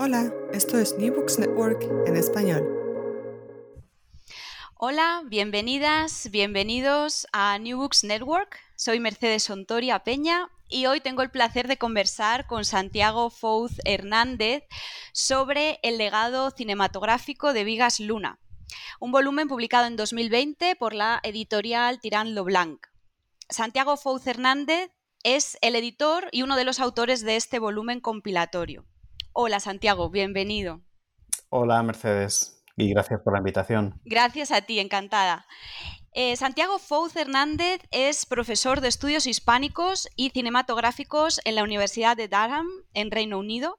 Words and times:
Hola, 0.00 0.32
esto 0.52 0.78
es 0.78 0.96
New 0.96 1.12
Books 1.12 1.40
Network 1.40 1.82
en 2.06 2.16
español. 2.16 2.62
Hola, 4.76 5.24
bienvenidas, 5.26 6.30
bienvenidos 6.30 7.26
a 7.32 7.58
New 7.58 7.78
Books 7.78 8.04
Network. 8.04 8.60
Soy 8.76 9.00
Mercedes 9.00 9.50
Ontoria 9.50 10.04
Peña 10.04 10.50
y 10.68 10.86
hoy 10.86 11.00
tengo 11.00 11.22
el 11.22 11.32
placer 11.32 11.66
de 11.66 11.78
conversar 11.78 12.46
con 12.46 12.64
Santiago 12.64 13.28
Fouz 13.28 13.72
Hernández 13.84 14.62
sobre 15.12 15.80
el 15.82 15.98
legado 15.98 16.52
cinematográfico 16.52 17.52
de 17.52 17.64
Vigas 17.64 17.98
Luna, 17.98 18.38
un 19.00 19.10
volumen 19.10 19.48
publicado 19.48 19.88
en 19.88 19.96
2020 19.96 20.76
por 20.76 20.94
la 20.94 21.18
editorial 21.24 21.98
Tirán 21.98 22.36
Blanc. 22.36 22.86
Santiago 23.48 23.96
Fouz 23.96 24.28
Hernández 24.28 24.92
es 25.24 25.58
el 25.60 25.74
editor 25.74 26.28
y 26.30 26.42
uno 26.42 26.54
de 26.54 26.64
los 26.64 26.78
autores 26.78 27.22
de 27.22 27.34
este 27.34 27.58
volumen 27.58 27.98
compilatorio. 27.98 28.86
Hola 29.40 29.60
Santiago, 29.60 30.10
bienvenido. 30.10 30.80
Hola 31.48 31.80
Mercedes 31.84 32.60
y 32.76 32.90
gracias 32.90 33.20
por 33.20 33.34
la 33.34 33.38
invitación. 33.38 34.00
Gracias 34.04 34.50
a 34.50 34.62
ti, 34.62 34.80
encantada. 34.80 35.46
Eh, 36.12 36.34
Santiago 36.34 36.80
Fouz 36.80 37.14
Hernández 37.14 37.80
es 37.92 38.26
profesor 38.26 38.80
de 38.80 38.88
estudios 38.88 39.28
hispánicos 39.28 40.08
y 40.16 40.30
cinematográficos 40.30 41.40
en 41.44 41.54
la 41.54 41.62
Universidad 41.62 42.16
de 42.16 42.26
Durham, 42.26 42.66
en 42.94 43.12
Reino 43.12 43.38
Unido. 43.38 43.78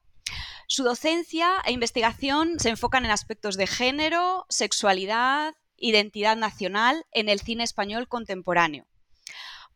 Su 0.67 0.85
docencia 0.85 1.49
e 1.65 1.73
investigación 1.73 2.57
se 2.57 2.69
enfocan 2.69 3.03
en 3.03 3.11
aspectos 3.11 3.57
de 3.57 3.67
género, 3.67 4.45
sexualidad, 4.47 5.55
identidad 5.75 6.37
nacional 6.37 7.05
en 7.11 7.27
el 7.27 7.41
cine 7.41 7.65
español 7.65 8.07
contemporáneo. 8.07 8.87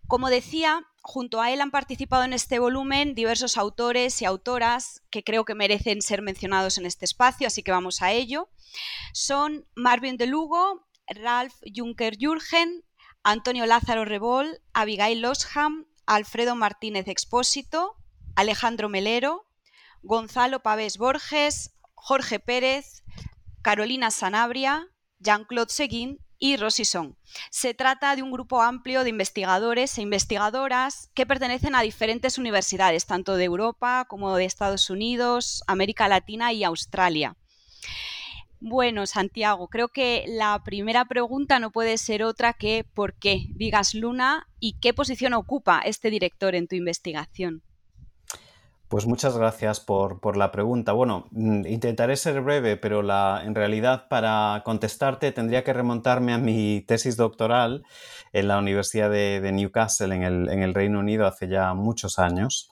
Como 0.07 0.29
decía, 0.29 0.87
junto 1.03 1.41
a 1.41 1.51
él 1.51 1.59
han 1.59 1.69
participado 1.69 2.23
en 2.23 2.31
este 2.31 2.59
volumen 2.59 3.13
diversos 3.13 3.57
autores 3.57 4.21
y 4.21 4.25
autoras 4.25 5.03
que 5.09 5.23
creo 5.23 5.43
que 5.43 5.53
merecen 5.53 6.01
ser 6.01 6.21
mencionados 6.21 6.77
en 6.77 6.85
este 6.85 7.03
espacio, 7.03 7.45
así 7.45 7.61
que 7.61 7.73
vamos 7.73 8.01
a 8.01 8.13
ello. 8.13 8.49
Son 9.11 9.67
Marvin 9.75 10.15
de 10.15 10.27
Lugo, 10.27 10.87
Ralph 11.07 11.55
Juncker 11.75 12.17
Jürgen, 12.17 12.85
Antonio 13.21 13.65
Lázaro 13.65 14.05
Rebol, 14.05 14.61
Abigail 14.73 15.21
Losham, 15.21 15.87
Alfredo 16.05 16.55
Martínez 16.55 17.09
Expósito, 17.09 17.97
Alejandro 18.35 18.87
Melero, 18.87 19.45
Gonzalo 20.03 20.63
Pavés 20.63 20.97
Borges, 20.97 21.75
Jorge 21.95 22.39
Pérez, 22.39 23.03
Carolina 23.61 24.09
Sanabria, 24.09 24.87
Jean-Claude 25.19 25.71
Seguin 25.71 26.22
y 26.43 26.57
Rosison. 26.57 27.15
Se 27.51 27.73
trata 27.73 28.17
de 28.17 28.21
un 28.21 28.29
grupo 28.29 28.61
amplio 28.61 29.05
de 29.05 29.09
investigadores 29.09 29.97
e 29.97 30.01
investigadoras 30.01 31.09
que 31.13 31.25
pertenecen 31.25 31.73
a 31.73 31.81
diferentes 31.81 32.37
universidades, 32.37 33.05
tanto 33.05 33.37
de 33.37 33.45
Europa 33.45 34.03
como 34.09 34.35
de 34.35 34.43
Estados 34.43 34.89
Unidos, 34.89 35.63
América 35.67 36.09
Latina 36.09 36.51
y 36.51 36.65
Australia. 36.65 37.37
Bueno, 38.59 39.07
Santiago, 39.07 39.69
creo 39.69 39.87
que 39.87 40.25
la 40.27 40.61
primera 40.65 41.05
pregunta 41.05 41.59
no 41.59 41.71
puede 41.71 41.97
ser 41.97 42.23
otra 42.23 42.51
que 42.51 42.85
¿por 42.93 43.13
qué 43.13 43.45
Vigas 43.51 43.93
Luna 43.93 44.49
y 44.59 44.73
qué 44.81 44.93
posición 44.93 45.31
ocupa 45.33 45.79
este 45.79 46.09
director 46.09 46.55
en 46.55 46.67
tu 46.67 46.75
investigación? 46.75 47.63
Pues 48.93 49.07
muchas 49.07 49.35
gracias 49.35 49.79
por, 49.79 50.37
la 50.37 50.51
pregunta. 50.51 50.91
Bueno, 50.91 51.25
mm, 51.31 51.65
intentaré 51.65 52.15
ser 52.15 52.41
breve, 52.41 52.77
pero 52.77 53.01
la, 53.01 53.41
en 53.43 53.55
realidad 53.55 54.07
para 54.07 54.61
contestarte 54.63 55.31
tendría 55.31 55.63
que 55.63 55.73
remontarme 55.73 56.31
a 56.31 56.37
mi 56.37 56.81
tesis 56.81 57.17
doctoral 57.17 57.87
en 58.33 58.47
la 58.47 58.59
Universidad 58.59 59.09
de, 59.09 59.51
Newcastle, 59.51 60.13
en 60.13 60.21
el, 60.61 60.73
Reino 60.75 60.99
Unido, 60.99 61.25
hace 61.25 61.47
ya 61.47 61.73
muchos 61.73 62.19
años, 62.19 62.71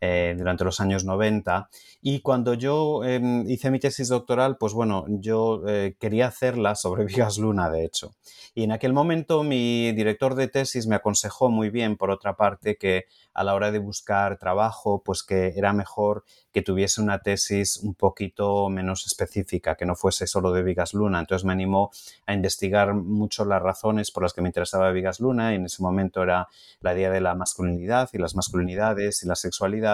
eh, 0.00 0.34
durante 0.36 0.64
los 0.64 0.80
años 0.80 1.04
90. 1.04 1.68
Y 2.00 2.20
cuando 2.20 2.54
yo 2.54 3.04
em, 3.04 3.48
hice 3.48 3.70
mi 3.70 3.78
tesis 3.78 4.08
doctoral, 4.08 4.56
pues 4.56 4.72
bueno, 4.72 5.04
yo 5.08 5.62
eh, 5.68 5.96
quería 5.98 6.28
hacerla 6.28 6.74
sobre 6.74 7.04
Vigas 7.06 7.38
Luna, 7.38 7.70
de 7.70 7.84
hecho. 7.84 8.14
Y 8.54 8.64
en 8.64 8.72
aquel 8.72 8.92
momento 8.92 9.42
mi 9.42 9.92
director 9.92 10.34
de 10.34 10.48
tesis 10.48 10.86
me 10.86 10.96
aconsejó 10.96 11.50
muy 11.50 11.70
bien, 11.70 11.96
por 11.96 12.10
otra 12.10 12.36
parte, 12.36 12.76
que 12.76 13.04
a 13.34 13.44
la 13.44 13.54
hora 13.54 13.70
de 13.70 13.78
buscar 13.78 14.38
trabajo, 14.38 15.02
pues 15.04 15.22
que 15.22 15.52
era 15.56 15.72
mejor 15.72 16.24
que 16.52 16.62
tuviese 16.62 17.00
una 17.00 17.20
tesis 17.20 17.78
un 17.78 17.94
poquito 17.94 18.68
menos 18.68 19.06
específica, 19.06 19.76
que 19.76 19.86
no 19.86 19.94
fuese 19.94 20.26
solo 20.26 20.52
de 20.52 20.62
Vigas 20.62 20.94
Luna. 20.94 21.20
Entonces 21.20 21.44
me 21.44 21.52
animó 21.52 21.90
a 22.26 22.34
investigar 22.34 22.94
mucho 22.94 23.44
las 23.44 23.62
razones 23.62 24.10
por 24.10 24.24
las 24.24 24.32
que 24.32 24.42
me 24.42 24.48
interesaba 24.48 24.90
Vigas 24.90 25.20
Luna 25.20 25.52
y 25.52 25.56
en 25.56 25.66
ese 25.66 25.82
momento 25.82 26.22
era 26.22 26.48
la 26.80 26.94
idea 26.94 27.10
de 27.10 27.20
la 27.20 27.34
masculinidad 27.34 28.08
y 28.12 28.18
las 28.18 28.34
masculinidades 28.34 29.22
y 29.22 29.26
la 29.26 29.36
sexualidad, 29.36 29.89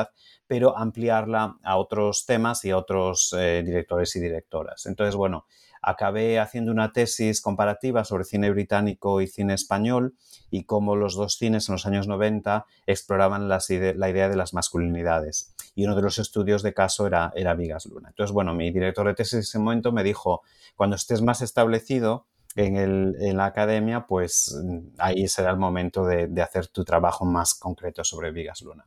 pero 0.46 0.76
ampliarla 0.76 1.58
a 1.62 1.76
otros 1.76 2.24
temas 2.26 2.64
y 2.64 2.70
a 2.70 2.78
otros 2.78 3.34
eh, 3.36 3.62
directores 3.64 4.14
y 4.16 4.20
directoras. 4.20 4.86
Entonces, 4.86 5.16
bueno, 5.16 5.46
acabé 5.82 6.38
haciendo 6.38 6.72
una 6.72 6.92
tesis 6.92 7.40
comparativa 7.40 8.04
sobre 8.04 8.24
cine 8.24 8.50
británico 8.50 9.20
y 9.20 9.26
cine 9.26 9.54
español 9.54 10.14
y 10.50 10.64
cómo 10.64 10.96
los 10.96 11.14
dos 11.14 11.36
cines 11.36 11.68
en 11.68 11.74
los 11.74 11.86
años 11.86 12.08
90 12.08 12.66
exploraban 12.86 13.48
la 13.48 13.60
idea 14.08 14.28
de 14.28 14.36
las 14.36 14.52
masculinidades. 14.52 15.54
Y 15.74 15.84
uno 15.84 15.94
de 15.94 16.02
los 16.02 16.18
estudios 16.18 16.62
de 16.62 16.74
caso 16.74 17.06
era, 17.06 17.32
era 17.36 17.54
Vigas 17.54 17.86
Luna. 17.86 18.08
Entonces, 18.08 18.32
bueno, 18.32 18.54
mi 18.54 18.70
director 18.70 19.06
de 19.06 19.14
tesis 19.14 19.34
en 19.34 19.40
ese 19.40 19.58
momento 19.58 19.92
me 19.92 20.02
dijo, 20.02 20.42
cuando 20.74 20.96
estés 20.96 21.22
más 21.22 21.42
establecido, 21.42 22.26
en, 22.56 23.36
la 23.36 23.44
academia, 23.44 24.06
pues 24.06 24.56
ahí 24.96 25.28
será 25.28 25.50
el 25.50 25.58
momento 25.58 26.06
de, 26.06 26.26
de 26.26 26.40
hacer 26.40 26.68
tu 26.68 26.84
trabajo 26.84 27.26
más 27.26 27.54
concreto 27.54 28.02
sobre 28.02 28.32
Vigas 28.32 28.62
Luna. 28.62 28.86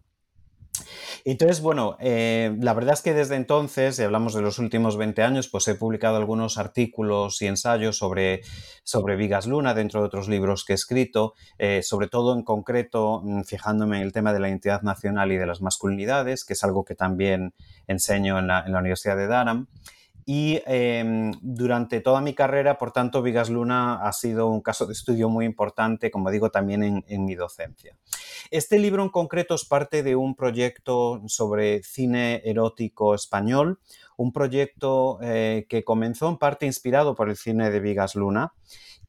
Entonces, 1.25 1.61
bueno, 1.61 1.97
eh, 1.99 2.55
la 2.59 2.73
verdad 2.73 2.93
es 2.93 3.01
que 3.01 3.13
desde 3.13 3.35
entonces, 3.35 3.99
y 3.99 4.03
hablamos 4.03 4.33
de 4.33 4.41
los 4.41 4.59
últimos 4.59 4.97
20 4.97 5.21
años, 5.21 5.47
pues 5.47 5.67
he 5.67 5.75
publicado 5.75 6.17
algunos 6.17 6.57
artículos 6.57 7.41
y 7.41 7.47
ensayos 7.47 7.97
sobre, 7.97 8.41
sobre 8.83 9.15
Vigas 9.15 9.45
Luna 9.47 9.73
dentro 9.73 10.01
de 10.01 10.07
otros 10.07 10.27
libros 10.27 10.65
que 10.65 10.73
he 10.73 10.75
escrito, 10.75 11.33
eh, 11.57 11.81
sobre 11.83 12.07
todo 12.07 12.33
en 12.33 12.43
concreto 12.43 13.21
mm, 13.23 13.43
fijándome 13.43 13.97
en 13.97 14.03
el 14.03 14.13
tema 14.13 14.33
de 14.33 14.39
la 14.39 14.49
identidad 14.49 14.81
nacional 14.81 15.31
y 15.31 15.37
de 15.37 15.45
las 15.45 15.61
masculinidades, 15.61 16.45
que 16.45 16.53
es 16.53 16.63
algo 16.63 16.83
que 16.85 16.95
también 16.95 17.53
enseño 17.87 18.39
en 18.39 18.47
la, 18.47 18.63
en 18.65 18.73
la 18.73 18.79
Universidad 18.79 19.17
de 19.17 19.27
Durham. 19.27 19.67
Y 20.25 20.61
em, 20.65 21.31
durante 21.41 22.01
toda 22.01 22.21
mi 22.21 22.33
carrera, 22.33 22.77
por 22.77 22.91
tanto, 22.91 23.21
Vigas 23.21 23.49
Luna 23.49 24.05
ha 24.05 24.13
sido 24.13 24.47
un 24.47 24.61
caso 24.61 24.85
de 24.85 24.93
estudio 24.93 25.29
muy 25.29 25.45
importante, 25.45 26.11
como 26.11 26.29
digo, 26.29 26.51
también 26.51 27.03
en, 27.07 27.25
mi 27.25 27.35
docencia. 27.35 27.97
Este 28.51 28.79
libro 28.79 29.03
en 29.03 29.09
concreto 29.09 29.55
es 29.55 29.65
parte 29.65 30.03
de 30.03 30.15
un 30.15 30.35
proyecto 30.35 31.21
sobre 31.27 31.83
cine 31.83 32.41
erótico 32.45 33.15
español, 33.15 33.79
un 34.17 34.31
proyecto 34.31 35.19
eh, 35.21 35.65
que 35.69 35.83
comenzó 35.83 36.29
en 36.29 36.37
parte 36.37 36.65
inspirado 36.65 37.15
por 37.15 37.29
el 37.29 37.35
cine 37.35 37.71
de 37.71 37.79
Vigas 37.79 38.15
Luna 38.15 38.53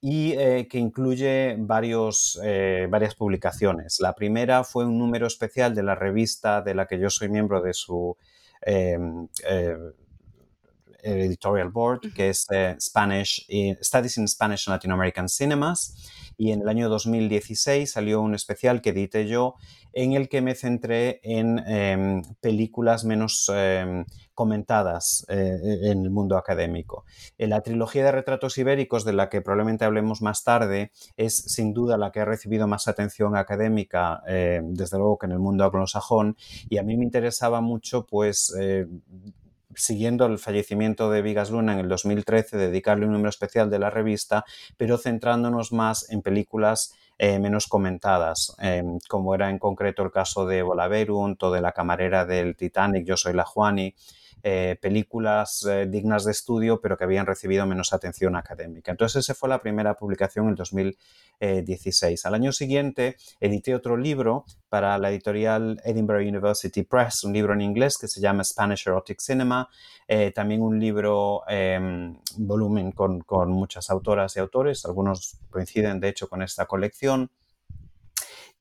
y 0.00 0.32
eh, 0.32 0.66
que 0.68 0.78
incluye 0.78 1.56
varios, 1.58 2.40
eh, 2.42 2.86
varias 2.88 3.14
publicaciones. 3.14 4.00
La 4.00 4.14
primera 4.14 4.64
fue 4.64 4.86
un 4.86 4.98
número 4.98 5.26
especial 5.26 5.74
de 5.74 5.82
la 5.82 5.94
revista 5.94 6.62
de 6.62 6.74
la 6.74 6.86
que 6.86 6.98
yo 6.98 7.10
soy 7.10 7.28
miembro 7.28 7.60
de 7.60 7.74
su 7.74 8.16
em, 8.62 9.28
editorial 11.02 11.70
board, 11.70 12.00
que 12.14 12.30
es 12.30 12.46
eh, 12.50 12.76
Spanish, 12.80 13.46
Studies 13.82 14.18
in 14.18 14.28
Spanish 14.28 14.68
and 14.68 14.74
Latin 14.74 14.92
American 14.92 15.28
Cinemas. 15.28 15.94
Y 16.36 16.52
en 16.52 16.62
el 16.62 16.68
año 16.68 16.88
2016 16.88 17.90
salió 17.90 18.22
un 18.22 18.34
especial 18.34 18.80
que 18.80 18.90
edité 18.90 19.26
yo 19.26 19.56
en 19.92 20.12
el 20.12 20.28
que 20.28 20.40
me 20.40 20.54
centré 20.54 21.20
en 21.22 21.58
em, 21.66 22.22
películas 22.40 23.04
menos 23.04 23.50
em, 23.52 24.04
comentadas 24.34 25.26
eh, 25.28 25.58
en 25.82 26.02
el 26.04 26.10
mundo 26.10 26.36
académico. 26.36 27.04
la 27.36 27.60
trilogía 27.60 28.04
de 28.04 28.12
retratos 28.12 28.56
ibéricos, 28.58 29.04
de 29.04 29.12
la 29.12 29.28
que 29.28 29.42
probablemente 29.42 29.84
hablemos 29.84 30.22
más 30.22 30.44
tarde, 30.44 30.92
es 31.16 31.36
sin 31.36 31.74
duda 31.74 31.98
la 31.98 32.10
que 32.10 32.20
ha 32.20 32.24
recibido 32.24 32.66
más 32.66 32.88
atención 32.88 33.36
académica, 33.36 34.22
eh, 34.26 34.60
desde 34.62 34.96
luego 34.96 35.18
que 35.18 35.26
en 35.26 35.32
el 35.32 35.40
mundo 35.40 35.64
anglosajón, 35.64 36.36
y 36.68 36.78
a 36.78 36.82
mí 36.82 36.96
me 36.96 37.04
interesaba 37.04 37.60
mucho 37.60 38.06
pues 38.06 38.54
siguiendo 39.74 40.26
el 40.26 40.38
fallecimiento 40.38 41.10
de 41.10 41.22
Vigas 41.22 41.50
Luna 41.50 41.74
en 41.74 41.80
el 41.80 41.88
2013, 41.88 42.56
dedicarle 42.56 43.06
un 43.06 43.12
número 43.12 43.30
especial 43.30 43.70
de 43.70 43.78
la 43.78 43.90
revista, 43.90 44.44
pero 44.76 44.98
centrándonos 44.98 45.72
más 45.72 46.10
en 46.10 46.22
películas 46.22 46.94
eh, 47.18 47.38
menos 47.38 47.66
comentadas, 47.66 48.56
em, 48.60 48.98
como 49.08 49.34
era 49.34 49.50
en 49.50 49.58
concreto 49.58 50.02
el 50.02 50.10
caso 50.10 50.46
de 50.46 50.62
Volaverunt 50.62 51.42
o 51.42 51.50
de 51.50 51.60
la 51.60 51.72
camarera 51.72 52.24
del 52.24 52.56
Titanic, 52.56 53.04
Yo 53.04 53.16
soy 53.16 53.34
la 53.34 53.44
Juani, 53.44 53.94
eh, 54.42 54.78
películas 54.80 55.66
eh, 55.68 55.86
dignas 55.86 56.24
de 56.24 56.32
estudio, 56.32 56.80
pero 56.80 56.96
que 56.96 57.04
habían 57.04 57.26
recibido 57.26 57.66
menos 57.66 57.92
atención 57.92 58.36
académica. 58.36 58.90
Entonces, 58.90 59.24
esa 59.24 59.34
fue 59.34 59.48
la 59.48 59.60
primera 59.60 59.94
publicación 59.94 60.48
en 60.48 60.54
2016. 60.54 62.24
Al 62.24 62.34
año 62.34 62.52
siguiente, 62.52 63.16
edité 63.38 63.74
otro 63.74 63.96
libro 63.96 64.46
para 64.70 64.96
la 64.96 65.10
editorial 65.10 65.80
Edinburgh 65.84 66.26
University 66.26 66.82
Press, 66.84 67.24
un 67.24 67.34
libro 67.34 67.52
en 67.52 67.60
inglés 67.60 67.98
que 67.98 68.08
se 68.08 68.20
llama 68.20 68.44
Spanish 68.44 68.86
Erotic 68.86 69.20
Cinema, 69.20 69.68
eh, 70.08 70.32
también 70.32 70.62
un 70.62 70.80
libro, 70.80 71.42
em, 71.48 72.16
volumen 72.38 72.92
con, 72.92 73.22
muchas 73.50 73.90
autoras 73.90 74.36
y 74.36 74.40
autores, 74.40 74.84
algunos 74.86 75.38
coinciden 75.50 76.00
de 76.00 76.08
hecho 76.08 76.28
con 76.28 76.42
esta 76.42 76.66
colección. 76.66 77.30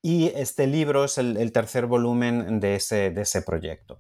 Y 0.02 0.28
este 0.36 0.68
libro 0.68 1.06
es 1.06 1.18
el, 1.18 1.52
tercer 1.52 1.86
volumen 1.86 2.60
de 2.60 2.76
ese 2.76 3.42
proyecto. 3.46 4.00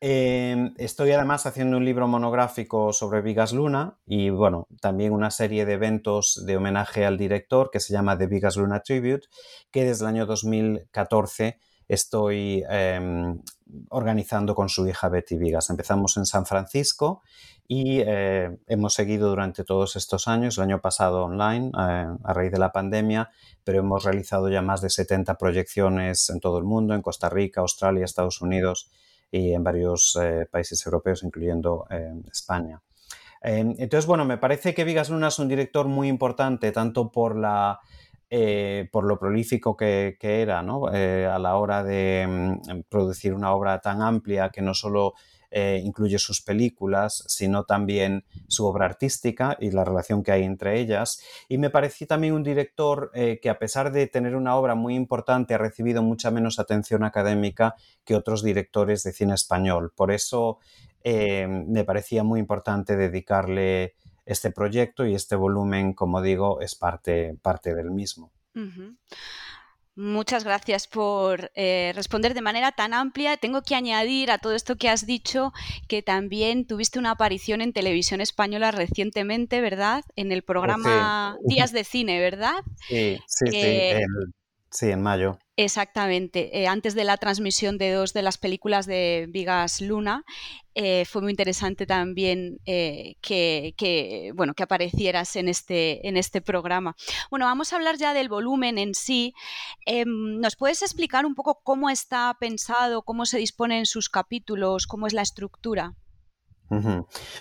Em, 0.00 0.74
estoy 0.76 1.12
además 1.12 1.46
haciendo 1.46 1.78
un 1.78 1.84
libro 1.84 2.06
monográfico 2.06 2.92
sobre 2.92 3.22
Vigas 3.22 3.52
Luna 3.52 3.98
y 4.06 4.28
bueno, 4.28 4.68
también 4.80 5.12
una 5.12 5.30
serie 5.30 5.64
de 5.64 5.74
eventos 5.74 6.44
de 6.44 6.56
homenaje 6.56 7.06
al 7.06 7.16
director 7.16 7.70
que 7.70 7.80
se 7.80 7.94
llama 7.94 8.18
The 8.18 8.26
Vigas 8.26 8.56
Luna 8.56 8.80
Tribute, 8.80 9.26
que 9.70 9.84
desde 9.84 10.04
el 10.04 10.08
año 10.08 10.26
2014 10.26 11.58
estoy 11.88 12.62
em, 12.68 13.40
organizando 13.88 14.54
con 14.54 14.68
su 14.68 14.86
hija 14.86 15.08
Betty 15.08 15.38
Vigas. 15.38 15.70
Empezamos 15.70 16.16
en 16.18 16.26
San 16.26 16.44
Francisco 16.44 17.22
y 17.66 18.00
eh, 18.00 18.58
hemos 18.66 18.92
seguido 18.92 19.30
durante 19.30 19.64
todos 19.64 19.96
estos 19.96 20.28
años, 20.28 20.58
el 20.58 20.64
año 20.64 20.80
pasado 20.80 21.24
online, 21.24 21.68
eh, 21.68 22.06
a 22.22 22.32
raíz 22.34 22.52
de 22.52 22.58
la 22.58 22.72
pandemia, 22.72 23.30
pero 23.64 23.78
hemos 23.78 24.04
realizado 24.04 24.48
ya 24.50 24.62
más 24.62 24.82
de 24.82 24.90
70 24.90 25.38
proyecciones 25.38 26.28
en 26.28 26.40
todo 26.40 26.58
el 26.58 26.64
mundo, 26.64 26.94
en 26.94 27.02
Costa 27.02 27.30
Rica, 27.30 27.62
Australia, 27.62 28.04
Estados 28.04 28.42
Unidos 28.42 28.90
y 29.30 29.52
en 29.52 29.64
varios 29.64 30.18
eh, 30.20 30.46
países 30.50 30.84
europeos, 30.86 31.22
incluyendo 31.22 31.86
eh, 31.90 32.12
España. 32.30 32.80
Em, 33.42 33.74
entonces, 33.78 34.06
bueno, 34.06 34.24
me 34.24 34.38
parece 34.38 34.74
que 34.74 34.84
Vigas 34.84 35.10
Luna 35.10 35.28
es 35.28 35.38
un 35.38 35.48
director 35.48 35.86
muy 35.86 36.08
importante, 36.08 36.72
tanto 36.72 37.10
por 37.10 37.36
la 37.36 37.78
eh, 38.28 38.88
por 38.90 39.04
lo 39.04 39.18
prolífico 39.20 39.76
que, 39.76 40.16
era 40.20 40.60
¿no? 40.60 40.86
a 40.88 41.38
la 41.38 41.56
hora 41.56 41.84
de 41.84 42.26
mm, 42.28 42.80
producir 42.88 43.32
una 43.32 43.52
obra 43.52 43.80
tan 43.80 44.02
amplia 44.02 44.50
que 44.50 44.62
no 44.62 44.74
solo 44.74 45.14
eh, 45.58 45.80
incluye 45.82 46.18
sus 46.18 46.42
películas, 46.42 47.24
sino 47.28 47.64
también 47.64 48.26
su 48.46 48.66
obra 48.66 48.84
artística 48.84 49.56
y 49.58 49.70
la 49.70 49.86
relación 49.86 50.22
que 50.22 50.30
hay 50.30 50.42
entre 50.42 50.78
ellas. 50.78 51.22
Y 51.48 51.56
me 51.56 51.70
pareció 51.70 52.06
también 52.06 52.34
un 52.34 52.42
director 52.42 53.10
eh, 53.14 53.40
que 53.40 53.48
a 53.48 53.58
pesar 53.58 53.90
de 53.90 54.06
tener 54.06 54.36
una 54.36 54.54
obra 54.56 54.74
muy 54.74 54.94
importante 54.94 55.54
ha 55.54 55.58
recibido 55.58 56.02
mucha 56.02 56.30
menos 56.30 56.58
atención 56.58 57.04
académica 57.04 57.74
que 58.04 58.14
otros 58.14 58.44
directores 58.44 59.02
de 59.02 59.14
cine 59.14 59.32
español. 59.32 59.94
Por 59.96 60.10
eso 60.10 60.58
eh, 61.02 61.46
me 61.48 61.84
parecía 61.84 62.22
muy 62.22 62.38
importante 62.38 62.94
dedicarle 62.94 63.94
este 64.26 64.50
proyecto 64.50 65.06
y 65.06 65.14
este 65.14 65.36
volumen, 65.36 65.94
como 65.94 66.20
digo, 66.20 66.60
es 66.60 66.74
parte, 66.74 67.34
parte 67.40 67.74
del 67.74 67.90
mismo. 67.90 68.30
Muchas 69.96 70.44
gracias 70.44 70.86
por 70.86 71.50
eh, 71.54 71.92
responder 71.94 72.34
de 72.34 72.42
manera 72.42 72.70
tan 72.72 72.92
amplia. 72.92 73.38
Tengo 73.38 73.62
que 73.62 73.74
añadir 73.74 74.30
a 74.30 74.36
todo 74.36 74.54
esto 74.54 74.76
que 74.76 74.90
has 74.90 75.06
dicho 75.06 75.54
que 75.88 76.02
también 76.02 76.66
tuviste 76.66 76.98
una 76.98 77.12
aparición 77.12 77.62
en 77.62 77.72
televisión 77.72 78.20
española 78.20 78.72
recientemente, 78.72 79.62
¿verdad? 79.62 80.04
En 80.14 80.32
el 80.32 80.42
programa 80.42 81.38
Días 81.44 81.72
de 81.72 81.84
Cine, 81.84 82.20
¿verdad? 82.20 82.56
Sí, 82.88 83.18
sí, 83.26 83.46
sí. 83.46 83.56
Eh, 83.56 84.00
Sí, 84.76 84.90
en 84.90 85.00
mayo. 85.00 85.38
Exactamente. 85.56 86.60
Eh, 86.60 86.66
antes 86.66 86.94
de 86.94 87.04
la 87.04 87.16
transmisión 87.16 87.78
de 87.78 87.92
dos 87.92 88.12
de 88.12 88.20
las 88.20 88.36
películas 88.36 88.84
de 88.84 89.24
Vigas 89.30 89.80
Luna, 89.80 90.22
eh, 90.74 91.06
fue 91.06 91.22
muy 91.22 91.30
interesante 91.30 91.86
también 91.86 92.58
eh, 92.66 93.14
que, 93.22 94.32
bueno, 94.34 94.52
que 94.52 94.64
aparecieras 94.64 95.34
en 95.36 95.48
este, 95.48 96.06
en 96.06 96.18
este 96.18 96.42
programa. 96.42 96.94
Bueno, 97.30 97.46
vamos 97.46 97.72
a 97.72 97.76
hablar 97.76 97.96
ya 97.96 98.12
del 98.12 98.28
volumen 98.28 98.76
en 98.76 98.94
sí. 98.94 99.32
Em, 99.86 100.40
¿Nos 100.40 100.56
puedes 100.56 100.82
explicar 100.82 101.24
un 101.24 101.34
poco 101.34 101.62
cómo 101.64 101.88
está 101.88 102.36
pensado, 102.38 103.00
cómo 103.00 103.24
se 103.24 103.38
disponen 103.38 103.86
sus 103.86 104.10
capítulos, 104.10 104.86
cómo 104.86 105.06
es 105.06 105.14
la 105.14 105.22
estructura? 105.22 105.94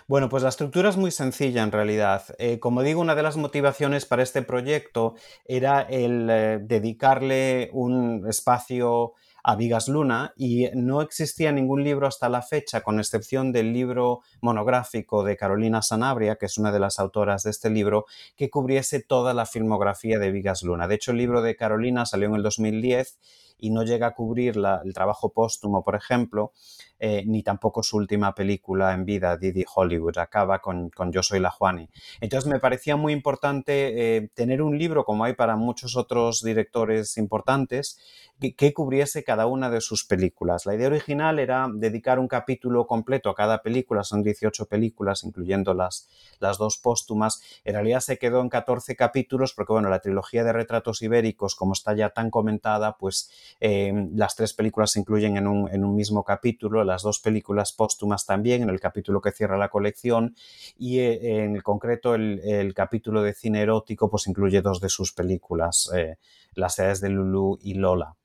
Bueno, 0.08 0.30
pues 0.30 0.44
la 0.44 0.50
estructura 0.50 0.90
es 0.90 0.98
muy 0.98 1.12
sencilla 1.12 1.64
en 1.64 1.72
realidad. 1.72 2.24
Eh, 2.38 2.60
como 2.60 2.84
digo, 2.84 3.02
una 3.02 3.16
de 3.16 3.24
las 3.24 3.38
motivaciones 3.38 4.06
para 4.06 4.24
este 4.24 4.42
proyecto 4.42 5.16
era 5.46 5.82
el 5.82 6.30
eh, 6.30 6.60
dedicarle 6.62 7.70
un 7.74 8.26
espacio 8.28 9.14
a 9.48 9.56
Vigas 9.56 9.88
Luna 9.88 10.34
y 10.36 10.70
no 10.74 11.02
existía 11.02 11.52
ningún 11.52 11.84
libro 11.84 12.08
hasta 12.08 12.30
la 12.30 12.42
fecha, 12.42 12.82
con 12.82 12.98
excepción 12.98 13.52
del 13.52 13.74
libro 13.74 14.22
monográfico 14.42 15.24
de 15.24 15.38
Carolina 15.38 15.84
Sanabria, 15.84 16.38
que 16.38 16.48
es 16.48 16.58
una 16.58 16.72
de 16.72 16.80
las 16.80 16.98
autoras 16.98 17.44
de 17.44 17.52
este 17.52 17.70
libro, 17.70 18.06
que 18.36 18.50
cubriese 18.50 19.02
toda 19.02 19.36
la 19.36 19.46
filmografía 19.46 20.18
de 20.18 20.32
Vigas 20.32 20.64
Luna. 20.64 20.88
De 20.88 20.96
hecho, 20.96 21.12
el 21.12 21.18
libro 21.18 21.44
de 21.44 21.56
Carolina 21.56 22.08
salió 22.08 22.28
en 22.28 22.36
el 22.36 22.44
2010 22.44 23.20
y 23.58 23.70
no 23.70 23.84
llega 23.84 24.08
a 24.08 24.14
cubrir 24.14 24.56
el 24.58 24.94
trabajo 24.94 25.30
póstumo, 25.30 25.84
por 25.84 25.96
ejemplo, 25.96 26.52
eh, 26.98 27.24
ni 27.26 27.44
tampoco 27.44 27.84
su 27.84 27.98
última 27.98 28.34
película 28.34 28.94
en 28.94 29.04
vida, 29.04 29.36
Didi 29.36 29.66
Hollywood, 29.74 30.18
acaba 30.18 30.60
con, 30.60 30.92
Yo 31.12 31.24
soy 31.24 31.40
la 31.40 31.52
Juani. 31.52 31.90
Entonces 32.22 32.50
me 32.50 32.60
parecía 32.60 32.96
muy 32.96 33.12
importante 33.12 34.16
eh, 34.16 34.30
tener 34.34 34.62
un 34.62 34.78
libro, 34.78 35.04
como 35.04 35.26
hay 35.26 35.34
para 35.34 35.58
muchos 35.58 35.98
otros 35.98 36.42
directores 36.42 37.18
importantes, 37.18 38.00
que, 38.40 38.74
cubriese 38.74 39.24
cada 39.24 39.46
una 39.46 39.70
de 39.70 39.82
sus 39.82 40.06
películas. 40.06 40.66
La 40.66 40.76
idea 40.76 40.88
original 40.88 41.40
era 41.40 41.68
dedicar 41.74 42.20
un 42.20 42.28
capítulo 42.28 42.86
completo 42.86 43.30
a 43.30 43.36
cada 43.36 43.62
película, 43.62 44.04
son 44.04 44.24
18 44.24 44.66
películas, 44.66 45.24
incluyendo 45.24 45.74
las, 45.74 46.10
las 46.40 46.58
dos 46.58 46.78
póstumas. 46.78 47.42
En 47.64 47.76
realidad 47.76 48.02
se 48.02 48.18
quedó 48.18 48.42
en 48.42 48.50
14 48.50 48.96
capítulos 48.96 49.54
porque, 49.54 49.74
bueno, 49.74 49.90
la 49.90 50.00
trilogía 50.00 50.44
de 50.44 50.54
retratos 50.54 51.02
ibéricos, 51.02 51.56
como 51.56 51.74
está 51.74 51.96
ya 51.96 52.10
tan 52.10 52.30
comentada, 52.30 52.98
pues 52.98 53.32
eh, 53.60 53.94
las 54.14 54.36
tres 54.36 54.54
películas 54.54 54.92
se 54.92 55.00
incluyen 55.00 55.38
en 55.38 55.48
un, 55.48 55.70
en 55.70 55.84
un 55.84 55.96
mismo 55.96 56.24
capítulo 56.24 56.84
las 56.84 57.04
dos 57.04 57.20
películas 57.20 57.74
póstumas 57.74 58.26
también, 58.26 58.64
en 58.64 58.70
el 58.70 58.80
capítulo 58.80 59.22
que 59.22 59.32
cierra 59.32 59.58
la 59.58 59.70
colección, 59.70 60.36
y 60.78 61.00
eh, 61.00 61.44
en 61.44 61.62
concreto 61.62 62.16
el, 62.16 62.74
capítulo 62.76 63.22
de 63.22 63.34
cine 63.34 63.62
erótico 63.62 64.10
pues 64.10 64.28
incluye 64.28 64.62
dos 64.62 64.82
de 64.82 64.90
sus 64.90 65.14
películas, 65.14 65.90
eh, 65.96 66.18
Las 66.54 66.78
edades 66.80 67.02
de 67.02 67.10
Lulu 67.10 67.58
y 67.62 67.76
Lola 67.76 68.16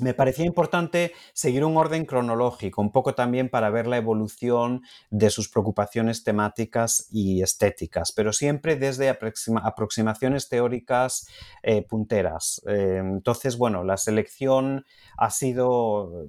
me 0.00 0.14
parecía 0.14 0.44
importante 0.44 1.12
seguir 1.32 1.64
un 1.64 1.76
orden 1.76 2.04
cronológico, 2.04 2.82
un 2.82 2.92
poco 2.92 3.14
también 3.14 3.48
para 3.48 3.70
ver 3.70 3.86
la 3.86 3.96
evolución 3.96 4.82
de 5.10 5.30
sus 5.30 5.48
preocupaciones 5.48 6.24
temáticas 6.24 7.08
y 7.10 7.42
estéticas, 7.42 8.12
pero 8.12 8.32
siempre 8.32 8.76
desde 8.76 9.08
aproximaciones 9.08 10.48
teóricas 10.48 11.28
eh, 11.62 11.82
punteras. 11.82 12.62
entonces, 12.66 13.56
bueno, 13.58 13.84
la 13.84 13.96
selección 13.96 14.84
ha 15.16 15.30
sido 15.30 16.26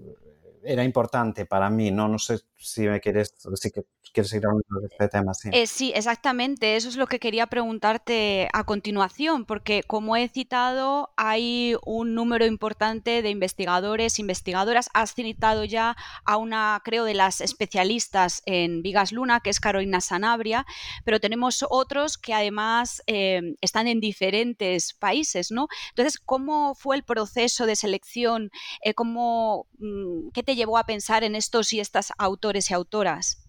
era 0.68 0.84
importante 0.84 1.46
para 1.46 1.70
mí, 1.70 1.92
¿no? 1.92 2.08
No 2.08 2.20
sé 2.20 2.40
si 2.58 2.82
me 2.82 3.00
quieres, 3.00 3.36
si 3.38 3.72
quieres 4.14 4.30
seguir 4.30 4.46
hablando 4.48 4.82
de 4.82 4.88
este 4.88 5.08
tema. 5.08 5.34
Sí. 5.34 5.50
Eh, 5.54 5.68
sí, 5.68 5.92
exactamente. 5.96 6.76
Eso 6.76 6.90
es 6.90 6.98
lo 6.98 7.08
que 7.08 7.20
quería 7.20 7.48
preguntarte 7.48 8.50
a 8.54 8.64
continuación, 8.66 9.46
porque 9.46 9.84
como 9.84 10.16
he 10.16 10.28
citado, 10.28 11.14
hay 11.16 11.76
un 11.86 12.16
número 12.16 12.46
importante 12.46 13.22
de 13.22 13.30
investigadores, 13.30 14.20
investigadoras. 14.20 14.90
Has 14.94 15.14
citado 15.14 15.64
ya 15.64 15.96
a 16.26 16.38
una, 16.38 16.82
creo, 16.84 17.06
de 17.06 17.14
las 17.14 17.42
especialistas 17.42 18.42
en 18.46 18.82
Vigas 18.82 19.12
Luna, 19.12 19.40
que 19.40 19.50
es 19.50 19.60
Carolina 19.60 20.02
Sanabria, 20.02 20.66
pero 21.06 21.20
tenemos 21.20 21.66
otros 21.70 22.18
que 22.18 22.34
además 22.34 23.02
eh, 23.08 23.56
están 23.62 23.88
en 23.88 24.00
diferentes 24.00 24.94
países, 24.94 25.52
¿no? 25.52 25.68
Entonces, 25.90 26.20
¿cómo 26.20 26.76
fue 26.76 26.98
el 26.98 27.04
proceso 27.04 27.66
de 27.66 27.76
selección? 27.76 28.52
Eh, 28.84 28.94
¿cómo, 28.94 29.68
mm, 29.80 30.30
¿Qué 30.34 30.44
te 30.44 30.56
llevó 30.58 30.78
a 30.78 30.84
pensar 30.84 31.24
en 31.24 31.36
estos 31.36 31.72
y 31.72 31.80
estas 31.80 32.12
autores 32.18 32.70
y 32.70 32.74
autoras? 32.74 33.48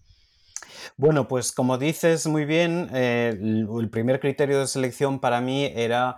Bueno, 0.95 1.27
pues 1.27 1.51
como 1.51 1.77
dices 1.77 2.27
muy 2.27 2.45
bien, 2.45 2.89
eh, 2.93 3.37
el 3.39 3.89
primer 3.89 4.19
criterio 4.19 4.59
de 4.59 4.67
selección 4.67 5.19
para 5.19 5.41
mí 5.41 5.65
era 5.75 6.17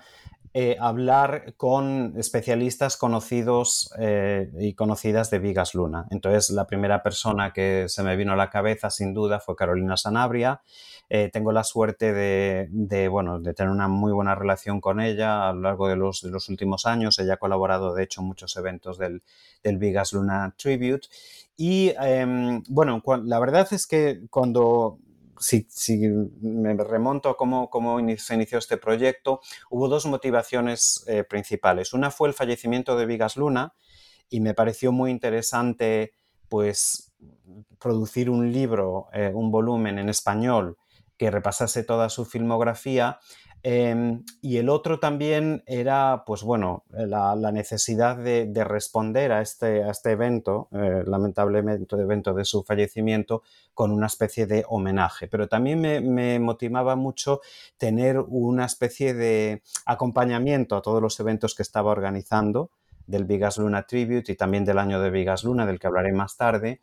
eh, 0.53 0.77
hablar 0.79 1.53
con 1.57 2.13
especialistas 2.17 2.97
conocidos 2.97 3.93
eh, 3.99 4.51
y 4.59 4.73
conocidas 4.73 5.29
de 5.29 5.39
Vigas 5.39 5.73
Luna. 5.73 6.07
Entonces, 6.11 6.49
la 6.49 6.67
primera 6.67 7.03
persona 7.03 7.53
que 7.53 7.85
se 7.87 8.03
me 8.03 8.15
vino 8.15 8.33
a 8.33 8.35
la 8.35 8.49
cabeza, 8.49 8.89
sin 8.89 9.13
duda, 9.13 9.39
fue 9.39 9.55
Carolina 9.55 9.97
Sanabria. 9.97 10.61
tengo 11.33 11.51
la 11.51 11.63
suerte 11.65 12.13
de, 12.13 13.07
bueno, 13.09 13.39
de 13.39 13.53
tener 13.53 13.71
una 13.71 13.89
muy 13.89 14.13
buena 14.13 14.33
relación 14.33 14.79
con 14.79 15.01
ella 15.01 15.49
a 15.49 15.53
lo 15.53 15.61
largo 15.61 15.89
de 15.89 15.97
los, 15.97 16.21
de 16.21 16.31
los 16.31 16.47
últimos 16.47 16.85
años. 16.85 17.19
Ella 17.19 17.33
ha 17.33 17.37
colaborado, 17.37 17.93
de 17.93 18.03
hecho, 18.03 18.21
en 18.21 18.27
muchos 18.27 18.55
eventos 18.55 18.97
del, 18.97 19.21
del 19.61 19.77
Vigas 19.77 20.13
Luna 20.13 20.53
Tribute. 20.57 21.07
Y 21.57 21.93
em, 21.99 22.63
bueno, 22.69 23.03
la 23.23 23.39
verdad 23.39 23.67
es 23.71 23.85
que 23.85 24.21
cuando 24.29 24.97
si, 25.41 25.99
me 26.41 26.73
remonto 26.75 27.29
a 27.29 27.37
cómo, 27.37 27.69
cómo, 27.69 27.97
se 28.17 28.35
inició 28.35 28.57
este 28.59 28.77
proyecto, 28.77 29.41
hubo 29.69 29.87
dos 29.87 30.05
motivaciones 30.05 31.03
eh, 31.07 31.23
principales. 31.23 31.93
Una 31.93 32.11
fue 32.11 32.27
el 32.29 32.33
fallecimiento 32.33 32.95
de 32.95 33.05
Vigas 33.05 33.37
Luna 33.37 33.73
y 34.29 34.39
me 34.39 34.53
pareció 34.53 34.91
muy 34.91 35.11
interesante 35.11 36.13
pues 36.47 37.13
producir 37.79 38.29
un 38.29 38.51
libro, 38.51 39.07
eh, 39.13 39.31
un 39.33 39.51
volumen 39.51 39.97
en 39.97 40.09
español 40.09 40.77
que 41.17 41.31
repasase 41.31 41.83
toda 41.83 42.09
su 42.09 42.25
filmografía 42.25 43.19
Em, 43.63 44.23
y 44.41 44.57
el 44.57 44.69
otro 44.69 44.99
también 44.99 45.63
era, 45.67 46.23
pues 46.25 46.41
bueno, 46.41 46.83
la, 46.89 47.35
necesidad 47.51 48.17
de, 48.17 48.63
responder 48.63 49.31
a 49.31 49.41
este, 49.41 49.83
a 49.83 49.91
este 49.91 50.11
evento, 50.11 50.67
eh, 50.71 51.03
lamentablemente 51.05 51.95
evento 51.95 52.33
de 52.33 52.43
su 52.43 52.63
fallecimiento, 52.63 53.43
con 53.73 53.91
una 53.91 54.07
especie 54.07 54.47
de 54.47 54.65
homenaje. 54.67 55.27
Pero 55.27 55.47
también 55.47 55.79
me, 55.79 56.39
motivaba 56.39 56.95
mucho 56.95 57.41
tener 57.77 58.19
una 58.19 58.65
especie 58.65 59.13
de 59.13 59.61
acompañamiento 59.85 60.75
a 60.75 60.81
todos 60.81 61.01
los 61.01 61.19
eventos 61.19 61.53
que 61.53 61.63
estaba 61.63 61.91
organizando 61.91 62.71
del 63.05 63.25
Vigas 63.25 63.57
Luna 63.57 63.83
Tribute 63.83 64.31
y 64.31 64.35
también 64.35 64.65
del 64.65 64.79
año 64.79 64.99
de 65.01 65.11
Vigas 65.11 65.43
Luna, 65.43 65.65
del 65.65 65.79
que 65.79 65.87
hablaré 65.87 66.13
más 66.13 66.35
tarde. 66.37 66.79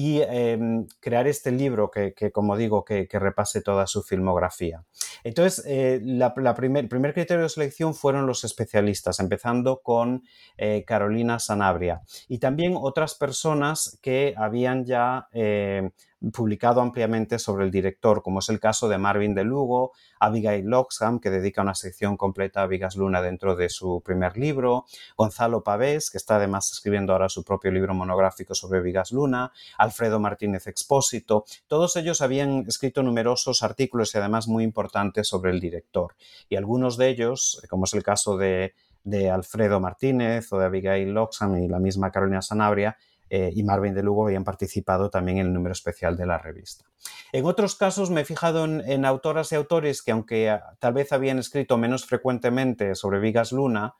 Y 0.00 0.22
em, 0.22 0.86
crear 1.00 1.26
este 1.26 1.50
libro 1.50 1.90
que, 1.90 2.30
como 2.30 2.56
digo, 2.56 2.84
que, 2.84 3.08
repase 3.10 3.62
toda 3.62 3.88
su 3.88 4.04
filmografía. 4.04 4.84
Entonces, 5.24 5.64
eh, 5.66 5.98
la, 6.04 6.32
el 6.36 6.88
primer 6.88 7.14
criterio 7.14 7.42
de 7.42 7.48
selección 7.48 7.96
fueron 7.96 8.24
los 8.24 8.44
especialistas, 8.44 9.18
empezando 9.18 9.80
con 9.82 10.22
eh, 10.56 10.84
Carolina 10.86 11.40
Sanabria 11.40 12.02
y 12.28 12.38
también 12.38 12.74
otras 12.76 13.16
personas 13.16 13.98
que 14.00 14.34
habían 14.36 14.84
ya 14.84 15.26
eh, 15.32 15.90
publicado 16.32 16.80
ampliamente 16.80 17.38
sobre 17.38 17.64
el 17.64 17.70
director, 17.70 18.22
como 18.22 18.40
es 18.40 18.48
el 18.48 18.58
caso 18.58 18.88
de 18.88 18.98
Marvin 18.98 19.34
de 19.34 19.44
Lugo, 19.44 19.92
Abigail 20.18 20.66
Loxham, 20.66 21.20
que 21.20 21.30
dedica 21.30 21.62
una 21.62 21.74
sección 21.74 22.16
completa 22.16 22.62
a 22.62 22.66
Vigas 22.66 22.96
Luna 22.96 23.22
dentro 23.22 23.54
de 23.54 23.68
su 23.68 24.02
primer 24.04 24.36
libro, 24.36 24.84
Gonzalo 25.16 25.62
Pavés, 25.62 26.10
que 26.10 26.18
está 26.18 26.36
además 26.36 26.70
escribiendo 26.72 27.12
ahora 27.12 27.28
su 27.28 27.44
propio 27.44 27.70
libro 27.70 27.94
monográfico 27.94 28.54
sobre 28.54 28.80
Vigas 28.80 29.12
Luna, 29.12 29.52
Alfredo 29.76 30.18
Martínez 30.18 30.66
Expósito, 30.66 31.44
todos 31.68 31.96
ellos 31.96 32.20
habían 32.20 32.64
escrito 32.66 33.02
numerosos 33.02 33.62
artículos 33.62 34.14
y 34.14 34.18
además 34.18 34.48
muy 34.48 34.64
importantes 34.64 35.28
sobre 35.28 35.52
el 35.52 35.60
director. 35.60 36.14
Y 36.48 36.56
algunos 36.56 36.96
de 36.96 37.08
ellos, 37.08 37.62
como 37.70 37.84
es 37.84 37.94
el 37.94 38.02
caso 38.02 38.36
de, 38.36 38.74
de 39.04 39.30
Alfredo 39.30 39.80
Martínez 39.80 40.52
o 40.52 40.58
de 40.58 40.66
Abigail 40.66 41.10
Loxham 41.10 41.62
y 41.62 41.68
la 41.68 41.78
misma 41.78 42.10
Carolina 42.10 42.42
Sanabria, 42.42 42.96
eh, 43.30 43.50
y 43.54 43.62
Marvin 43.62 43.94
de 43.94 44.02
Lugo 44.02 44.26
habían 44.26 44.44
participado 44.44 45.10
también 45.10 45.38
en 45.38 45.46
el 45.46 45.52
número 45.52 45.72
especial 45.72 46.16
de 46.16 46.26
la 46.26 46.38
revista. 46.38 46.84
En 47.32 47.44
otros 47.44 47.74
casos 47.74 48.10
me 48.10 48.22
he 48.22 48.24
fijado 48.24 48.64
en, 48.64 49.04
autoras 49.04 49.52
y 49.52 49.54
autores 49.54 50.02
que, 50.02 50.12
aunque 50.12 50.50
ah, 50.50 50.76
tal 50.78 50.94
vez 50.94 51.12
habían 51.12 51.38
escrito 51.38 51.76
menos 51.76 52.06
frecuentemente 52.06 52.94
sobre 52.94 53.20
Vigas 53.20 53.52
Luna, 53.52 53.94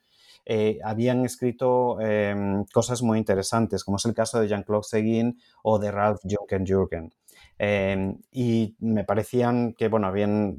eh, 0.47 0.79
habían 0.83 1.25
escrito 1.27 2.01
em, 2.01 2.65
cosas 2.73 3.03
muy 3.03 3.19
interesantes, 3.19 3.85
como 3.85 3.99
es 3.99 4.05
el 4.07 4.15
caso 4.15 4.41
de 4.41 4.49
Jean-Claude 4.49 4.85
Seguin 4.85 5.39
o 5.63 5.79
de 5.79 5.91
Ralph 5.91 6.21
Junken 6.25 6.65
Jürgen. 6.65 7.13
Em, 7.59 8.19
y 8.33 8.77
me 8.79 9.05
parecían 9.05 9.75
que 9.75 9.89
bueno, 9.89 10.07
habían 10.07 10.57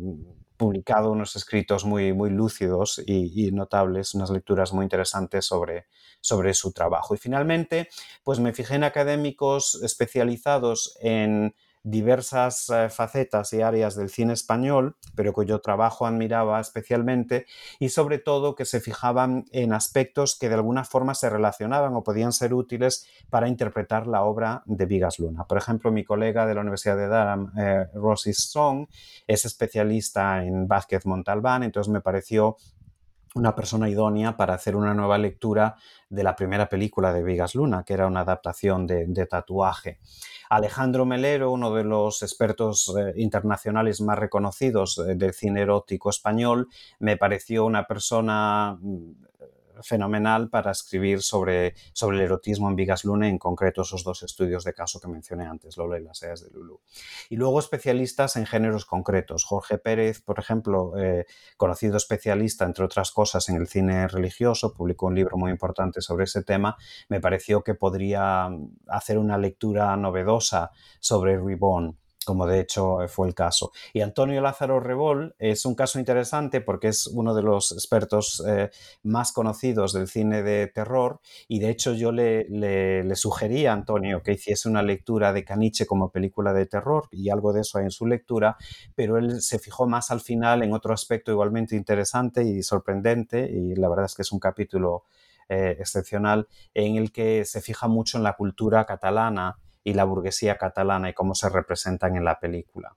publicado 0.60 1.10
unos 1.10 1.38
escritos 1.38 1.86
muy, 1.86 2.12
muy 2.12 2.30
lúcidos 2.30 3.02
y, 3.08 3.50
notables, 3.54 4.14
unas 4.14 4.30
lecturas 4.30 4.74
muy 4.74 4.84
interesantes 4.84 5.46
sobre, 5.46 5.88
sobre 6.20 6.54
su 6.54 6.74
trabajo. 6.74 7.16
Y 7.16 7.18
finalmente, 7.18 7.88
pues 8.24 8.40
me 8.40 8.52
fijé 8.52 8.76
en 8.76 8.84
académicos 8.84 9.82
especializados 9.82 10.98
en 11.00 11.56
diversas 11.84 12.70
eh, 12.70 12.90
facetas 12.90 13.54
y 13.54 13.62
áreas 13.62 13.96
del 13.96 14.10
cine 14.10 14.34
español, 14.34 14.98
pero 15.16 15.34
cuyo 15.34 15.60
trabajo 15.60 16.06
admiraba 16.06 16.60
especialmente 16.60 17.46
y 17.80 17.90
sobre 17.90 18.18
todo 18.18 18.56
que 18.56 18.66
se 18.66 18.80
fijaban 18.80 19.46
en 19.52 19.74
aspectos 19.74 20.38
que 20.40 20.50
de 20.50 20.56
alguna 20.56 20.84
forma 20.84 21.16
se 21.16 21.30
relacionaban 21.30 21.96
o 21.96 22.04
podían 22.04 22.34
ser 22.34 22.54
útiles 22.54 23.08
para 23.30 23.48
interpretar 23.48 24.08
la 24.08 24.24
obra 24.24 24.64
de 24.66 24.86
Vigas 24.86 25.20
Luna. 25.20 25.46
Por 25.46 25.58
ejemplo, 25.58 25.92
mi 25.92 26.04
colega 26.04 26.46
de 26.46 26.56
la 26.56 26.62
Universidad 26.62 26.98
de 26.98 27.08
Durham, 27.08 27.52
eh, 27.58 27.88
Rosy 27.94 28.34
Song, 28.34 28.88
es 29.28 29.46
especialista 29.46 30.44
en 30.44 30.68
Vázquez 30.68 31.06
Montalbán, 31.06 31.64
entonces 31.64 31.92
me 31.92 32.02
pareció 32.02 32.58
una 33.36 33.56
persona 33.56 33.90
idónea 33.90 34.36
para 34.38 34.54
hacer 34.54 34.76
una 34.76 34.94
nueva 34.94 35.18
lectura 35.18 35.76
de 36.10 36.24
la 36.24 36.36
primera 36.36 36.68
película 36.68 37.14
de 37.14 37.24
Vigas 37.24 37.56
Luna, 37.56 37.84
que 37.84 37.94
era 37.94 38.08
una 38.08 38.22
adaptación 38.22 38.88
de 38.88 39.26
tatuaje. 39.28 40.00
Alejandro 40.50 41.06
Melero, 41.06 41.52
uno 41.52 41.72
de 41.74 41.84
los 41.84 42.24
expertos 42.24 42.94
eh, 42.98 43.14
internacionales 43.18 44.02
más 44.02 44.18
reconocidos 44.18 44.98
eh, 44.98 45.14
del 45.16 45.34
cine 45.34 45.62
erótico 45.62 46.10
español, 46.10 46.68
me 46.98 47.18
pareció 47.18 47.66
una 47.66 47.86
persona 47.86 48.76
mm, 48.82 49.12
fenomenal 49.84 50.50
para 50.50 50.72
escribir 50.72 51.22
sobre, 51.22 51.76
sobre 51.94 52.18
el 52.18 52.24
erotismo 52.24 52.70
en 52.70 52.76
Vigas 52.76 53.04
Luna, 53.04 53.28
en 53.28 53.38
concreto 53.38 53.82
esos 53.82 54.04
dos 54.04 54.24
estudios 54.24 54.64
de 54.64 54.74
caso 54.74 55.00
que 55.00 55.08
mencioné 55.08 55.46
antes, 55.46 55.78
Lola 55.78 56.00
y 56.00 56.04
las 56.04 56.22
Eas 56.24 56.44
de 56.44 56.50
Lulu. 56.52 56.80
Y 57.30 57.36
luego 57.36 57.60
especialistas 57.60 58.36
en 58.36 58.46
géneros 58.46 58.86
concretos. 58.86 59.44
Jorge 59.44 59.78
Pérez, 59.78 60.22
por 60.22 60.40
ejemplo, 60.40 60.94
eh, 60.98 61.26
conocido 61.58 61.98
especialista, 61.98 62.66
entre 62.66 62.86
otras 62.86 63.12
cosas, 63.12 63.50
en 63.50 63.56
el 63.56 63.68
cine 63.68 64.08
religioso, 64.08 64.74
publicó 64.74 65.08
un 65.08 65.16
libro 65.16 65.38
muy 65.38 65.52
importante 65.52 66.02
sobre 66.02 66.26
ese 66.26 66.44
tema. 66.44 66.78
Me 67.08 67.20
pareció 67.20 67.64
que 67.64 67.76
podría 67.76 68.50
hacer 68.88 69.18
una 69.18 69.38
lectura 69.38 69.96
novedosa 69.96 70.72
sobre 71.00 71.38
Reborn 71.38 71.98
como 72.30 72.46
de 72.46 72.60
hecho 72.60 73.02
eh, 73.02 73.08
fue 73.08 73.28
el 73.28 73.34
caso. 73.34 73.72
Y 73.92 74.02
Antonio 74.02 74.40
Lázaro 74.40 74.80
Rebol 74.80 75.34
es 75.40 75.66
un 75.66 75.74
caso 75.74 75.98
interesante 75.98 76.62
porque 76.62 76.90
es 76.90 77.08
uno 77.08 77.34
de 77.34 77.42
los 77.42 77.72
expertos 77.72 78.44
eh, 78.48 78.70
más 79.02 79.32
conocidos 79.32 79.94
del 79.94 80.08
cine 80.08 80.44
de 80.44 80.68
terror 80.68 81.22
y 81.48 81.58
de 81.58 81.72
hecho 81.72 81.94
yo 81.94 82.12
le, 82.12 82.48
le, 82.48 83.16
sugerí 83.16 83.66
a 83.66 83.74
Antonio 83.74 84.22
que 84.22 84.34
hiciese 84.34 84.70
una 84.70 84.84
lectura 84.84 85.34
de 85.34 85.44
Caniche 85.44 85.88
como 85.88 86.12
película 86.12 86.54
de 86.54 86.68
terror 86.68 87.08
y 87.10 87.32
algo 87.32 87.52
de 87.52 87.62
eso 87.62 87.80
hay 87.80 87.86
en 87.86 87.92
su 87.92 88.06
lectura, 88.06 88.58
pero 88.94 89.18
él 89.18 89.42
se 89.42 89.58
fijó 89.58 89.88
más 89.88 90.12
al 90.12 90.22
final 90.22 90.62
en 90.62 90.72
otro 90.72 90.94
aspecto 90.94 91.32
igualmente 91.32 91.76
interesante 91.76 92.44
y 92.44 92.62
sorprendente 92.62 93.50
y 93.52 93.74
la 93.74 93.90
verdad 93.90 94.06
es 94.06 94.14
que 94.14 94.22
es 94.22 94.32
un 94.32 94.40
capítulo 94.40 95.06
eh, 95.50 95.78
excepcional 95.80 96.48
en 96.76 96.98
el 96.98 97.12
que 97.12 97.44
se 97.46 97.60
fija 97.60 97.88
mucho 97.88 98.20
en 98.20 98.24
la 98.24 98.34
cultura 98.34 98.86
catalana 98.86 99.58
y 99.84 99.94
la 99.94 100.04
burguesía 100.04 100.58
catalana 100.58 101.10
y 101.10 101.14
cómo 101.14 101.36
se 101.36 101.50
representan 101.50 102.16
en 102.16 102.26
la 102.26 102.40
película. 102.40 102.96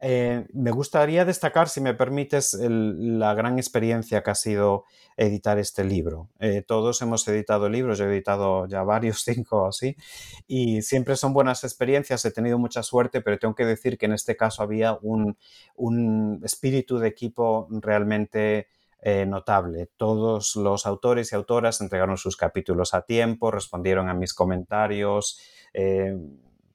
Eh, 0.00 0.46
me 0.52 0.70
gustaría 0.70 1.24
destacar, 1.24 1.68
si 1.68 1.80
me 1.80 1.94
permites, 1.94 2.54
la 2.60 3.32
gran 3.34 3.58
experiencia 3.58 4.22
que 4.22 4.30
ha 4.30 4.34
sido 4.34 4.84
editar 5.16 5.58
este 5.58 5.84
libro. 5.84 6.28
Eh, 6.40 6.62
todos 6.66 7.00
hemos 7.02 7.26
editado 7.28 7.68
libros, 7.68 7.98
yo 7.98 8.04
he 8.04 8.08
editado 8.08 8.66
ya 8.66 8.82
varios, 8.82 9.22
cinco 9.24 9.62
o 9.62 9.68
así, 9.68 9.96
y 10.46 10.82
siempre 10.82 11.16
son 11.16 11.32
buenas 11.32 11.64
experiencias, 11.64 12.24
he 12.24 12.32
tenido 12.32 12.58
mucha 12.58 12.82
suerte, 12.82 13.20
pero 13.20 13.38
tengo 13.38 13.54
que 13.54 13.64
decir 13.64 13.96
que 13.96 14.06
en 14.06 14.12
este 14.12 14.36
caso 14.36 14.62
había 14.62 14.98
un, 15.00 15.38
un 15.76 16.40
espíritu 16.44 16.98
de 16.98 17.08
equipo 17.08 17.68
realmente 17.70 18.68
eh, 19.06 19.26
notable. 19.26 19.90
Todos 19.98 20.56
los 20.56 20.86
autores 20.86 21.30
y 21.30 21.36
autoras 21.36 21.82
entregaron 21.82 22.16
sus 22.16 22.38
capítulos 22.38 22.94
a 22.94 23.02
tiempo, 23.02 23.50
respondieron 23.50 24.08
a 24.08 24.14
mis 24.14 24.32
comentarios. 24.32 25.38
Eh, 25.74 26.16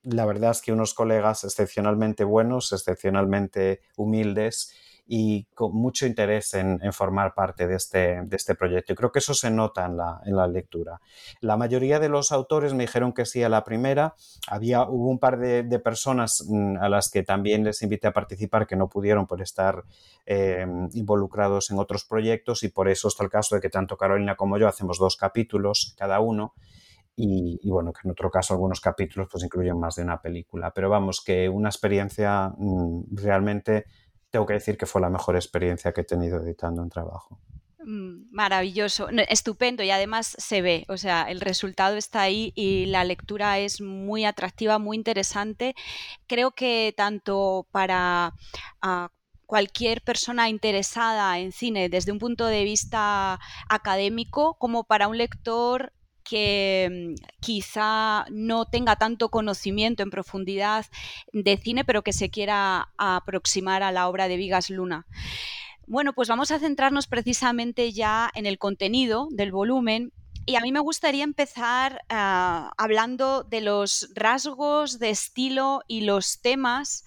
la 0.04 0.26
verdad 0.26 0.52
es 0.52 0.62
que 0.62 0.72
unos 0.72 0.94
colegas 0.94 1.44
excepcionalmente 1.44 2.24
buenos, 2.24 2.72
excepcionalmente 2.72 3.82
humildes 3.98 4.74
y 5.12 5.46
con 5.56 5.74
mucho 5.74 6.06
interés 6.06 6.54
en, 6.54 6.80
formar 6.94 7.34
parte 7.34 7.66
de 7.66 7.76
este, 7.76 8.22
de 8.22 8.36
este 8.36 8.54
proyecto. 8.54 8.94
Y 8.94 8.96
creo 8.96 9.12
que 9.12 9.18
eso 9.18 9.34
se 9.34 9.50
nota 9.50 9.88
en 9.88 9.98
la, 9.98 10.22
en 10.24 10.36
la, 10.36 10.48
lectura. 10.48 11.02
La 11.42 11.58
mayoría 11.58 12.00
de 12.00 12.10
los 12.10 12.32
autores 12.32 12.76
me 12.76 12.84
dijeron 12.84 13.12
que 13.12 13.26
sí 13.26 13.42
a 13.42 13.50
la 13.50 13.64
primera. 13.64 14.14
Había, 14.48 14.84
hubo 14.84 15.10
un 15.10 15.18
par 15.18 15.40
de, 15.40 15.80
personas 15.80 16.46
mm, 16.48 16.78
a 16.78 16.90
las 16.90 17.10
que 17.10 17.24
también 17.24 17.64
les 17.64 17.82
invité 17.82 18.06
a 18.06 18.14
participar 18.14 18.68
que 18.68 18.76
no 18.76 18.88
pudieron 18.88 19.26
por 19.26 19.42
estar 19.42 19.84
eh, 20.28 20.68
involucrados 20.94 21.72
en 21.72 21.80
otros 21.80 22.06
proyectos 22.06 22.62
y 22.62 22.70
por 22.70 22.88
eso 22.88 23.08
está 23.08 23.24
el 23.24 23.32
caso 23.32 23.56
de 23.56 23.62
que 23.62 23.70
tanto 23.70 23.98
Carolina 23.98 24.36
como 24.36 24.60
yo 24.60 24.68
hacemos 24.68 25.00
dos 25.00 25.18
capítulos 25.18 25.96
cada 25.98 26.20
uno. 26.20 26.54
Y, 27.22 27.70
bueno, 27.70 27.92
que 27.92 28.00
en 28.06 28.12
otro 28.12 28.32
caso 28.32 28.54
algunos 28.54 28.80
capítulos 28.80 29.28
pues 29.30 29.44
incluyen 29.44 29.78
más 29.78 29.96
de 29.96 30.04
una 30.04 30.22
película. 30.22 30.72
Pero 30.74 30.90
vamos, 30.90 31.22
que 31.22 31.50
una 31.50 31.68
experiencia 31.68 32.54
mm, 32.58 33.16
realmente 33.16 33.86
tengo 34.30 34.46
que 34.46 34.54
decir 34.54 34.78
que 34.78 34.86
fue 34.86 35.02
la 35.02 35.10
mejor 35.10 35.36
experiencia 35.36 35.92
que 35.92 36.02
he 36.02 36.06
tenido 36.06 36.42
editando 36.42 36.82
un 36.82 36.90
trabajo. 36.90 37.38
Mm, 37.84 38.30
maravilloso, 38.32 39.10
estupendo 39.28 39.84
y 39.84 39.92
además 39.92 40.36
se 40.38 40.62
ve, 40.62 40.86
o 40.90 40.98
sea, 40.98 41.24
el 41.24 41.42
resultado 41.42 41.98
está 41.98 42.22
ahí 42.22 42.54
y 42.56 42.86
la 42.86 43.04
lectura 43.04 43.60
es 43.60 43.82
muy 43.82 44.24
atractiva, 44.26 44.80
muy 44.80 44.96
interesante. 44.96 45.76
Creo 46.28 46.52
que 46.52 46.94
tanto 46.96 47.68
para 47.72 48.34
ah, 48.82 49.10
cualquier 49.46 50.04
persona 50.04 50.48
interesada 50.48 51.40
en 51.40 51.52
cine 51.52 51.90
desde 51.90 52.12
un 52.12 52.20
punto 52.20 52.46
de 52.46 52.64
vista 52.64 53.40
académico 53.68 54.56
como 54.60 54.84
para 54.84 55.08
un 55.08 55.18
lector 55.18 55.92
que 56.30 57.16
mm, 57.18 57.40
quizá 57.40 58.26
no 58.30 58.66
tenga 58.66 58.96
tanto 58.96 59.30
conocimiento 59.30 60.04
en 60.04 60.10
profundidad 60.10 60.86
de 61.34 61.58
cine, 61.58 61.84
pero 61.84 62.04
que 62.04 62.14
se 62.14 62.30
quiera 62.30 62.90
aproximar 62.98 63.84
a 63.84 63.92
la 63.92 64.08
obra 64.08 64.28
de 64.28 64.38
Vigas 64.38 64.70
Luna. 64.70 65.06
Bueno, 65.88 66.14
pues 66.14 66.30
vamos 66.30 66.52
a 66.52 66.60
centrarnos 66.60 67.08
precisamente 67.08 67.92
ya 67.92 68.30
en 68.36 68.46
el 68.46 68.60
contenido 68.60 69.28
del 69.32 69.52
volumen 69.52 70.14
y 70.46 70.56
a 70.56 70.62
mí 70.62 70.72
me 70.72 70.80
gustaría 70.80 71.24
empezar 71.24 72.02
ah, 72.10 72.72
hablando 72.78 73.44
de 73.44 73.62
los 73.62 74.10
rasgos 74.16 75.00
de 75.00 75.10
estilo 75.10 75.82
y 75.88 76.02
los 76.02 76.42
temas 76.42 77.06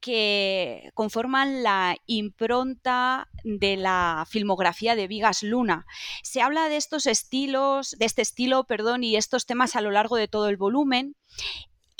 que 0.00 0.90
conforman 0.94 1.62
la 1.62 1.96
impronta 2.06 3.28
de 3.44 3.76
la 3.76 4.24
filmografía 4.28 4.94
de 4.94 5.08
Vigas 5.08 5.42
Luna. 5.42 5.86
Se 6.22 6.40
habla 6.40 6.68
de 6.68 6.76
estos 6.76 7.06
estilos, 7.06 7.96
de 7.98 8.06
este 8.06 8.22
estilo, 8.22 8.64
perdón, 8.64 9.04
y 9.04 9.16
estos 9.16 9.46
temas 9.46 9.76
a 9.76 9.80
lo 9.80 9.90
largo 9.90 10.16
de 10.16 10.28
todo 10.28 10.48
el 10.48 10.56
volumen. 10.56 11.16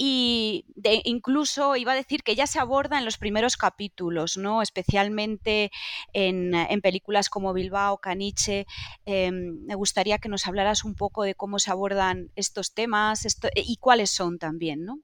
Y 0.01 0.65
de, 0.77 1.03
incluso 1.05 1.75
iba 1.75 1.91
a 1.91 1.97
decir 1.97 2.23
que 2.23 2.37
ya 2.37 2.47
se 2.47 2.61
aborda 2.61 2.99
en 2.99 3.05
los 3.05 3.19
primeros 3.19 3.57
capítulos, 3.57 4.37
¿no? 4.37 4.63
especialmente 4.63 5.73
en, 6.13 6.53
películas 6.83 7.29
como 7.29 7.53
Bilbao, 7.53 7.99
Caniche. 7.99 8.69
Em, 9.07 9.65
me 9.67 9.75
gustaría 9.75 10.19
que 10.19 10.29
nos 10.29 10.47
hablaras 10.47 10.85
un 10.85 10.95
poco 10.95 11.25
de 11.25 11.35
cómo 11.35 11.59
se 11.59 11.73
abordan 11.73 12.31
estos 12.37 12.75
temas 12.75 13.27
y 13.57 13.77
cuáles 13.79 14.11
son 14.13 14.39
también. 14.39 14.85
¿no? 14.85 15.01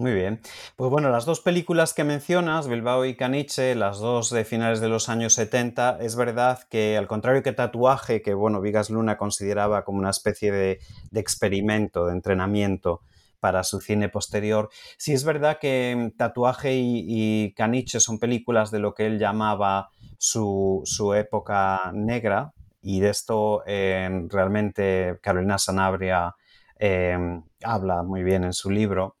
Muy 0.00 0.14
bien. 0.14 0.40
Pues 0.76 0.90
bueno, 0.90 1.10
las 1.10 1.26
dos 1.26 1.40
películas 1.42 1.92
que 1.92 2.04
mencionas, 2.04 2.68
Bilbao 2.68 3.04
y 3.04 3.16
Caniche, 3.16 3.74
las 3.74 3.98
dos 3.98 4.30
de 4.30 4.46
finales 4.46 4.80
de 4.80 4.88
los 4.88 5.10
años 5.10 5.34
70, 5.34 5.98
es 6.00 6.16
verdad 6.16 6.60
que 6.70 6.96
al 6.96 7.06
contrario 7.06 7.42
que 7.42 7.52
Tatuaje, 7.52 8.22
que 8.22 8.32
bueno, 8.32 8.62
Vigas 8.62 8.88
Luna 8.88 9.18
consideraba 9.18 9.84
como 9.84 9.98
una 9.98 10.08
especie 10.08 10.52
de, 10.52 10.80
experimento, 11.12 12.06
de 12.06 12.14
entrenamiento 12.14 13.02
para 13.40 13.62
su 13.62 13.78
cine 13.82 14.08
posterior, 14.08 14.70
sí 14.96 15.12
es 15.12 15.22
verdad 15.22 15.58
que 15.60 16.14
Tatuaje 16.16 16.76
y, 16.76 17.52
Caniche 17.54 18.00
son 18.00 18.18
películas 18.18 18.70
de 18.70 18.78
lo 18.78 18.94
que 18.94 19.04
él 19.04 19.18
llamaba 19.18 19.90
su, 20.16 20.82
época 21.14 21.90
negra, 21.92 22.54
y 22.80 23.00
de 23.00 23.10
esto 23.10 23.64
eh, 23.66 24.08
realmente 24.30 25.18
Carolina 25.20 25.58
Sanabria 25.58 26.34
eh, 26.78 27.18
habla 27.62 28.02
muy 28.02 28.22
bien 28.22 28.44
en 28.44 28.54
su 28.54 28.70
libro 28.70 29.19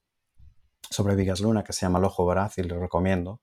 sobre 0.90 1.14
Vigas 1.14 1.40
Luna, 1.40 1.62
que 1.62 1.72
se 1.72 1.86
llama 1.86 2.00
El 2.00 2.04
Ojo 2.04 2.24
Voraz 2.24 2.58
y 2.58 2.64
lo 2.64 2.80
recomiendo 2.80 3.40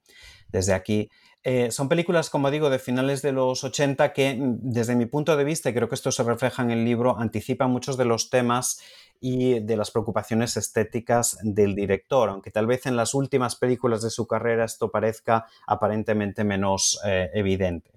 desde 0.50 0.74
aquí. 0.74 1.10
Eh, 1.44 1.72
son 1.72 1.88
películas, 1.88 2.30
como 2.30 2.52
digo, 2.52 2.70
de 2.70 2.78
finales 2.78 3.22
de 3.22 3.32
los 3.32 3.64
80 3.64 4.12
que, 4.12 4.36
mm, 4.36 4.60
desde 4.62 4.96
mi 4.96 5.06
punto 5.06 5.38
de 5.38 5.46
vista, 5.46 5.70
y 5.70 5.74
creo 5.74 5.88
que 5.88 5.96
esto 5.96 6.12
se 6.12 6.24
refleja 6.24 6.62
en 6.62 6.72
el 6.72 6.84
libro, 6.84 7.18
anticipan 7.18 7.72
muchos 7.72 7.96
de 7.96 8.04
los 8.04 8.30
temas 8.30 8.82
y 9.22 9.62
de 9.62 9.78
las 9.78 9.92
preocupaciones 9.92 10.58
estéticas 10.58 11.38
del 11.42 11.74
director, 11.74 12.30
aunque 12.30 12.52
tal 12.52 12.68
vez 12.68 12.86
en 12.86 12.98
las 12.98 13.14
últimas 13.14 13.56
películas 13.56 14.02
de 14.02 14.10
su 14.10 14.28
carrera 14.28 14.66
esto 14.66 14.92
parezca 14.92 15.46
aparentemente 15.66 16.44
menos 16.44 17.00
eh, 17.06 17.30
evidente. 17.34 17.92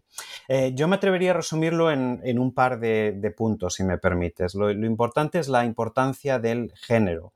Eh, 0.48 0.72
yo 0.74 0.86
me 0.86 0.96
atrevería 0.96 1.32
a 1.32 1.34
resumirlo 1.34 1.90
en, 1.90 2.38
un 2.38 2.54
par 2.54 2.78
de, 2.78 3.34
puntos, 3.36 3.74
si 3.74 3.84
me 3.84 3.98
permites. 3.98 4.54
lo 4.54 4.70
importante 4.70 5.38
es 5.38 5.48
la 5.48 5.64
importancia 5.64 6.38
del 6.38 6.72
género. 6.74 7.32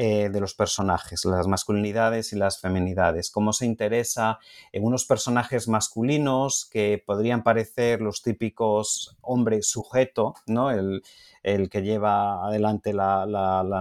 Eh, 0.00 0.28
de 0.30 0.38
los 0.38 0.54
personajes, 0.54 1.24
las 1.24 1.48
masculinidades 1.48 2.32
y 2.32 2.36
las 2.36 2.60
feminidades, 2.60 3.32
cómo 3.32 3.52
se 3.52 3.66
interesa 3.66 4.38
en 4.70 4.84
unos 4.84 5.04
personajes 5.04 5.66
masculinos 5.66 6.68
que 6.70 7.02
podrían 7.04 7.42
parecer 7.42 8.00
los 8.00 8.22
típicos 8.22 9.16
hombre 9.22 9.60
sujeto, 9.62 10.36
¿no? 10.46 10.70
El, 10.70 11.02
el 11.42 11.68
que 11.68 11.82
lleva 11.82 12.46
adelante 12.46 12.92
la, 12.92 13.26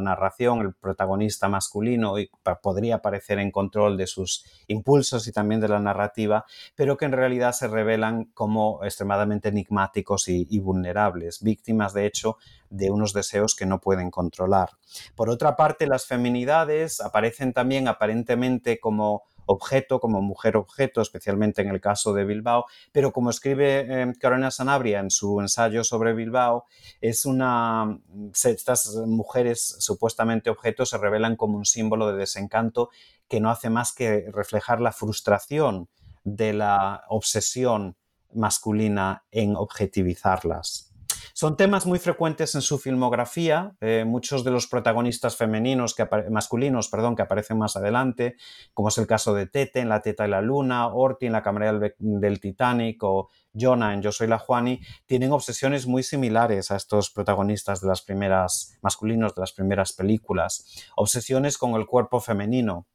narración, 0.01 0.59
el 0.61 0.73
protagonista 0.73 1.47
masculino, 1.47 2.19
y 2.19 2.29
podría 2.61 3.01
parecer 3.01 3.39
en 3.39 3.51
control 3.51 3.97
de 3.97 4.07
sus 4.07 4.45
impulsos 4.67 5.27
y 5.27 5.31
también 5.31 5.61
de 5.61 5.69
la 5.69 5.79
narrativa, 5.79 6.45
pero 6.75 6.97
que 6.97 7.05
en 7.05 7.11
realidad 7.11 7.51
se 7.51 7.67
revelan 7.67 8.25
como 8.33 8.83
extremadamente 8.83 9.49
enigmáticos 9.49 10.27
y, 10.27 10.47
y 10.49 10.59
vulnerables, 10.59 11.41
víctimas 11.41 11.93
de 11.93 12.05
hecho 12.05 12.37
de 12.69 12.91
unos 12.91 13.13
deseos 13.13 13.55
que 13.55 13.65
no 13.65 13.79
pueden 13.79 14.11
controlar. 14.11 14.71
Por 15.15 15.29
otra 15.29 15.55
parte, 15.55 15.87
las 15.87 16.05
feminidades 16.05 16.99
aparecen 17.01 17.53
también 17.53 17.87
aparentemente 17.87 18.79
como 18.79 19.23
objeto, 19.47 19.99
como 19.99 20.21
mujer 20.21 20.55
objeto, 20.57 21.01
especialmente 21.01 21.61
en 21.61 21.69
el 21.69 21.81
caso 21.81 22.13
de 22.13 22.25
Bilbao, 22.25 22.65
pero 22.91 23.11
como 23.11 23.31
escribe 23.31 23.79
eh, 23.79 24.13
Carolina 24.19 24.51
Sanabria 24.51 24.99
en 24.99 25.09
su 25.09 25.41
ensayo 25.41 25.83
sobre 25.83 26.13
Bilbao, 26.13 26.65
es 27.01 27.25
una, 27.25 27.99
estas 28.31 28.95
mujeres 29.07 29.77
supuestamente 29.79 30.49
objetos 30.49 30.89
se 30.89 30.97
revelan 30.97 31.35
como 31.35 31.57
un 31.57 31.65
símbolo 31.65 32.11
de 32.11 32.17
desencanto 32.17 32.89
que 33.27 33.39
no 33.39 33.49
hace 33.49 33.69
más 33.69 33.93
que 33.93 34.29
reflejar 34.31 34.79
la 34.79 34.91
frustración 34.91 35.89
de 36.23 36.53
la 36.53 37.03
obsesión 37.09 37.95
masculina 38.33 39.23
en 39.31 39.55
objetivizarlas. 39.55 40.86
Son 41.33 41.57
temas 41.57 41.85
muy 41.85 41.99
frecuentes 41.99 42.55
en 42.55 42.61
su 42.61 42.77
filmografía. 42.77 43.75
Eh, 43.81 44.05
muchos 44.05 44.43
de 44.43 44.51
los 44.51 44.67
protagonistas 44.67 45.35
femeninos, 45.35 45.95
que 45.95 46.07
masculinos, 46.29 46.89
perdón, 46.89 47.15
que 47.15 47.21
aparecen 47.21 47.57
más 47.57 47.75
adelante, 47.75 48.35
como 48.73 48.89
es 48.89 48.97
el 48.97 49.07
caso 49.07 49.33
de 49.33 49.47
Tete 49.47 49.79
en 49.79 49.89
La 49.89 50.01
Teta 50.01 50.25
y 50.27 50.29
la 50.29 50.41
Luna, 50.41 50.87
Orti 50.87 51.25
en 51.25 51.33
La 51.33 51.43
Cámara 51.43 51.73
del, 51.97 52.39
Titanic 52.39 53.03
o 53.03 53.29
Jonah 53.53 53.93
en 53.93 54.01
Yo 54.01 54.11
Soy 54.11 54.27
la 54.27 54.39
Juani, 54.39 54.79
tienen 55.05 55.31
obsesiones 55.31 55.87
muy 55.87 56.03
similares 56.03 56.71
a 56.71 56.75
estos 56.75 57.09
protagonistas 57.09 57.81
de 57.81 57.87
las 57.87 58.01
primeras, 58.01 58.77
masculinos 58.81 59.33
de 59.35 59.41
las 59.41 59.53
primeras 59.53 59.93
películas. 59.93 60.65
Obsesiones 60.95 61.57
con 61.57 61.75
el 61.75 61.85
cuerpo 61.85 62.19
femenino, 62.19 62.87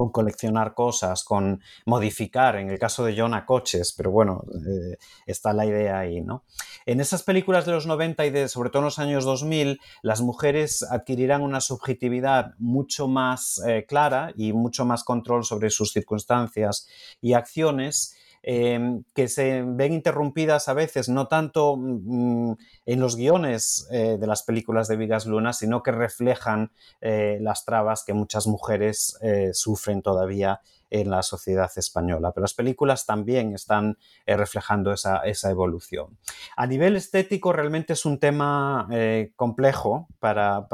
con 0.00 0.12
coleccionar 0.12 0.72
cosas, 0.72 1.24
con 1.24 1.60
modificar, 1.84 2.56
en 2.56 2.70
el 2.70 2.78
caso 2.78 3.04
de 3.04 3.14
Jonah, 3.14 3.44
coches, 3.44 3.92
pero 3.94 4.10
bueno, 4.10 4.44
eh, 4.66 4.96
está 5.26 5.52
la 5.52 5.66
idea 5.66 5.98
ahí, 5.98 6.22
¿no? 6.22 6.44
En 6.86 7.00
esas 7.00 7.22
películas 7.22 7.66
de 7.66 7.72
los 7.72 7.86
90 7.86 8.24
y 8.24 8.30
de, 8.30 8.48
sobre 8.48 8.70
todo 8.70 8.80
en 8.80 8.84
los 8.86 8.98
años 8.98 9.26
2000, 9.26 9.78
las 10.00 10.22
mujeres 10.22 10.82
adquirirán 10.90 11.42
una 11.42 11.60
subjetividad 11.60 12.54
mucho 12.56 13.08
más 13.08 13.62
eh, 13.66 13.84
clara 13.86 14.32
y 14.36 14.54
mucho 14.54 14.86
más 14.86 15.04
control 15.04 15.44
sobre 15.44 15.68
sus 15.68 15.92
circunstancias 15.92 16.88
y 17.20 17.34
acciones 17.34 18.16
Em, 18.42 19.04
que 19.14 19.28
se 19.28 19.62
ven 19.62 19.92
interrumpidas 19.92 20.68
a 20.68 20.72
veces 20.72 21.10
no 21.10 21.28
tanto 21.28 21.76
mm, 21.76 22.52
en 22.86 23.00
los 23.00 23.14
guiones 23.16 23.86
eh, 23.90 24.16
de 24.18 24.26
las 24.26 24.42
películas 24.42 24.88
de 24.88 24.96
Vigas 24.96 25.26
Luna, 25.26 25.52
sino 25.52 25.82
que 25.82 25.92
reflejan 25.92 26.72
eh, 27.02 27.36
las 27.42 27.66
trabas 27.66 28.02
que 28.02 28.14
muchas 28.14 28.46
mujeres 28.46 29.18
eh, 29.20 29.50
sufren 29.52 30.00
todavía 30.00 30.62
en 30.90 31.08
la 31.08 31.22
sociedad 31.22 31.70
española. 31.76 32.32
Pero 32.32 32.42
las 32.42 32.54
películas 32.54 33.06
también 33.06 33.54
están 33.54 33.96
eh, 34.26 34.36
reflejando 34.36 34.92
esa, 34.92 35.22
evolución. 35.50 36.18
A 36.56 36.66
nivel 36.66 36.96
estético, 36.96 37.52
realmente 37.52 37.92
es 37.94 38.04
un 38.04 38.18
tema 38.18 38.88
eh, 38.90 39.32
complejo 39.36 40.08
para, 40.18 40.66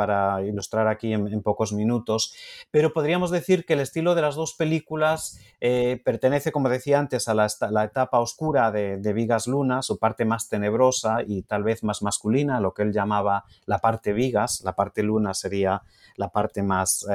ilustrar 0.44 0.88
aquí 0.88 1.12
en, 1.12 1.42
pocos 1.42 1.72
minutos, 1.72 2.35
pero 2.70 2.92
podríamos 2.92 3.31
decir 3.31 3.64
que 3.64 3.74
el 3.74 3.81
estilo 3.81 4.14
de 4.14 4.22
las 4.22 4.35
dos 4.35 4.55
películas 4.55 5.38
eh, 5.61 6.00
pertenece, 6.05 6.50
como 6.50 6.68
decía 6.68 6.98
antes, 6.98 7.29
a 7.29 7.35
la, 7.35 7.85
etapa 7.85 8.18
oscura 8.18 8.70
de, 8.70 9.12
Vigas 9.12 9.46
Luna, 9.46 9.83
su 9.83 9.98
parte 9.98 10.24
más 10.24 10.48
tenebrosa 10.48 11.18
y 11.26 11.42
tal 11.42 11.62
vez 11.62 11.85
más 11.85 12.02
masculina, 12.02 12.61
lo 12.61 12.74
que 12.74 12.83
él 12.83 12.92
llamaba 12.92 13.44
la 13.66 13.79
parte 13.79 14.12
Vigas, 14.12 14.62
la 14.64 14.74
parte 14.74 15.02
Luna 15.02 15.35
sería 15.35 15.83
la 16.16 16.29
parte 16.31 16.62
más 16.62 17.07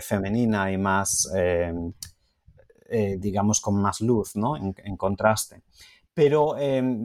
femenina 0.00 0.70
y 0.72 0.78
más, 0.78 1.30
eh, 1.36 1.72
eh, 2.88 3.16
digamos, 3.18 3.60
con 3.60 3.80
más 3.80 4.00
luz, 4.00 4.36
¿no? 4.36 4.56
En, 4.56 4.96
contraste. 4.96 5.62
Pero 6.14 6.56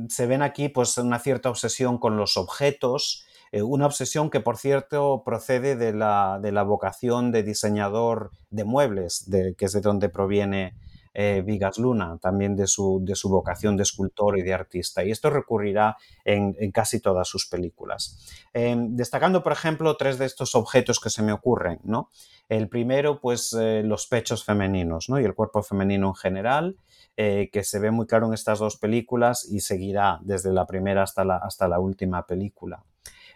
se 0.10 0.26
ven 0.26 0.42
aquí 0.42 0.70
pues 0.70 0.98
una 0.98 1.20
cierta 1.20 1.50
obsesión 1.50 2.00
con 2.00 2.18
los 2.18 2.36
objetos, 2.36 3.26
una 3.52 3.86
obsesión 3.86 4.32
que, 4.32 4.40
por 4.40 4.58
cierto, 4.58 5.22
procede 5.24 5.76
de 5.76 5.94
la, 5.94 6.40
de 6.42 6.52
la 6.52 6.64
vocación 6.64 7.32
de 7.32 7.44
diseñador 7.44 8.32
de 8.50 8.64
muebles, 8.64 9.30
de, 9.30 9.54
que 9.54 9.66
es 9.66 9.74
de 9.74 9.82
donde 9.82 10.10
proviene 10.10 10.74
eh, 11.16 11.44
Vigas 11.46 11.78
Luna, 11.78 12.18
también 12.20 12.56
de 12.56 12.66
su, 12.66 13.00
de 13.04 13.16
su, 13.16 13.30
vocación 13.30 13.78
de 13.78 13.84
escultor 13.84 14.38
y 14.40 14.42
de 14.42 14.54
artista. 14.54 15.04
Y 15.04 15.12
esto 15.12 15.30
recurrirá 15.30 15.96
en, 16.26 16.72
casi 16.72 17.00
todas 17.00 17.28
sus 17.28 17.48
películas. 17.48 18.20
Em, 18.54 18.96
destacando, 18.96 19.44
por 19.44 19.52
ejemplo, 19.52 19.96
tres 19.96 20.18
de 20.18 20.26
estos 20.26 20.56
objetos 20.56 21.00
que 21.00 21.12
se 21.12 21.22
me 21.22 21.32
ocurren. 21.32 21.80
¿no? 21.84 22.10
El 22.50 22.68
primero, 22.68 23.22
pues 23.22 23.54
eh, 23.54 23.84
los 23.84 24.08
pechos 24.08 24.44
femeninos 24.44 25.08
¿no? 25.08 25.20
y 25.20 25.24
el 25.24 25.36
cuerpo 25.36 25.62
femenino 25.62 26.08
en 26.08 26.16
general. 26.16 26.78
Eh, 27.16 27.52
que 27.54 27.64
se 27.64 27.78
ve 27.78 27.92
muy 27.92 28.08
claro 28.08 28.26
en 28.26 28.34
estas 28.34 28.58
dos 28.58 28.78
películas 28.78 29.48
y 29.48 29.60
seguirá 29.60 30.18
desde 30.24 30.52
la 30.52 30.66
primera 30.66 31.04
hasta 31.04 31.24
la, 31.24 31.38
hasta 31.38 31.68
la 31.68 31.80
última 31.80 32.26
película. 32.26 32.84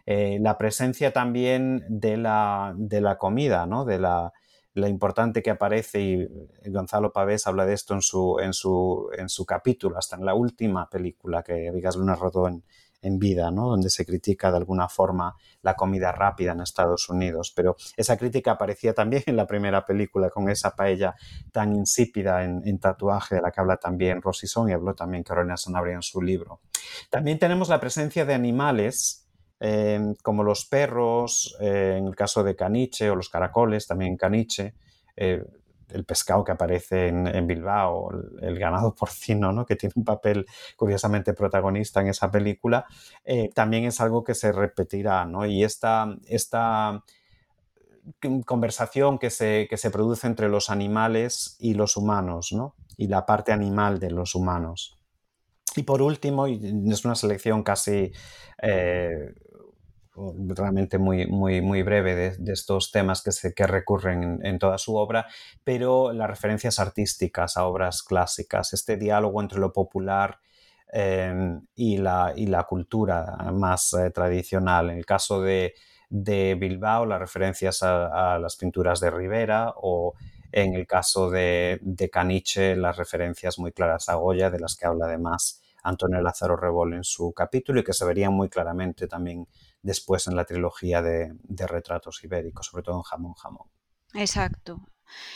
la 0.08 0.58
presencia 0.58 1.14
también 1.14 1.86
de 1.88 2.18
la, 2.18 2.74
de 2.76 3.02
la 3.02 3.20
comida, 3.20 3.68
¿no? 3.68 3.86
de, 3.86 4.00
la, 4.00 4.34
la 4.78 4.90
importante 4.90 5.42
que 5.42 5.50
aparece, 5.50 6.02
y 6.02 6.22
eh, 6.22 6.70
Gonzalo 6.70 7.12
Pavés 7.12 7.48
habla 7.48 7.66
de 7.66 7.74
esto 7.74 7.94
en 7.94 8.02
su, 8.02 8.40
en 8.40 8.54
su, 8.54 9.10
en 9.18 9.30
su 9.30 9.46
capítulo, 9.46 9.98
hasta 9.98 10.16
en 10.16 10.26
la 10.26 10.34
última 10.34 10.90
película 10.90 11.44
que 11.44 11.72
Vigas 11.72 11.96
Luna 11.96 12.16
rodó 12.16 12.48
en, 12.48 12.64
en 13.02 13.20
vida, 13.20 13.52
¿no? 13.52 13.70
donde 13.70 13.90
se 13.90 14.06
critica 14.06 14.52
de 14.52 14.58
alguna 14.58 14.88
forma 14.88 15.36
la 15.62 15.76
comida 15.76 16.12
rápida 16.12 16.52
en 16.52 16.62
Estados 16.62 17.10
Unidos. 17.10 17.54
Pero 17.56 17.76
esa 17.96 18.18
crítica 18.18 18.52
aparecía 18.52 18.94
también 18.94 19.24
en 19.26 19.36
la 19.36 19.48
primera 19.48 19.86
película 19.86 20.30
con 20.30 20.50
esa 20.50 20.76
paella 20.76 21.16
tan 21.52 21.74
insípida 21.74 22.44
en, 22.44 22.80
tatuaje 22.80 23.36
de 23.36 23.42
la 23.42 23.52
que 23.52 23.62
habla 23.62 23.78
también 23.78 24.22
Rosison 24.22 24.70
y 24.70 24.74
habló 24.74 24.94
también 24.94 25.24
Carolina 25.24 25.58
Sanabria 25.58 25.96
en 25.96 26.04
su 26.04 26.22
libro. 26.22 26.62
También 27.10 27.40
tenemos 27.40 27.70
la 27.70 27.80
presencia 27.80 28.26
de 28.26 28.34
animales 28.34 29.27
Em, 29.60 30.14
como 30.22 30.44
los 30.44 30.66
perros, 30.66 31.56
eh, 31.60 31.96
en 31.98 32.06
el 32.08 32.16
caso 32.16 32.44
de 32.44 32.56
caniche, 32.56 33.10
o 33.10 33.16
los 33.16 33.30
caracoles, 33.30 33.88
también 33.88 34.16
caniche, 34.16 34.76
eh, 35.16 35.44
el 35.90 36.06
pescado 36.06 36.44
que 36.44 36.52
aparece 36.52 37.08
en, 37.08 37.48
Bilbao, 37.48 38.10
el, 38.42 38.60
ganado 38.60 38.94
porcino, 39.00 39.52
¿no? 39.52 39.66
que 39.66 39.76
tiene 39.76 39.94
un 39.96 40.04
papel 40.04 40.46
curiosamente 40.76 41.34
protagonista 41.34 42.02
en 42.02 42.08
esa 42.08 42.30
película, 42.30 42.86
eh, 43.24 43.50
también 43.54 43.86
es 43.86 44.00
algo 44.02 44.24
que 44.24 44.36
se 44.36 44.52
repetirá. 44.52 45.26
¿no? 45.26 45.46
Y 45.46 45.64
esta, 45.64 46.16
esta 46.28 47.04
conversación 48.46 49.18
que 49.18 49.30
se, 49.30 49.68
que 49.70 49.78
se, 49.78 49.90
produce 49.90 50.28
entre 50.28 50.50
los 50.50 50.70
animales 50.70 51.56
y 51.60 51.74
los 51.74 51.98
humanos, 51.98 52.52
¿no? 52.52 52.76
y 52.96 53.08
la 53.08 53.26
parte 53.26 53.54
animal 53.54 54.00
de 54.00 54.12
los 54.12 54.36
humanos. 54.36 55.00
Y 55.76 55.84
por 55.84 56.02
último, 56.02 56.48
y 56.48 56.60
es 56.90 57.06
una 57.06 57.16
selección 57.16 57.64
casi 57.64 58.12
realmente 60.56 60.98
muy, 60.98 61.28
muy, 61.28 61.62
muy 61.62 61.84
breve 61.84 62.16
de, 62.16 62.52
estos 62.52 62.92
temas 62.92 63.22
que, 63.22 63.32
se, 63.32 63.54
que 63.54 63.68
recurren 63.68 64.40
en, 64.44 64.60
toda 64.60 64.78
su 64.78 64.96
obra, 64.96 65.28
pero 65.64 66.12
las 66.14 66.30
referencias 66.30 66.80
artísticas 66.80 67.58
a 67.58 67.66
obras 67.66 68.04
clásicas, 68.04 68.74
este 68.74 68.98
diálogo 68.98 69.42
entre 69.42 69.60
lo 69.60 69.72
popular 69.72 70.40
em, 70.92 71.62
y, 71.76 71.98
la, 71.98 72.34
y, 72.36 72.48
la, 72.48 72.64
cultura 72.64 73.38
más 73.54 73.94
eh, 73.94 74.10
tradicional. 74.12 74.90
En 74.90 74.98
el 74.98 75.06
caso 75.06 75.42
de, 75.42 75.74
Bilbao, 76.10 77.06
las 77.06 77.20
referencias 77.20 77.84
a, 77.84 78.40
las 78.40 78.56
pinturas 78.56 79.00
de 79.00 79.12
Rivera 79.12 79.74
o 79.76 80.14
en 80.52 80.74
el 80.74 80.88
caso 80.88 81.30
de, 81.30 81.80
de 81.82 82.10
Caniche, 82.10 82.76
las 82.78 82.96
referencias 82.96 83.60
muy 83.60 83.74
claras 83.74 84.08
a 84.08 84.16
Goya, 84.16 84.50
de 84.50 84.60
las 84.60 84.76
que 84.76 84.88
habla 84.88 85.06
además 85.06 85.62
Antonio 85.84 86.22
Lázaro 86.22 86.58
Rebol 86.58 86.94
en 86.94 87.04
su 87.04 87.34
capítulo 87.34 87.80
y 87.80 87.84
que 87.84 87.94
se 87.94 88.06
verían 88.06 88.34
muy 88.34 88.50
claramente 88.50 89.08
también 89.08 89.48
después 89.88 90.28
en 90.28 90.36
la 90.36 90.46
trilogía 90.46 91.02
de, 91.02 91.34
retratos 91.66 92.24
ibéricos, 92.24 92.68
sobre 92.68 92.84
todo 92.84 92.98
en 92.98 93.04
Jamón 93.04 93.34
Jamón. 93.34 93.68
Exacto. 94.14 94.82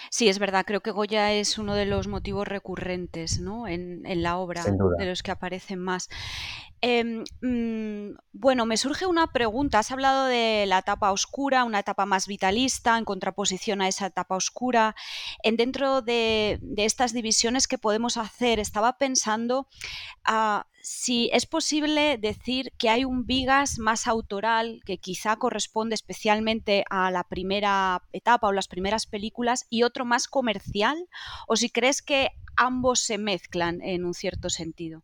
Sí, 0.10 0.28
es 0.28 0.38
verdad, 0.38 0.66
creo 0.66 0.82
que 0.82 0.92
Goya 0.92 1.32
es 1.32 1.58
uno 1.58 1.76
de 1.76 1.86
los 1.86 2.08
motivos 2.10 2.46
recurrentes 2.46 3.40
¿no? 3.40 3.70
en, 3.70 4.04
la 4.22 4.38
obra, 4.38 4.66
de 4.66 5.06
los 5.06 5.24
que 5.24 5.32
aparecen 5.32 5.80
más. 5.80 6.10
Em, 6.82 7.24
mm, 7.42 8.18
bueno, 8.34 8.66
me 8.66 8.76
surge 8.76 9.06
una 9.06 9.32
pregunta. 9.32 9.80
Has 9.80 9.92
hablado 9.92 10.26
de 10.26 10.66
la 10.68 10.80
etapa 10.80 11.14
oscura, 11.14 11.64
una 11.64 11.80
etapa 11.80 12.06
más 12.06 12.28
vitalista, 12.28 12.98
en 12.98 13.06
contraposición 13.06 13.82
a 13.82 13.88
esa 13.88 14.08
etapa 14.08 14.36
oscura. 14.36 14.96
En 15.44 15.56
dentro 15.56 16.02
de, 16.02 16.60
estas 16.76 17.14
divisiones 17.14 17.68
que 17.70 17.78
podemos 17.78 18.18
hacer, 18.18 18.60
estaba 18.60 18.98
pensando 18.98 19.68
ah, 20.26 20.66
si 20.82 21.30
es 21.34 21.46
posible 21.46 22.18
decir 22.18 22.72
que 22.78 22.90
hay 22.90 23.06
un 23.06 23.26
Vigas 23.26 23.80
más 23.80 24.08
autoral 24.08 24.82
que 24.86 24.98
quizá 24.98 25.38
corresponde 25.38 25.96
especialmente 25.96 26.84
a 26.90 27.12
la 27.12 27.24
primera 27.24 28.04
etapa 28.12 28.48
o 28.48 28.52
las 28.52 28.68
primeras 28.68 29.06
películas 29.06 29.66
y 29.70 29.84
otro 29.84 30.06
más 30.06 30.28
comercial, 30.28 31.08
o 31.48 31.56
si 31.56 31.70
crees 31.70 32.02
que 32.02 32.30
ambos 32.56 33.02
se 33.02 33.18
mezclan 33.18 33.82
en 33.82 34.06
un 34.06 34.14
cierto 34.14 34.50
sentido. 34.50 35.04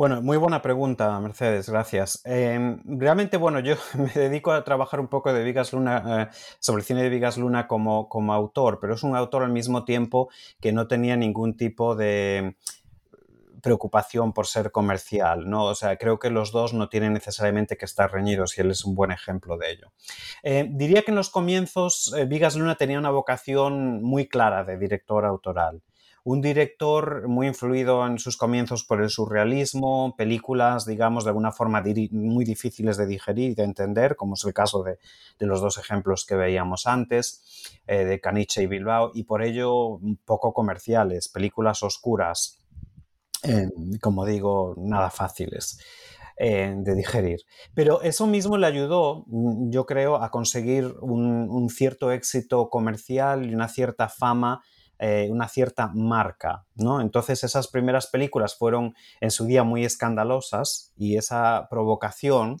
Bueno, 0.00 0.22
muy 0.22 0.38
buena 0.38 0.62
pregunta, 0.62 1.20
Mercedes, 1.20 1.68
gracias. 1.68 2.22
Em, 2.24 2.80
realmente, 2.86 3.36
bueno, 3.36 3.60
yo 3.60 3.74
me 3.98 4.10
dedico 4.10 4.50
a 4.50 4.64
trabajar 4.64 4.98
un 4.98 5.08
poco 5.08 5.30
de 5.30 5.44
Vigas 5.44 5.74
Luna, 5.74 6.22
eh, 6.22 6.34
sobre 6.58 6.80
el 6.80 6.86
cine 6.86 7.02
de 7.02 7.10
Vigas 7.10 7.36
Luna 7.36 7.68
como, 7.68 8.08
como 8.08 8.32
autor, 8.32 8.78
pero 8.80 8.94
es 8.94 9.02
un 9.02 9.14
autor 9.14 9.42
al 9.42 9.52
mismo 9.52 9.84
tiempo 9.84 10.30
que 10.58 10.72
no 10.72 10.88
tenía 10.88 11.18
ningún 11.18 11.54
tipo 11.54 11.96
de 11.96 12.56
preocupación 13.62 14.32
por 14.32 14.46
ser 14.46 14.70
comercial, 14.70 15.48
¿no? 15.48 15.64
O 15.64 15.74
sea, 15.74 15.96
creo 15.96 16.18
que 16.18 16.30
los 16.30 16.52
dos 16.52 16.72
no 16.72 16.88
tienen 16.88 17.12
necesariamente 17.12 17.76
que 17.76 17.84
estar 17.84 18.12
reñidos 18.12 18.56
y 18.56 18.62
él 18.62 18.70
es 18.70 18.84
un 18.84 18.94
buen 18.94 19.10
ejemplo 19.10 19.56
de 19.56 19.70
ello. 19.70 19.92
Eh, 20.42 20.68
diría 20.70 21.02
que 21.02 21.10
en 21.10 21.16
los 21.16 21.30
comienzos 21.30 22.14
eh, 22.16 22.24
Vigas 22.24 22.56
Luna 22.56 22.76
tenía 22.76 22.98
una 22.98 23.10
vocación 23.10 24.02
muy 24.02 24.28
clara 24.28 24.64
de 24.64 24.78
director 24.78 25.24
autoral 25.24 25.82
un 26.24 26.40
director 26.40 27.28
muy 27.28 27.46
influido 27.46 28.06
en 28.06 28.18
sus 28.18 28.36
comienzos 28.36 28.84
por 28.84 29.00
el 29.00 29.08
surrealismo, 29.08 30.14
películas, 30.16 30.84
digamos, 30.84 31.24
de 31.24 31.30
alguna 31.30 31.52
forma 31.52 31.82
muy 32.10 32.44
difíciles 32.44 32.96
de 32.96 33.06
digerir 33.06 33.52
y 33.52 33.54
de 33.54 33.64
entender, 33.64 34.16
como 34.16 34.34
es 34.34 34.44
el 34.44 34.52
caso 34.52 34.82
de, 34.82 34.98
los 35.38 35.60
dos 35.60 35.78
ejemplos 35.78 36.26
que 36.26 36.36
veíamos 36.36 36.86
antes, 36.86 37.72
eh, 37.86 38.04
de 38.04 38.20
Caniche 38.20 38.62
y 38.62 38.66
Bilbao, 38.66 39.12
y 39.14 39.24
por 39.24 39.42
ello 39.42 39.98
poco 40.24 40.52
comerciales, 40.52 41.28
películas 41.28 41.82
oscuras, 41.82 42.59
como 44.00 44.26
digo, 44.26 44.74
nada 44.78 45.10
fáciles. 45.10 45.78
De 46.38 46.94
digerir. 46.94 47.40
Pero 47.74 48.00
eso 48.00 48.26
mismo 48.26 48.56
le 48.56 48.66
ayudó, 48.66 49.26
yo 49.28 49.84
creo, 49.84 50.16
a 50.16 50.30
conseguir 50.30 50.94
un, 51.02 51.68
cierto 51.68 52.12
éxito 52.12 52.70
comercial 52.70 53.50
y 53.50 53.54
una 53.54 53.68
cierta 53.68 54.08
fama 54.08 54.62
eh, 55.02 55.30
una 55.30 55.48
cierta 55.48 55.90
marca, 55.94 56.66
¿no? 56.74 57.00
Entonces 57.00 57.42
esas 57.42 57.68
primeras 57.68 58.06
películas 58.08 58.54
fueron 58.54 58.94
en 59.22 59.30
su 59.30 59.46
día 59.46 59.64
muy 59.64 59.82
escandalosas 59.82 60.92
y 60.94 61.16
esa 61.16 61.68
provocación, 61.70 62.58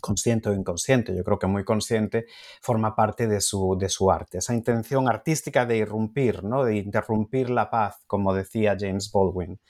consciente 0.00 0.48
o 0.48 0.54
inconsciente, 0.54 1.16
yo 1.16 1.24
creo 1.24 1.38
que 1.38 1.46
muy 1.46 1.64
consciente, 1.64 2.26
forma 2.60 2.94
parte 2.94 3.26
de 3.26 3.40
su, 3.40 3.76
de 3.78 3.88
su 3.88 4.10
arte. 4.10 4.38
Esa 4.38 4.54
intención 4.54 5.08
artística 5.08 5.66
de 5.66 5.78
irrumpir, 5.78 6.44
¿no? 6.44 6.64
De 6.64 6.76
interrumpir 6.76 7.50
la 7.50 7.70
paz, 7.70 8.04
como 8.06 8.34
decía 8.34 8.76
James 8.78 9.10
Baldwin, 9.12 9.60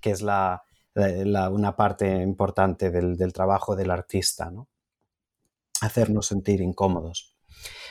que 0.00 0.10
es 0.10 0.22
la, 0.22 0.62
una 0.94 1.76
parte 1.76 2.22
importante 2.22 2.90
del, 2.90 3.16
del 3.16 3.32
trabajo 3.32 3.76
del 3.76 3.90
artista, 3.90 4.50
¿no? 4.50 4.68
Hacernos 5.80 6.26
sentir 6.26 6.60
incómodos. 6.60 7.36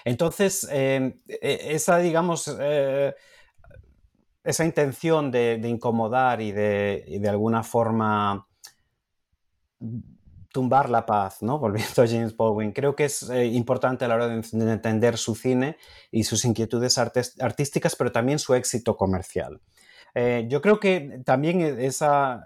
Entonces, 0.03 0.67
em, 0.71 1.19
e, 1.27 1.75
esa, 1.75 1.97
digamos, 1.97 2.55
eh, 2.59 3.13
esa 4.43 4.65
intención 4.65 5.31
de, 5.31 5.59
incomodar 5.67 6.41
y 6.41 6.51
de, 6.51 7.17
de, 7.19 7.29
alguna 7.29 7.63
forma 7.63 8.47
tumbar 10.55 10.89
la 10.89 11.05
paz, 11.05 11.41
¿no? 11.41 11.59
Volviendo 11.65 12.01
a 12.01 12.07
James 12.07 12.37
Baldwin, 12.37 12.71
creo 12.71 12.95
que 12.95 13.03
es 13.03 13.29
eh, 13.29 13.45
importante 13.45 14.05
a 14.05 14.07
la 14.07 14.15
hora 14.15 14.29
de, 14.29 14.35
entender 14.35 15.17
su 15.17 15.35
cine 15.35 15.75
y 16.11 16.23
sus 16.23 16.45
inquietudes 16.45 16.97
artísticas, 16.97 17.97
pero 17.97 18.13
también 18.13 18.39
su 18.39 18.55
éxito 18.55 18.95
comercial. 18.95 19.59
Eh, 20.13 20.45
yo 20.47 20.61
creo 20.61 20.79
que 20.79 21.19
también 21.25 21.59
esa 21.59 22.41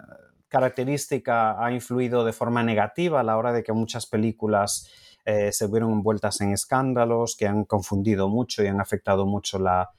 característica 0.48 1.64
ha 1.64 1.70
influido 1.70 2.24
de 2.24 2.32
forma 2.32 2.64
negativa 2.64 3.20
a 3.20 3.22
la 3.22 3.36
hora 3.36 3.52
de 3.52 3.62
que 3.62 3.72
muchas 3.72 4.06
películas 4.06 4.90
eh, 5.24 5.52
se 5.52 5.68
vieron 5.68 5.92
envueltas 5.92 6.40
en 6.40 6.52
escándalos 6.52 7.36
que 7.36 7.46
han 7.46 7.64
confundido 7.64 8.28
mucho 8.28 8.64
y 8.64 8.66
han 8.66 8.80
afectado 8.80 9.24
mucho 9.24 9.60
la, 9.60 9.90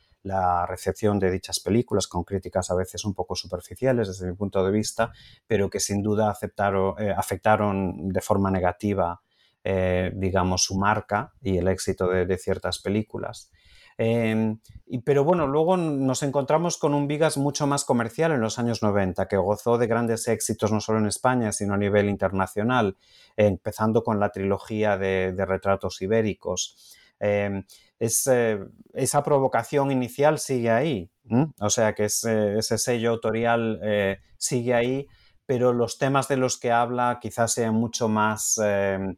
recepción 0.68 1.20
de 1.20 1.32
dichas 1.32 1.60
películas, 1.60 2.08
con 2.08 2.24
críticas 2.24 2.72
a 2.72 2.76
veces 2.76 3.06
un 3.06 3.14
poco 3.14 3.36
superficiales 3.36 4.08
desde 4.08 4.28
mi 4.28 4.36
punto 4.36 4.64
de 4.64 4.72
vista, 4.72 5.12
pero 5.48 5.70
que 5.70 5.80
sin 5.80 6.02
duda 6.02 6.36
eh, 7.00 7.14
afectaron 7.16 8.10
de 8.10 8.22
forma 8.22 8.52
negativa, 8.52 9.22
eh, 9.64 10.12
digamos, 10.16 10.64
su 10.64 10.78
marca 10.78 11.34
y 11.42 11.58
el 11.58 11.68
éxito 11.68 12.08
de 12.08 12.38
ciertas 12.38 12.80
películas. 12.80 13.52
Em, 14.04 14.60
pero 15.06 15.24
bueno, 15.24 15.46
luego 15.46 15.78
nos 15.78 16.24
encontramos 16.24 16.78
con 16.78 16.96
un 16.96 17.08
Vigas 17.08 17.38
mucho 17.38 17.68
más 17.68 17.86
comercial 17.86 18.32
en 18.32 18.42
los 18.42 18.58
años 18.58 18.82
90, 18.82 19.28
que 19.28 19.38
gozó 19.38 19.78
de 19.78 19.86
grandes 19.86 20.28
éxitos 20.28 20.72
no 20.72 20.82
solo 20.82 20.98
en 20.98 21.06
España, 21.06 21.52
sino 21.52 21.76
a 21.76 21.78
nivel 21.78 22.10
internacional, 22.10 22.98
empezando 23.36 24.04
con 24.04 24.20
la 24.20 24.32
trilogía 24.32 24.98
de, 24.98 25.36
retratos 25.46 26.02
ibéricos. 26.02 26.98
Eh, 28.04 28.60
esa 28.94 29.22
provocación 29.22 29.92
inicial 29.92 30.40
sigue 30.40 30.72
ahí, 30.72 31.12
o 31.60 31.70
sea 31.70 31.94
que 31.94 32.06
ese, 32.06 32.60
sello 32.60 33.12
autorial 33.12 33.80
eh, 33.84 34.18
sigue 34.38 34.74
ahí, 34.74 35.06
pero 35.46 35.72
los 35.72 36.00
temas 36.00 36.28
de 36.28 36.38
los 36.38 36.60
que 36.60 36.72
habla 36.72 37.20
quizás 37.22 37.54
sean 37.54 37.76
mucho 37.76 38.10
más 38.10 38.58
em, 38.58 39.18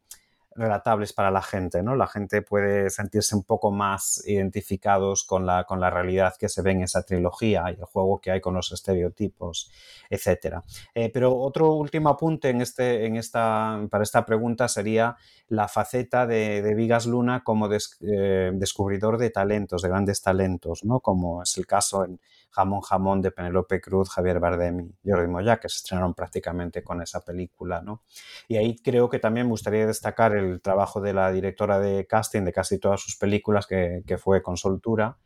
relatables 0.55 1.13
para 1.13 1.31
la 1.31 1.41
gente, 1.41 1.81
¿no? 1.83 1.95
La 1.95 2.07
gente 2.07 2.41
puede 2.41 2.89
sentirse 2.89 3.35
un 3.35 3.43
poco 3.43 3.71
más 3.71 4.23
identificados 4.25 5.23
con 5.23 5.45
la, 5.45 5.63
con 5.63 5.79
la 5.79 5.89
realidad 5.89 6.35
que 6.39 6.49
se 6.49 6.61
ve 6.61 6.71
en 6.71 6.83
esa 6.83 7.03
trilogía 7.03 7.65
y 7.69 7.79
el 7.79 7.85
juego 7.85 8.19
que 8.19 8.31
hay 8.31 8.41
con 8.41 8.53
los 8.53 8.71
estereotipos, 8.71 9.71
etc. 10.09 10.57
Eh, 10.93 11.09
pero 11.11 11.35
otro 11.37 11.73
último 11.73 12.09
apunte 12.09 12.49
en 12.49 12.61
este, 12.61 13.05
en 13.05 13.15
esta, 13.15 13.79
para 13.89 14.03
esta 14.03 14.25
pregunta 14.25 14.67
sería 14.67 15.15
la 15.47 15.67
faceta 15.67 16.25
de, 16.25 16.73
Vigas 16.75 17.05
Luna 17.05 17.43
como 17.43 17.69
eh, 17.71 18.51
descubridor 18.53 19.17
de 19.17 19.29
talentos, 19.29 19.81
de 19.81 19.89
grandes 19.89 20.21
talentos, 20.21 20.83
¿no? 20.83 20.99
Como 20.99 21.43
es 21.43 21.57
el 21.57 21.67
caso 21.67 22.05
en 22.05 22.19
Jamón 22.53 22.81
Jamón 22.81 23.21
de 23.21 23.31
Penelope 23.31 23.81
Cruz, 23.81 24.09
Javier 24.09 24.39
Bardem 24.39 24.91
y 25.03 25.09
Jordi 25.09 25.27
Moya, 25.27 25.59
que 25.59 25.69
se 25.69 25.77
estrenaron 25.77 26.13
prácticamente 26.13 26.83
con 26.83 27.01
esa 27.01 27.21
película, 27.21 27.81
¿no? 27.81 28.03
Y 28.47 28.57
ahí 28.57 28.77
creo 28.77 29.09
que 29.09 29.19
también 29.19 29.47
me 29.47 29.51
gustaría 29.51 29.87
destacar 29.87 30.35
el 30.35 30.61
trabajo 30.61 31.01
de 31.01 31.13
la 31.13 31.31
directora 31.31 31.79
de 31.79 32.05
casting 32.05 32.43
de 32.43 32.53
casi 32.53 32.79
todas 32.79 33.01
sus 33.01 33.17
películas, 33.17 33.65
que, 33.65 34.03
fue 34.17 34.43
con 34.43 34.57
soltura, 34.57 35.17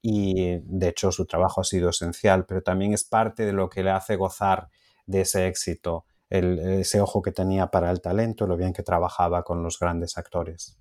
y 0.00 0.60
de 0.62 0.88
hecho 0.88 1.10
su 1.10 1.26
trabajo 1.26 1.60
ha 1.60 1.64
sido 1.64 1.90
esencial, 1.90 2.46
pero 2.46 2.62
también 2.62 2.94
es 2.94 3.04
parte 3.04 3.44
de 3.44 3.52
lo 3.52 3.68
que 3.68 3.82
le 3.82 3.90
hace 3.90 4.14
gozar 4.14 4.68
de 5.06 5.22
ese 5.22 5.48
éxito, 5.48 6.06
ese 6.30 7.00
ojo 7.00 7.20
que 7.20 7.32
tenía 7.32 7.66
para 7.66 7.90
el 7.90 8.00
talento, 8.00 8.46
lo 8.46 8.56
bien 8.56 8.72
que 8.72 8.84
trabajaba 8.84 9.42
con 9.42 9.64
los 9.64 9.78
grandes 9.80 10.16
actores. 10.16 10.78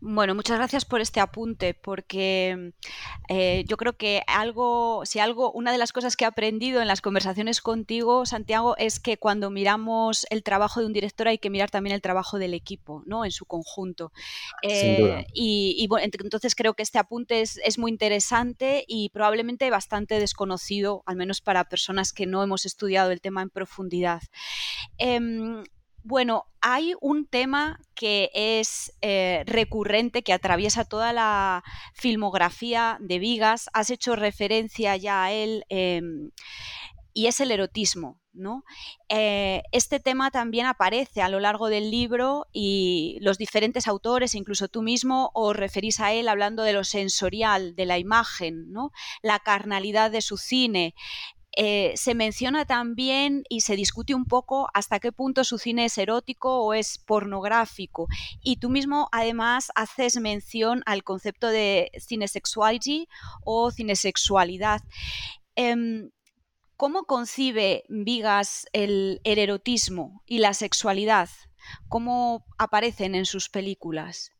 Bueno, 0.00 0.34
muchas 0.34 0.58
gracias 0.58 0.84
por 0.84 1.00
este 1.00 1.20
apunte, 1.20 1.74
porque 1.74 2.72
eh, 3.28 3.64
yo 3.66 3.76
creo 3.76 3.96
que 3.96 4.22
algo, 4.26 5.02
si 5.04 5.18
algo, 5.18 5.52
una 5.52 5.72
de 5.72 5.78
las 5.78 5.92
cosas 5.92 6.16
que 6.16 6.24
he 6.24 6.26
aprendido 6.26 6.82
en 6.82 6.88
las 6.88 7.00
conversaciones 7.00 7.60
contigo, 7.60 8.26
Santiago, 8.26 8.76
es 8.76 9.00
que 9.00 9.16
cuando 9.16 9.50
miramos 9.50 10.26
el 10.30 10.42
trabajo 10.42 10.80
de 10.80 10.86
un 10.86 10.92
director 10.92 11.28
hay 11.28 11.38
que 11.38 11.50
mirar 11.50 11.70
también 11.70 11.94
el 11.94 12.02
trabajo 12.02 12.38
del 12.38 12.54
equipo, 12.54 13.02
¿no? 13.06 13.24
En 13.24 13.30
su 13.30 13.46
conjunto. 13.46 14.12
Eh, 14.62 15.26
y, 15.32 15.86
bueno, 15.88 16.08
entonces 16.20 16.54
creo 16.54 16.74
que 16.74 16.82
este 16.82 16.98
apunte 16.98 17.40
es, 17.40 17.78
muy 17.78 17.90
interesante 17.90 18.84
y 18.88 19.10
probablemente 19.10 19.68
bastante 19.70 20.18
desconocido, 20.18 21.02
al 21.04 21.16
menos 21.16 21.40
para 21.40 21.68
personas 21.68 22.12
que 22.12 22.24
no 22.26 22.42
hemos 22.42 22.64
estudiado 22.64 23.10
el 23.10 23.20
tema 23.20 23.42
en 23.42 23.50
profundidad. 23.50 24.22
Em, 24.98 25.62
Bueno, 26.08 26.44
hay 26.60 26.94
un 27.00 27.26
tema 27.26 27.80
que 27.96 28.30
es 28.32 28.92
eh, 29.02 29.42
recurrente, 29.44 30.22
que 30.22 30.32
atraviesa 30.32 30.84
toda 30.84 31.12
la 31.12 31.64
filmografía 31.94 32.96
de 33.00 33.18
Vigas. 33.18 33.68
Has 33.72 33.90
hecho 33.90 34.14
referencia 34.14 34.96
ya 34.96 35.24
a 35.24 35.32
él 35.32 35.64
em, 35.68 36.30
y 37.12 37.26
es 37.26 37.40
el 37.40 37.50
erotismo. 37.50 38.20
¿no? 38.36 38.64
Eh, 39.08 39.62
este 39.72 39.98
tema 39.98 40.30
también 40.30 40.66
aparece 40.66 41.22
a 41.22 41.28
lo 41.28 41.40
largo 41.40 41.68
del 41.68 41.90
libro 41.90 42.46
y 42.52 43.18
los 43.20 43.38
diferentes 43.38 43.88
autores, 43.88 44.34
incluso 44.34 44.68
tú 44.68 44.82
mismo, 44.82 45.30
os 45.34 45.56
referís 45.56 46.00
a 46.00 46.12
él 46.12 46.28
hablando 46.28 46.62
de 46.62 46.72
lo 46.72 46.84
sensorial, 46.84 47.74
de 47.74 47.86
la 47.86 47.98
imagen, 47.98 48.70
¿no? 48.70 48.92
la 49.22 49.38
carnalidad 49.40 50.10
de 50.10 50.20
su 50.20 50.36
cine, 50.36 50.94
eh, 51.58 51.94
se 51.96 52.14
menciona 52.14 52.66
también 52.66 53.44
y 53.48 53.62
se 53.62 53.76
discute 53.76 54.14
un 54.14 54.26
poco 54.26 54.68
hasta 54.74 55.00
qué 55.00 55.10
punto 55.10 55.42
su 55.42 55.56
cine 55.56 55.86
es 55.86 55.96
erótico 55.96 56.60
o 56.60 56.74
es 56.74 56.98
pornográfico. 56.98 58.08
Y 58.42 58.56
tú 58.56 58.68
mismo 58.68 59.08
además 59.10 59.72
haces 59.74 60.20
mención 60.20 60.82
al 60.84 61.02
concepto 61.02 61.48
de 61.48 61.90
cinesexuality 61.98 63.08
o 63.42 63.70
cinesexualidad. 63.70 64.82
Em, 65.54 66.10
¿Cómo 66.76 67.04
concibe 67.04 67.84
Vigas 67.88 68.66
el, 68.74 69.22
el 69.24 69.38
erotismo 69.38 70.22
y 70.26 70.40
la 70.40 70.52
sexualidad? 70.52 71.30
¿Cómo 71.88 72.44
aparecen 72.58 73.14
en 73.14 73.24
sus 73.24 73.48
películas? 73.48 74.30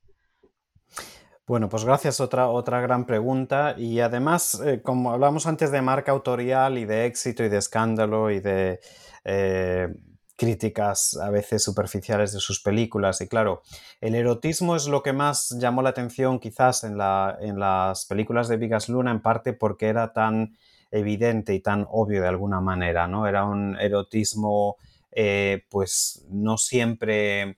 Bueno, 1.47 1.69
pues 1.69 1.85
gracias, 1.85 2.19
otra, 2.19 2.49
otra 2.49 2.81
gran 2.81 3.07
pregunta. 3.07 3.77
Y 3.79 4.01
además, 4.01 4.61
eh, 4.65 4.83
como 4.83 5.13
hablamos 5.13 5.47
antes 5.47 5.71
de 5.71 5.81
marca 5.81 6.11
autorial 6.11 6.77
y 6.77 6.85
de 6.85 7.07
éxito 7.07 7.45
y 7.45 7.49
de 7.49 7.59
escándalo 7.59 8.33
y 8.33 8.41
de 8.41 8.81
eh, 9.25 9.95
críticas 10.37 11.17
a 11.17 11.31
veces 11.31 11.63
superficiales 11.63 12.33
de 12.33 12.41
sus 12.41 12.61
películas, 12.61 13.21
y 13.21 13.29
claro, 13.29 13.63
el 14.01 14.17
erotismo 14.17 14.75
es 14.75 14.89
lo 14.89 15.03
que 15.05 15.13
más 15.13 15.57
llamó 15.61 15.83
la 15.83 15.91
atención 15.91 16.41
quizás 16.41 16.83
en, 16.83 16.99
la, 16.99 17.39
en 17.41 17.61
las 17.61 18.07
películas 18.07 18.49
de 18.49 18.57
Vigas 18.57 18.89
Luna, 18.89 19.13
en 19.13 19.23
parte 19.23 19.53
porque 19.53 19.87
era 19.87 20.13
tan 20.13 20.57
evidente 20.91 21.55
y 21.55 21.61
tan 21.61 21.87
obvio 21.89 22.23
de 22.23 22.29
alguna 22.29 22.61
manera, 22.61 23.07
¿no? 23.07 23.27
Era 23.27 23.45
un 23.45 23.79
erotismo, 23.79 24.77
eh, 25.13 25.65
pues 25.71 26.25
no 26.29 26.59
siempre 26.59 27.57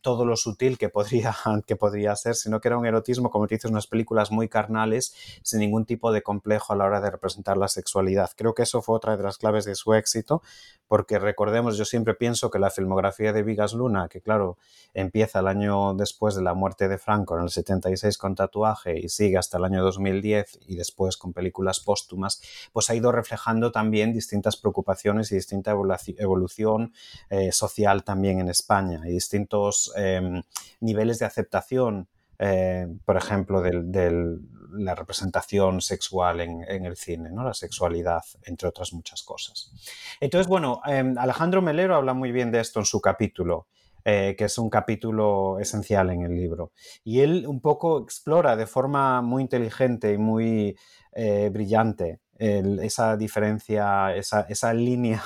todo 0.00 0.24
lo 0.24 0.36
sutil 0.36 0.78
que 0.78 0.88
podría, 0.88 1.34
que 1.66 1.76
podría 1.76 2.14
ser, 2.16 2.34
sino 2.34 2.60
que 2.60 2.68
era 2.68 2.78
un 2.78 2.86
erotismo, 2.86 3.30
como 3.30 3.46
te 3.46 3.56
dices, 3.56 3.70
unas 3.70 3.86
películas 3.86 4.30
muy 4.30 4.48
carnales, 4.48 5.14
sin 5.42 5.60
ningún 5.60 5.84
tipo 5.84 6.12
de 6.12 6.22
complejo 6.22 6.72
a 6.72 6.76
la 6.76 6.84
hora 6.84 7.00
de 7.00 7.10
representar 7.10 7.56
la 7.56 7.68
sexualidad. 7.68 8.30
Creo 8.36 8.54
que 8.54 8.62
eso 8.62 8.82
fue 8.82 8.96
otra 8.96 9.16
de 9.16 9.22
las 9.22 9.38
claves 9.38 9.64
de 9.64 9.74
su 9.74 9.94
éxito, 9.94 10.42
porque 10.86 11.18
recordemos, 11.18 11.76
yo 11.78 11.84
siempre 11.84 12.14
pienso 12.14 12.50
que 12.50 12.58
la 12.58 12.70
filmografía 12.70 13.32
de 13.32 13.42
Vigas 13.42 13.72
Luna, 13.72 14.08
que 14.08 14.20
claro, 14.20 14.58
empieza 14.92 15.40
el 15.40 15.48
año 15.48 15.94
después 15.94 16.34
de 16.34 16.42
la 16.42 16.54
muerte 16.54 16.88
de 16.88 16.98
Franco, 16.98 17.36
en 17.36 17.44
el 17.44 17.50
76 17.50 18.18
con 18.18 18.34
tatuaje 18.34 18.98
y 18.98 19.08
sigue 19.08 19.38
hasta 19.38 19.58
el 19.58 19.64
año 19.64 19.82
2010 19.82 20.60
y 20.66 20.76
después 20.76 21.16
con 21.16 21.32
películas 21.32 21.80
póstumas, 21.80 22.42
pues 22.72 22.90
ha 22.90 22.94
ido 22.94 23.12
reflejando 23.12 23.72
también 23.72 24.12
distintas 24.12 24.56
preocupaciones 24.56 25.32
y 25.32 25.36
distinta 25.36 25.72
evolución 26.18 26.92
eh, 27.30 27.52
social 27.52 28.04
también 28.04 28.40
en 28.40 28.48
España 28.48 29.00
y 29.04 29.12
distintos 29.12 29.53
em, 29.96 30.42
niveles 30.80 31.18
de 31.18 31.26
aceptación 31.26 32.08
eh, 32.38 32.86
por 33.04 33.16
ejemplo, 33.16 33.62
de 33.62 34.38
la 34.72 34.94
representación 34.94 35.80
sexual 35.80 36.40
en, 36.40 36.84
el 36.84 36.96
cine, 36.96 37.30
¿no? 37.30 37.44
la 37.44 37.54
sexualidad, 37.54 38.22
entre 38.44 38.68
otras 38.68 38.92
muchas 38.92 39.22
cosas. 39.22 39.72
Entonces, 40.20 40.48
bueno, 40.48 40.80
em, 40.84 41.16
Alejandro 41.16 41.62
Melero 41.62 41.94
habla 41.94 42.12
muy 42.12 42.32
bien 42.32 42.50
de 42.50 42.60
esto 42.60 42.80
en 42.80 42.86
su 42.86 43.00
capítulo. 43.00 43.68
Eh, 44.06 44.34
que 44.36 44.44
es 44.44 44.58
un 44.58 44.68
capítulo 44.68 45.58
esencial 45.58 46.10
en 46.10 46.20
el 46.20 46.36
libro. 46.36 46.72
Y 47.04 47.20
él 47.20 47.46
un 47.46 47.62
poco 47.62 48.02
explora 48.02 48.54
de 48.54 48.66
forma 48.66 49.22
muy 49.22 49.40
inteligente 49.40 50.12
y 50.12 50.18
muy 50.18 50.76
eh, 51.12 51.48
brillante 51.50 52.20
esa 52.38 53.16
diferencia, 53.16 54.14
esa, 54.14 54.42
esa 54.42 54.74
línea 54.74 55.22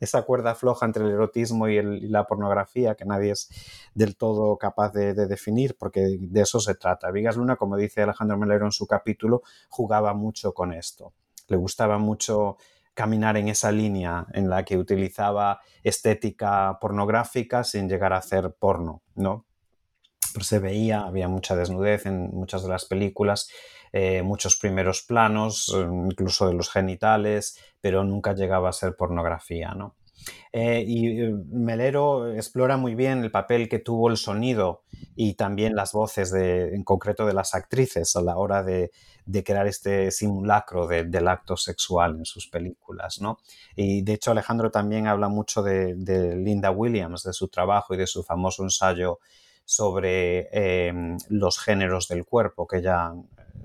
esa 0.00 0.22
cuerda 0.22 0.54
floja 0.54 0.86
entre 0.86 1.04
el 1.04 1.10
erotismo 1.10 1.68
y, 1.68 1.80
la 2.08 2.26
pornografía 2.26 2.94
que 2.94 3.04
nadie 3.04 3.32
es 3.32 3.48
del 3.94 4.16
todo 4.16 4.56
capaz 4.56 4.92
de, 4.92 5.14
definir, 5.14 5.76
porque 5.78 6.18
de 6.20 6.40
eso 6.40 6.60
se 6.60 6.74
trata. 6.74 7.10
Vigas 7.10 7.36
Luna, 7.36 7.56
como 7.56 7.76
dice 7.76 8.02
Alejandro 8.02 8.38
Melero 8.38 8.64
en 8.64 8.72
su 8.72 8.86
capítulo, 8.86 9.42
jugaba 9.68 10.14
mucho 10.14 10.52
con 10.52 10.72
esto. 10.72 11.12
Le 11.48 11.56
gustaba 11.56 11.98
mucho 11.98 12.56
caminar 12.94 13.36
en 13.36 13.48
esa 13.48 13.70
línea 13.70 14.26
en 14.32 14.50
la 14.50 14.64
que 14.64 14.76
utilizaba 14.76 15.60
estética 15.82 16.78
pornográfica 16.80 17.62
sin 17.62 17.88
llegar 17.88 18.12
a 18.12 18.18
hacer 18.18 18.52
porno, 18.58 19.02
¿no? 19.14 19.46
Pero 20.32 20.44
se 20.44 20.58
veía, 20.58 21.02
había 21.02 21.28
mucha 21.28 21.56
desnudez 21.56 22.06
en 22.06 22.30
muchas 22.32 22.62
de 22.62 22.68
las 22.68 22.84
películas 22.84 23.48
eh, 23.92 24.22
muchos 24.22 24.56
primeros 24.56 25.02
planos, 25.02 25.74
eh, 25.74 25.80
incluso 25.80 26.48
de 26.48 26.54
los 26.54 26.70
genitales, 26.70 27.58
pero 27.80 28.04
nunca 28.04 28.34
llegaba 28.34 28.68
a 28.68 28.72
ser 28.72 28.96
pornografía, 28.96 29.72
¿no? 29.74 29.96
Eh, 30.52 30.84
y 30.86 31.14
Melero 31.50 32.32
explora 32.32 32.76
muy 32.76 32.94
bien 32.94 33.22
el 33.22 33.30
papel 33.30 33.68
que 33.68 33.78
tuvo 33.78 34.10
el 34.10 34.16
sonido 34.16 34.82
y 35.14 35.34
también 35.34 35.76
las 35.76 35.92
voces, 35.92 36.32
en 36.34 36.82
concreto 36.84 37.24
de 37.24 37.34
las 37.34 37.54
actrices, 37.54 38.14
a 38.16 38.22
la 38.22 38.36
hora 38.36 38.62
de, 38.62 38.90
crear 39.44 39.66
este 39.66 40.10
simulacro 40.10 40.86
del 40.88 41.28
acto 41.28 41.56
sexual 41.56 42.16
en 42.16 42.24
sus 42.24 42.48
películas. 42.48 43.20
¿no? 43.20 43.38
Y 43.76 44.02
de 44.02 44.14
hecho 44.14 44.32
Alejandro 44.32 44.70
también 44.70 45.06
habla 45.06 45.28
mucho 45.28 45.62
de, 45.62 45.94
Linda 46.36 46.70
Williams, 46.72 47.22
de 47.22 47.32
su 47.32 47.48
trabajo 47.48 47.94
y 47.94 47.98
de 47.98 48.06
su 48.06 48.24
famoso 48.24 48.64
ensayo 48.64 49.20
sobre 49.64 50.90
los 51.28 51.58
géneros 51.58 52.08
del 52.08 52.24
cuerpo, 52.24 52.66
que 52.66 52.82
ya 52.82 53.12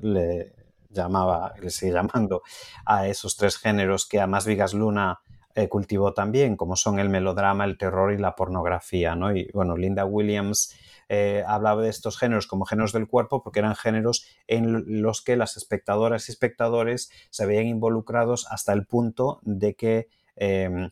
le 0.03 0.53
llamaba, 0.89 1.53
le 1.59 1.69
sigue 1.69 1.93
llamando 1.93 2.43
a 2.85 3.07
esos 3.07 3.35
tres 3.35 3.57
géneros 3.57 4.07
que 4.07 4.19
además 4.19 4.45
Vigas 4.45 4.73
Luna 4.73 5.19
eh, 5.55 5.69
cultivó 5.69 6.13
también, 6.13 6.55
como 6.55 6.75
son 6.75 6.99
el 6.99 7.09
melodrama, 7.09 7.65
el 7.65 7.77
terror 7.77 8.11
y 8.11 8.17
la 8.17 8.35
pornografía, 8.35 9.15
¿no? 9.15 9.35
Y 9.35 9.49
bueno, 9.53 9.77
Linda 9.77 10.05
Williams 10.05 10.75
eh, 11.09 11.43
hablaba 11.45 11.83
de 11.83 11.89
estos 11.89 12.17
géneros 12.17 12.47
como 12.47 12.65
géneros 12.65 12.91
del 12.91 13.07
cuerpo 13.07 13.43
porque 13.43 13.59
eran 13.59 13.75
géneros 13.75 14.25
en 14.47 15.01
los 15.01 15.21
que 15.21 15.35
las 15.35 15.57
espectadoras 15.57 16.27
y 16.27 16.31
espectadores 16.31 17.11
se 17.29 17.45
veían 17.45 17.67
involucrados 17.67 18.47
hasta 18.49 18.73
el 18.73 18.87
punto 18.87 19.39
de 19.43 19.75
que 19.75 20.07
em, 20.35 20.89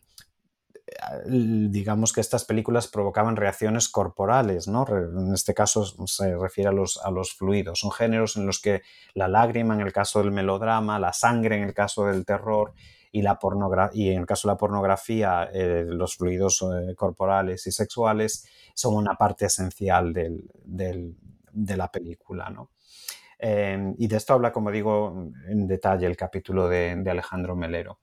digamos 1.26 2.12
que 2.12 2.20
estas 2.20 2.44
películas 2.44 2.88
provocaban 2.88 3.36
reacciones 3.36 3.88
corporales, 3.88 4.68
¿no? 4.68 4.86
En 4.88 5.32
este 5.32 5.54
caso 5.54 5.84
se 6.06 6.36
refiere 6.36 6.70
a 6.70 6.72
los, 6.72 6.98
a 7.02 7.10
los 7.10 7.32
fluidos. 7.32 7.80
Son 7.80 7.92
géneros 7.92 8.36
en 8.36 8.46
los 8.46 8.60
que 8.60 8.82
la 9.14 9.28
lágrima, 9.28 9.74
en 9.74 9.80
el 9.80 9.92
caso 9.92 10.20
del 10.20 10.32
melodrama, 10.32 10.98
la 10.98 11.12
sangre, 11.12 11.56
en 11.56 11.64
el 11.64 11.74
caso 11.74 12.06
del 12.06 12.24
terror, 12.24 12.74
y, 13.12 13.20
la 13.20 13.38
y 13.92 14.10
en 14.10 14.20
el 14.20 14.26
caso 14.26 14.48
de 14.48 14.54
la 14.54 14.58
pornografía, 14.58 15.48
eh, 15.52 15.84
los 15.86 16.16
fluidos 16.16 16.62
eh, 16.62 16.94
corporales 16.94 17.66
y 17.66 17.72
sexuales 17.72 18.48
son 18.74 18.94
una 18.94 19.14
parte 19.14 19.46
esencial 19.46 20.14
de 20.14 21.76
la 21.76 21.90
película, 21.90 22.48
¿no? 22.48 22.70
Eh, 23.38 23.94
y 23.98 24.06
de 24.06 24.16
esto 24.16 24.34
habla, 24.34 24.52
como 24.52 24.70
digo, 24.70 25.30
en 25.48 25.66
detalle 25.66 26.06
el 26.06 26.16
capítulo 26.16 26.68
de 26.68 27.04
Alejandro 27.10 27.56
Melero. 27.56 27.98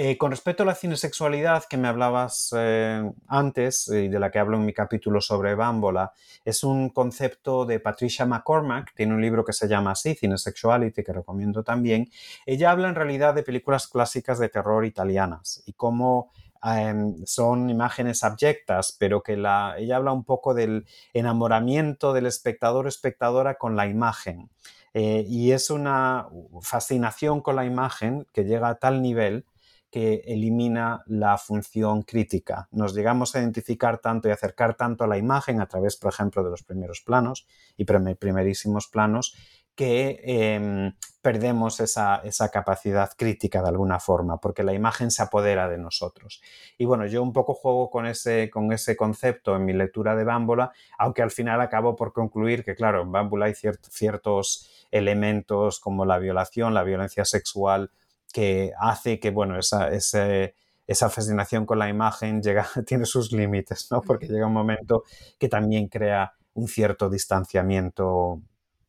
Eh, 0.00 0.16
con 0.16 0.30
respecto 0.30 0.62
a 0.62 0.66
la 0.66 0.76
cinesexualidad 0.76 1.64
que 1.64 1.76
me 1.76 1.88
hablabas 1.88 2.54
eh, 2.56 3.02
antes 3.26 3.88
y 3.88 4.06
de 4.06 4.20
la 4.20 4.30
que 4.30 4.38
hablo 4.38 4.56
en 4.56 4.64
mi 4.64 4.72
capítulo 4.72 5.20
sobre 5.20 5.56
Bámbola, 5.56 6.12
es 6.44 6.62
un 6.62 6.90
concepto 6.90 7.66
de 7.66 7.80
Patricia 7.80 8.24
McCormack, 8.24 8.94
tiene 8.94 9.14
un 9.14 9.20
libro 9.20 9.44
que 9.44 9.52
se 9.52 9.66
llama 9.66 9.90
así, 9.90 10.14
Cinesexuality, 10.14 11.02
que 11.02 11.12
recomiendo 11.12 11.64
también. 11.64 12.08
Ella 12.46 12.70
habla 12.70 12.90
en 12.90 12.94
realidad 12.94 13.34
de 13.34 13.42
películas 13.42 13.88
clásicas 13.88 14.38
de 14.38 14.48
terror 14.48 14.84
italianas 14.84 15.64
y 15.66 15.72
cómo 15.72 16.30
em, 16.62 17.16
son 17.26 17.68
imágenes 17.68 18.22
abyectas, 18.22 18.94
pero 19.00 19.24
que 19.24 19.36
la, 19.36 19.74
ella 19.78 19.96
habla 19.96 20.12
un 20.12 20.22
poco 20.22 20.54
del 20.54 20.86
enamoramiento 21.12 22.12
del 22.12 22.26
espectador 22.26 22.86
o 22.86 22.88
espectadora 22.88 23.56
con 23.56 23.74
la 23.74 23.88
imagen. 23.88 24.48
Eh, 24.94 25.24
y 25.26 25.50
es 25.50 25.70
una 25.70 26.28
fascinación 26.62 27.40
con 27.40 27.56
la 27.56 27.64
imagen 27.64 28.28
que 28.32 28.44
llega 28.44 28.68
a 28.68 28.76
tal 28.76 29.02
nivel 29.02 29.44
que 29.90 30.22
elimina 30.26 31.02
la 31.06 31.38
función 31.38 32.02
crítica. 32.02 32.68
Nos 32.70 32.94
llegamos 32.94 33.34
a 33.34 33.40
identificar 33.40 33.98
tanto 33.98 34.28
y 34.28 34.32
acercar 34.32 34.74
tanto 34.74 35.04
a 35.04 35.06
la 35.06 35.16
imagen 35.16 35.60
a 35.60 35.66
través, 35.66 35.96
por 35.96 36.12
ejemplo, 36.12 36.44
de 36.44 36.50
los 36.50 36.62
primeros 36.62 37.00
planos 37.00 37.46
y 37.76 37.84
primerísimos 37.84 38.88
planos, 38.88 39.34
que 39.74 40.20
em, 40.24 40.92
perdemos 41.22 41.78
esa, 41.78 42.20
capacidad 42.52 43.12
crítica 43.16 43.62
de 43.62 43.68
alguna 43.68 44.00
forma, 44.00 44.40
porque 44.40 44.64
la 44.64 44.74
imagen 44.74 45.12
se 45.12 45.22
apodera 45.22 45.68
de 45.68 45.78
nosotros. 45.78 46.42
Y 46.76 46.84
bueno, 46.84 47.06
yo 47.06 47.22
un 47.22 47.32
poco 47.32 47.54
juego 47.54 47.88
con 47.88 48.04
ese, 48.04 48.50
con 48.50 48.72
ese 48.72 48.96
concepto 48.96 49.54
en 49.54 49.64
mi 49.64 49.72
lectura 49.72 50.16
de 50.16 50.24
Bámbula, 50.24 50.72
aunque 50.98 51.22
al 51.22 51.30
final 51.30 51.60
acabo 51.60 51.94
por 51.94 52.12
concluir 52.12 52.64
que, 52.64 52.74
claro, 52.74 53.02
en 53.02 53.12
Bámbula 53.12 53.46
hay 53.46 53.54
ciertos 53.54 54.68
elementos 54.90 55.78
como 55.78 56.04
la 56.04 56.18
violación, 56.18 56.74
la 56.74 56.82
violencia 56.82 57.24
sexual, 57.24 57.92
que 58.32 58.72
hace 58.78 59.18
que, 59.18 59.30
bueno, 59.30 59.58
esa, 59.58 59.88
ese, 59.90 60.54
esa 60.86 61.10
fascinación 61.10 61.66
con 61.66 61.78
la 61.78 61.88
imagen 61.88 62.42
llega, 62.42 62.66
tiene 62.86 63.04
sus 63.04 63.32
límites, 63.32 63.88
¿no? 63.90 64.00
Porque 64.02 64.26
llega 64.26 64.46
un 64.46 64.52
momento 64.52 65.04
que 65.38 65.48
también 65.48 65.88
crea 65.88 66.32
un 66.54 66.66
cierto 66.66 67.08
distanciamiento 67.08 68.40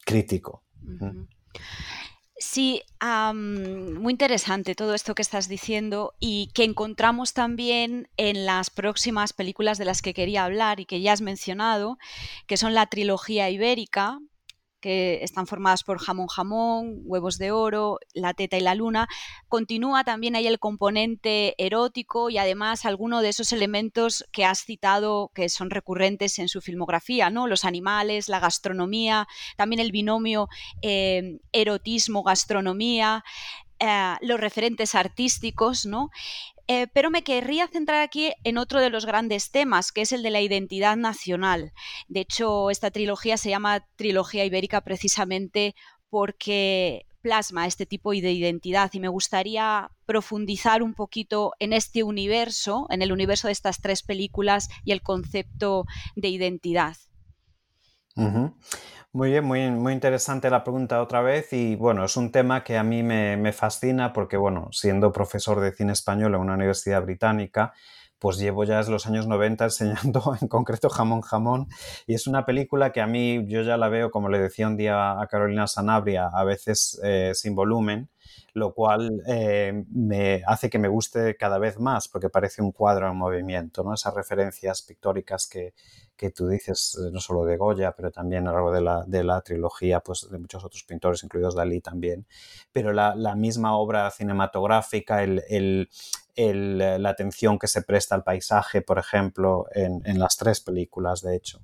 crítico. 0.06 0.64
Sí, 2.38 2.82
muy 3.02 4.14
interesante 4.14 4.74
todo 4.74 4.94
esto 4.94 5.14
que 5.14 5.22
estás 5.22 5.50
diciendo 5.50 6.14
y 6.20 6.50
que 6.54 6.64
encontramos 6.64 7.34
también 7.34 8.08
en 8.16 8.46
las 8.46 8.70
próximas 8.70 9.34
películas 9.34 9.78
de 9.78 9.86
las 9.86 10.02
que 10.02 10.14
quería 10.14 10.46
hablar 10.46 10.80
y 10.80 10.86
que 10.86 11.02
ya 11.02 11.12
has 11.12 11.22
mencionado, 11.22 11.98
que 12.48 12.56
son 12.56 12.74
la 12.74 12.86
trilogía 12.88 13.50
ibérica, 13.50 14.20
que 14.80 15.24
están 15.24 15.48
formadas 15.48 15.84
por 15.84 16.00
jamón 16.00 16.28
jamón, 16.28 17.02
huevos 17.04 17.38
de 17.38 17.52
oro, 17.52 18.00
la 18.14 18.34
teta 18.34 18.58
y 18.58 18.62
la 18.62 18.76
luna. 18.76 19.08
Continúa 19.48 20.04
también 20.04 20.36
ahí 20.36 20.48
el 20.48 20.60
componente 20.60 21.56
erótico 21.58 22.30
y 22.30 22.38
además 22.38 22.86
alguno 22.86 23.22
de 23.22 23.30
esos 23.30 23.52
elementos 23.52 24.26
que 24.32 24.46
has 24.46 24.64
citado 24.64 25.32
que 25.34 25.50
son 25.50 25.70
recurrentes 25.70 26.40
en 26.40 26.48
su 26.48 26.62
filmografía, 26.62 27.30
¿no? 27.30 27.48
Los 27.48 27.66
animales, 27.66 28.30
la 28.30 28.40
gastronomía, 28.40 29.28
también 29.58 29.80
el 29.80 29.92
binomio 29.92 30.48
eh, 30.82 31.40
erotismo-gastronomía. 31.52 33.24
Eh, 33.80 34.16
los 34.22 34.40
referentes 34.40 34.94
artísticos, 34.94 35.86
¿no? 35.86 36.10
Eh, 36.72 36.86
pero 36.94 37.10
me 37.10 37.24
querría 37.24 37.68
centrar 37.68 38.04
aquí 38.04 38.32
en 38.44 38.60
otro 38.60 38.80
de 38.80 38.92
los 38.92 39.08
grandes 39.08 39.50
temas, 39.50 39.92
que 39.92 40.02
es 40.02 40.12
el 40.12 40.22
de 40.22 40.30
la 40.30 40.40
identidad 40.40 40.98
nacional. 40.98 41.74
De 42.08 42.20
hecho, 42.20 42.70
esta 42.70 42.92
trilogía 42.92 43.38
se 43.38 43.50
llama 43.50 43.88
Trilogía 43.96 44.46
Ibérica 44.46 44.82
precisamente 44.82 45.74
porque 46.12 47.08
plasma 47.24 47.66
este 47.66 47.88
tipo 47.88 48.12
de 48.12 48.32
identidad 48.32 48.92
y 48.94 49.00
me 49.00 49.08
gustaría 49.08 49.90
profundizar 50.06 50.84
un 50.84 50.94
poquito 50.94 51.54
en 51.58 51.74
este 51.74 52.04
universo, 52.04 52.86
en 52.92 53.02
el 53.02 53.12
universo 53.12 53.48
de 53.48 53.54
estas 53.54 53.82
tres 53.82 54.04
películas 54.04 54.70
y 54.86 54.92
el 54.92 55.02
concepto 55.02 55.86
de 56.16 56.28
identidad. 56.28 56.98
Muy 59.12 59.32
bien, 59.32 59.44
muy, 59.44 59.72
muy 59.72 59.94
interesante 59.94 60.52
la 60.52 60.64
pregunta 60.64 61.02
otra 61.02 61.22
vez 61.24 61.52
y 61.52 61.76
bueno, 61.76 62.06
es 62.06 62.16
un 62.16 62.32
tema 62.32 62.64
que 62.64 62.78
a 62.78 62.84
mí 62.84 63.02
me, 63.02 63.52
fascina 63.54 64.14
porque 64.14 64.38
bueno, 64.38 64.70
siendo 64.72 65.12
profesor 65.12 65.60
de 65.62 65.72
cine 65.74 65.94
español 65.94 66.36
en 66.36 66.42
una 66.42 66.54
universidad 66.54 67.02
británica, 67.02 67.74
pues 68.20 68.38
llevo 68.38 68.66
ya 68.66 68.78
desde 68.78 68.92
los 68.92 69.08
años 69.08 69.26
90 69.26 69.64
enseñando 69.64 70.22
en 70.42 70.48
concreto 70.48 70.90
Jamón 70.92 71.22
Jamón 71.22 71.68
y 72.06 72.14
es 72.14 72.28
una 72.28 72.46
película 72.46 72.92
que 72.92 73.02
a 73.02 73.08
mí 73.08 73.46
yo 73.48 73.64
ya 73.64 73.78
la 73.78 73.90
veo, 73.90 74.12
como 74.12 74.30
le 74.30 74.38
decía 74.38 74.68
un 74.68 74.78
día 74.78 75.20
a 75.20 75.26
Carolina 75.26 75.66
Sanabria, 75.66 76.28
a 76.32 76.44
veces 76.44 77.00
eh, 77.04 77.32
sin 77.34 77.56
volumen, 77.56 78.10
lo 78.54 78.76
cual 78.76 79.24
eh, 79.28 79.86
me 79.92 80.44
hace 80.46 80.70
que 80.70 80.78
me 80.78 80.88
guste 80.88 81.36
cada 81.36 81.58
vez 81.58 81.80
más 81.80 82.08
porque 82.08 82.30
parece 82.30 82.62
un 82.62 82.72
cuadro 82.72 83.10
en 83.10 83.18
movimiento, 83.18 83.84
¿no? 83.84 83.96
Esas 83.96 84.14
referencias 84.14 84.84
pictóricas 84.84 85.48
que, 85.48 85.74
que 86.20 86.32
tú 86.32 86.50
dices, 86.50 87.00
eh, 87.00 87.10
no 87.14 87.22
solo 87.22 87.46
de 87.46 87.56
Goya, 87.56 87.94
pero 87.94 88.12
también 88.12 88.46
a 88.46 88.52
lo 88.52 88.58
largo 88.58 88.72
de 88.74 88.82
la, 88.82 89.04
de 89.08 89.24
la 89.24 89.40
trilogía 89.40 90.02
pues, 90.02 90.28
de 90.30 90.38
muchos 90.38 90.66
otros 90.66 90.84
pintores, 90.84 91.24
incluidos 91.24 91.56
Dalí 91.56 91.80
también. 91.80 92.28
Pero 92.74 92.92
la, 92.92 93.16
la 93.16 93.36
misma 93.36 93.78
obra 93.78 94.12
cinematográfica, 94.12 95.24
el, 95.24 95.42
el, 95.48 95.90
el, 96.36 96.78
la 96.78 97.10
atención 97.10 97.58
que 97.58 97.68
se 97.68 97.84
presta 97.84 98.16
al 98.16 98.24
paisaje, 98.24 98.82
por 98.82 99.00
ejemplo, 99.00 99.68
en, 99.74 100.02
en 100.04 100.20
las 100.20 100.36
tres 100.36 100.60
películas, 100.60 101.22
de 101.22 101.38
hecho, 101.38 101.62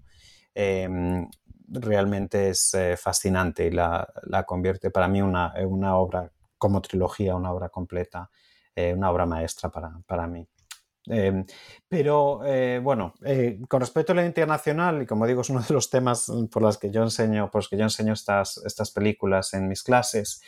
em, 0.53 1.29
realmente 1.67 2.49
es 2.49 2.73
eh, 2.75 2.95
fascinante 2.95 3.65
y 3.65 3.71
la, 3.71 4.07
la, 4.23 4.45
convierte 4.45 4.89
para 4.89 5.09
mí 5.09 5.21
una, 5.21 5.53
una 5.67 5.97
obra 5.97 6.31
como 6.57 6.81
trilogía, 6.81 7.35
una 7.35 7.51
obra 7.51 7.67
completa, 7.67 8.29
eh, 8.73 8.93
una 8.93 9.11
obra 9.11 9.25
maestra 9.25 9.69
para, 9.69 9.99
para 10.07 10.27
mí. 10.27 10.47
Em, 11.07 11.45
pero 11.87 12.43
eh, 12.45 12.79
bueno, 12.81 13.13
eh, 13.23 13.59
con 13.67 13.79
respecto 13.79 14.11
a 14.11 14.15
la 14.15 14.25
internacional, 14.25 15.03
y 15.03 15.05
como 15.05 15.27
digo, 15.27 15.41
es 15.41 15.49
uno 15.49 15.61
de 15.61 15.73
los 15.73 15.89
temas 15.89 16.31
por 16.51 16.63
los 16.63 16.77
que 16.77 16.89
yo 16.91 17.03
enseño, 17.03 17.51
por 17.51 17.67
que 17.69 17.77
yo 17.77 17.83
enseño 17.83 18.13
estas, 18.13 18.57
estas 18.65 18.91
películas 18.91 19.53
en 19.53 19.67
mis 19.67 19.83
clases, 19.83 20.41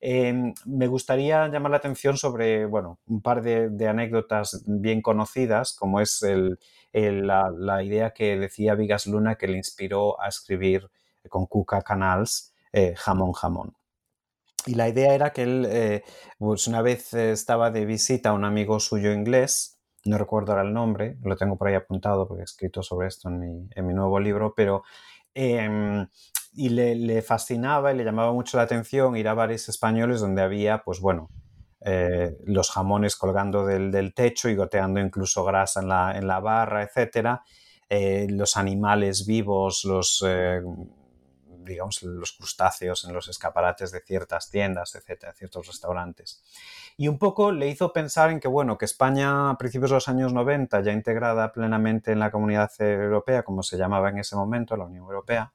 em, 0.00 0.54
me 0.66 0.86
gustaría 0.86 1.48
llamar 1.48 1.70
la 1.72 1.78
atención 1.78 2.16
sobre 2.16 2.66
bueno, 2.66 3.00
un 3.06 3.22
par 3.22 3.42
de, 3.42 3.88
anécdotas 3.88 4.62
bien 4.66 5.02
conocidas, 5.02 5.72
como 5.74 6.00
es 6.00 6.24
la, 6.92 7.50
la, 7.50 7.82
idea 7.82 8.12
que 8.12 8.38
decía 8.38 8.74
Vigas 8.74 9.06
Luna 9.06 9.36
que 9.36 9.48
le 9.48 9.56
inspiró 9.56 10.20
a 10.20 10.28
escribir 10.28 10.90
con 11.28 11.46
Cuca 11.46 11.82
Canals 11.82 12.54
eh, 12.72 12.94
Jamón 12.96 13.32
Jamón. 13.32 13.74
Y 14.66 14.74
la 14.76 14.88
idea 14.88 15.14
era 15.14 15.32
que 15.32 15.42
él, 15.42 16.02
pues 16.38 16.66
una 16.66 16.80
vez 16.82 17.12
estaba 17.12 17.70
de 17.70 17.84
visita 17.84 18.30
a 18.30 18.32
un 18.32 18.44
amigo 18.44 18.80
suyo 18.80 19.12
inglés, 19.12 19.73
no 20.04 20.18
recuerdo 20.18 20.52
ahora 20.52 20.64
el 20.64 20.72
nombre, 20.72 21.16
lo 21.22 21.36
tengo 21.36 21.56
por 21.56 21.68
ahí 21.68 21.74
apuntado 21.74 22.26
porque 22.28 22.42
he 22.42 22.44
escrito 22.44 22.82
sobre 22.82 23.08
esto 23.08 23.28
en 23.28 23.38
mi, 23.86 23.94
nuevo 23.94 24.18
libro, 24.20 24.54
pero... 24.54 24.82
Em, 25.36 26.06
y 26.56 26.68
le, 26.68 26.94
le, 26.94 27.20
fascinaba 27.22 27.92
y 27.92 27.96
le 27.96 28.04
llamaba 28.04 28.32
mucho 28.32 28.56
la 28.56 28.62
atención 28.62 29.16
ir 29.16 29.26
a 29.26 29.34
bares 29.34 29.68
españoles 29.68 30.20
donde 30.20 30.40
había, 30.40 30.84
pues 30.84 31.00
bueno, 31.00 31.28
eh, 31.86 32.38
los 32.46 32.70
jamones 32.70 33.14
colgando 33.14 33.66
del, 33.66 33.90
del, 33.90 34.14
techo 34.14 34.48
y 34.48 34.54
goteando 34.54 35.00
incluso 35.00 35.44
grasa 35.44 35.80
en 35.80 35.88
la, 35.88 36.16
en 36.16 36.26
la 36.26 36.40
barra, 36.40 36.82
etcétera, 36.82 37.42
eh, 37.90 38.26
los 38.30 38.56
animales 38.56 39.26
vivos, 39.26 39.84
los 39.84 40.24
eh, 40.26 40.62
digamos, 41.64 42.02
los 42.02 42.32
crustáceos 42.32 43.04
en 43.04 43.12
los 43.12 43.28
escaparates 43.28 43.90
de 43.90 44.00
ciertas 44.00 44.50
tiendas, 44.50 44.94
etcétera, 44.94 45.32
ciertos 45.32 45.66
restaurantes. 45.66 46.42
Y 46.96 47.08
un 47.08 47.18
poco 47.18 47.52
le 47.52 47.68
hizo 47.68 47.92
pensar 47.92 48.30
en 48.30 48.40
que, 48.40 48.48
bueno, 48.48 48.78
que 48.78 48.84
España 48.84 49.50
a 49.50 49.58
principios 49.58 49.90
de 49.90 49.96
los 49.96 50.08
años 50.08 50.32
90, 50.32 50.80
ya 50.82 50.92
integrada 50.92 51.52
plenamente 51.52 52.12
en 52.12 52.20
la 52.20 52.30
comunidad 52.30 52.70
europea, 52.78 53.42
como 53.42 53.62
se 53.62 53.76
llamaba 53.76 54.10
en 54.10 54.18
ese 54.18 54.36
momento, 54.36 54.76
la 54.76 54.84
Unión 54.84 55.04
Europea, 55.04 55.52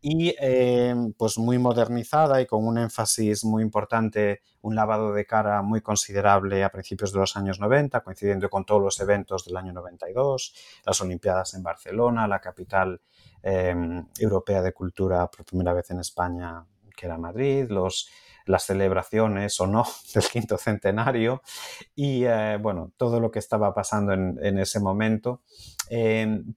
y 0.00 0.34
eh, 0.40 0.94
pues 1.16 1.38
muy 1.38 1.58
modernizada 1.58 2.40
y 2.40 2.46
con 2.46 2.66
un 2.66 2.78
énfasis 2.78 3.44
muy 3.44 3.62
importante, 3.62 4.42
un 4.62 4.74
lavado 4.74 5.12
de 5.12 5.26
cara 5.26 5.62
muy 5.62 5.80
considerable 5.80 6.64
a 6.64 6.70
principios 6.70 7.12
de 7.12 7.20
los 7.20 7.36
años 7.36 7.60
90, 7.60 8.00
coincidiendo 8.00 8.48
con 8.48 8.64
todos 8.64 8.82
los 8.82 9.00
eventos 9.00 9.44
del 9.44 9.56
año 9.56 9.72
92, 9.72 10.54
las 10.84 11.00
Olimpiadas 11.00 11.54
en 11.54 11.62
Barcelona, 11.62 12.28
la 12.28 12.40
capital 12.40 13.00
Em, 13.42 14.04
europea 14.18 14.62
de 14.62 14.72
Cultura 14.72 15.30
por 15.30 15.44
primera 15.44 15.72
vez 15.72 15.90
en 15.90 16.00
España, 16.00 16.64
que 16.96 17.06
era 17.06 17.16
Madrid, 17.16 17.70
los, 17.70 18.10
las 18.46 18.64
celebraciones 18.64 19.60
o 19.60 19.66
no 19.68 19.84
del 20.14 20.24
quinto 20.24 20.58
centenario 20.58 21.42
y 21.94 22.24
eh, 22.24 22.58
bueno, 22.60 22.92
todo 22.96 23.20
lo 23.20 23.30
que 23.30 23.38
estaba 23.38 23.72
pasando 23.72 24.12
en, 24.12 24.58
ese 24.58 24.80
momento. 24.80 25.42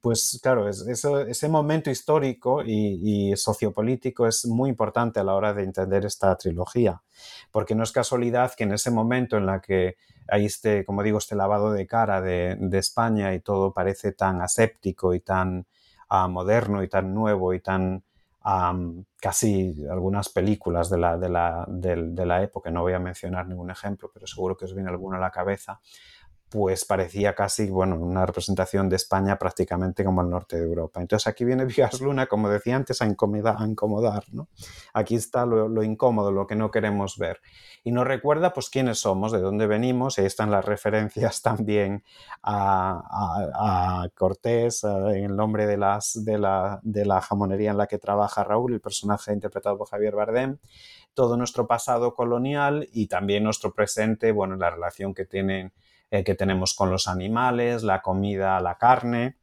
Pues 0.01 0.39
claro, 0.41 0.67
ese 0.67 1.49
momento 1.49 1.89
histórico 1.89 2.63
y, 2.65 3.33
sociopolítico 3.35 4.27
es 4.27 4.45
muy 4.45 4.69
importante 4.69 5.19
a 5.19 5.23
la 5.23 5.35
hora 5.35 5.53
de 5.53 5.63
entender 5.63 6.05
esta 6.05 6.35
trilogía, 6.35 7.01
porque 7.51 7.75
no 7.75 7.83
es 7.83 7.91
casualidad 7.91 8.53
que 8.55 8.63
en 8.63 8.73
ese 8.73 8.91
momento 8.91 9.37
en 9.37 9.45
la 9.45 9.61
que 9.61 9.97
hay 10.27 10.45
este, 10.45 10.85
como 10.85 11.03
digo, 11.03 11.17
este 11.17 11.35
lavado 11.35 11.71
de 11.71 11.87
cara 11.87 12.21
de, 12.21 12.57
de 12.59 12.77
España 12.77 13.33
y 13.33 13.39
todo 13.39 13.73
parece 13.73 14.11
tan 14.11 14.41
aséptico 14.41 15.13
y 15.13 15.21
tan 15.21 15.65
moderno 16.29 16.83
y 16.83 16.89
tan 16.89 17.13
nuevo 17.13 17.53
y 17.53 17.61
tan 17.61 18.03
casi 19.19 19.85
algunas 19.89 20.29
películas 20.29 20.89
de 20.89 20.97
la, 20.97 21.17
de, 21.17 21.29
la, 21.29 21.65
de 21.67 22.25
la 22.25 22.41
época, 22.41 22.71
no 22.71 22.81
voy 22.81 22.93
a 22.93 22.99
mencionar 22.99 23.47
ningún 23.47 23.69
ejemplo, 23.69 24.09
pero 24.11 24.25
seguro 24.25 24.57
que 24.57 24.65
os 24.65 24.73
viene 24.73 24.89
alguno 24.89 25.17
a 25.17 25.19
la 25.19 25.29
cabeza, 25.29 25.79
pues 26.51 26.83
parecía 26.83 27.33
casi, 27.33 27.69
bueno, 27.69 27.95
una 27.95 28.25
representación 28.25 28.89
de 28.89 28.97
España 28.97 29.39
prácticamente 29.39 30.03
como 30.03 30.21
el 30.21 30.29
norte 30.29 30.57
de 30.57 30.65
Europa. 30.65 30.99
Entonces 30.99 31.25
aquí 31.27 31.45
viene 31.45 31.63
Vigas 31.65 32.01
Luna, 32.01 32.27
como 32.27 32.49
decía 32.49 32.75
antes, 32.75 33.01
a 33.01 33.05
incomodar, 33.05 34.23
¿no? 34.33 34.49
Aquí 34.93 35.15
está 35.15 35.45
lo, 35.45 35.81
incómodo, 35.81 36.29
lo 36.29 36.47
que 36.47 36.57
no 36.57 36.69
queremos 36.69 37.17
ver. 37.17 37.39
Y 37.85 37.93
nos 37.93 38.05
recuerda, 38.05 38.51
pues, 38.51 38.69
quiénes 38.69 38.99
somos, 38.99 39.31
de 39.31 39.39
dónde 39.39 39.65
venimos, 39.65 40.19
ahí 40.19 40.25
están 40.25 40.51
las 40.51 40.65
referencias 40.65 41.41
también 41.41 42.03
a, 42.43 44.09
Cortés, 44.13 44.83
en 44.83 45.23
el 45.23 45.35
nombre 45.37 45.65
de, 45.67 45.77
las, 45.77 46.25
de, 46.25 46.37
la, 46.37 46.81
de 46.83 47.05
la 47.05 47.21
jamonería 47.21 47.71
en 47.71 47.77
la 47.77 47.87
que 47.87 47.97
trabaja 47.97 48.43
Raúl, 48.43 48.73
el 48.73 48.81
personaje 48.81 49.31
interpretado 49.31 49.77
por 49.77 49.87
Javier 49.87 50.15
Bardem, 50.15 50.57
todo 51.13 51.37
nuestro 51.37 51.65
pasado 51.65 52.13
colonial 52.13 52.89
y 52.91 53.07
también 53.07 53.45
nuestro 53.45 53.73
presente, 53.73 54.33
bueno, 54.33 54.57
la 54.57 54.69
relación 54.69 55.13
que 55.13 55.23
tienen 55.23 55.71
eh, 56.13 56.25
que 56.25 56.35
tenemos 56.35 56.73
con 56.73 56.89
los 56.91 57.07
animales, 57.07 57.83
la 57.83 58.01
comida, 58.01 58.59
la 58.59 58.77
carne, 58.77 59.37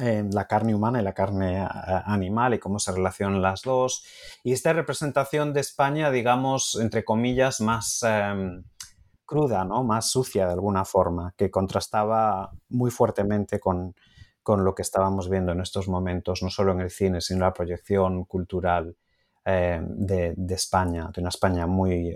eh, 0.00 0.24
la 0.32 0.46
carne 0.46 0.76
humana 0.76 1.00
y 1.00 1.02
la 1.02 1.12
carne 1.12 1.60
eh, 1.60 1.68
animal 2.04 2.54
y 2.54 2.60
cómo 2.60 2.78
se 2.78 2.92
relacionan 2.92 3.42
las 3.42 3.62
dos. 3.62 4.04
Y 4.44 4.52
esta 4.52 4.72
representación 4.72 5.52
de 5.52 5.58
España, 5.58 6.12
digamos, 6.12 6.78
entre 6.80 7.04
comillas, 7.04 7.60
más 7.60 8.04
em, 8.04 8.62
cruda, 9.24 9.64
¿no? 9.64 9.82
más 9.82 10.08
sucia 10.08 10.46
de 10.46 10.52
alguna 10.52 10.84
forma, 10.84 11.34
que 11.36 11.50
contrastaba 11.50 12.52
muy 12.68 12.92
fuertemente 12.92 13.58
con, 13.58 13.92
lo 14.46 14.72
que 14.72 14.82
estábamos 14.82 15.28
viendo 15.28 15.50
en 15.50 15.60
estos 15.60 15.88
momentos, 15.88 16.44
no 16.44 16.50
solo 16.50 16.70
en 16.70 16.80
el 16.80 16.90
cine, 16.90 17.20
sino 17.20 17.38
en 17.38 17.42
la 17.42 17.52
proyección 17.52 18.24
cultural 18.24 18.96
de, 19.44 20.34
España, 20.50 21.10
de 21.12 21.20
una 21.20 21.30
España 21.30 21.66
muy 21.66 22.14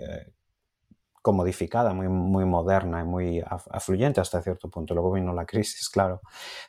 comodificada, 1.21 1.93
muy, 1.93 2.07
muy 2.07 2.45
moderna 2.45 3.01
y 3.01 3.05
muy 3.05 3.43
afluyente 3.69 4.21
hasta 4.21 4.41
cierto 4.41 4.69
punto. 4.69 4.93
Luego 4.93 5.11
vino 5.11 5.33
la 5.33 5.45
crisis, 5.45 5.89
claro. 5.89 6.21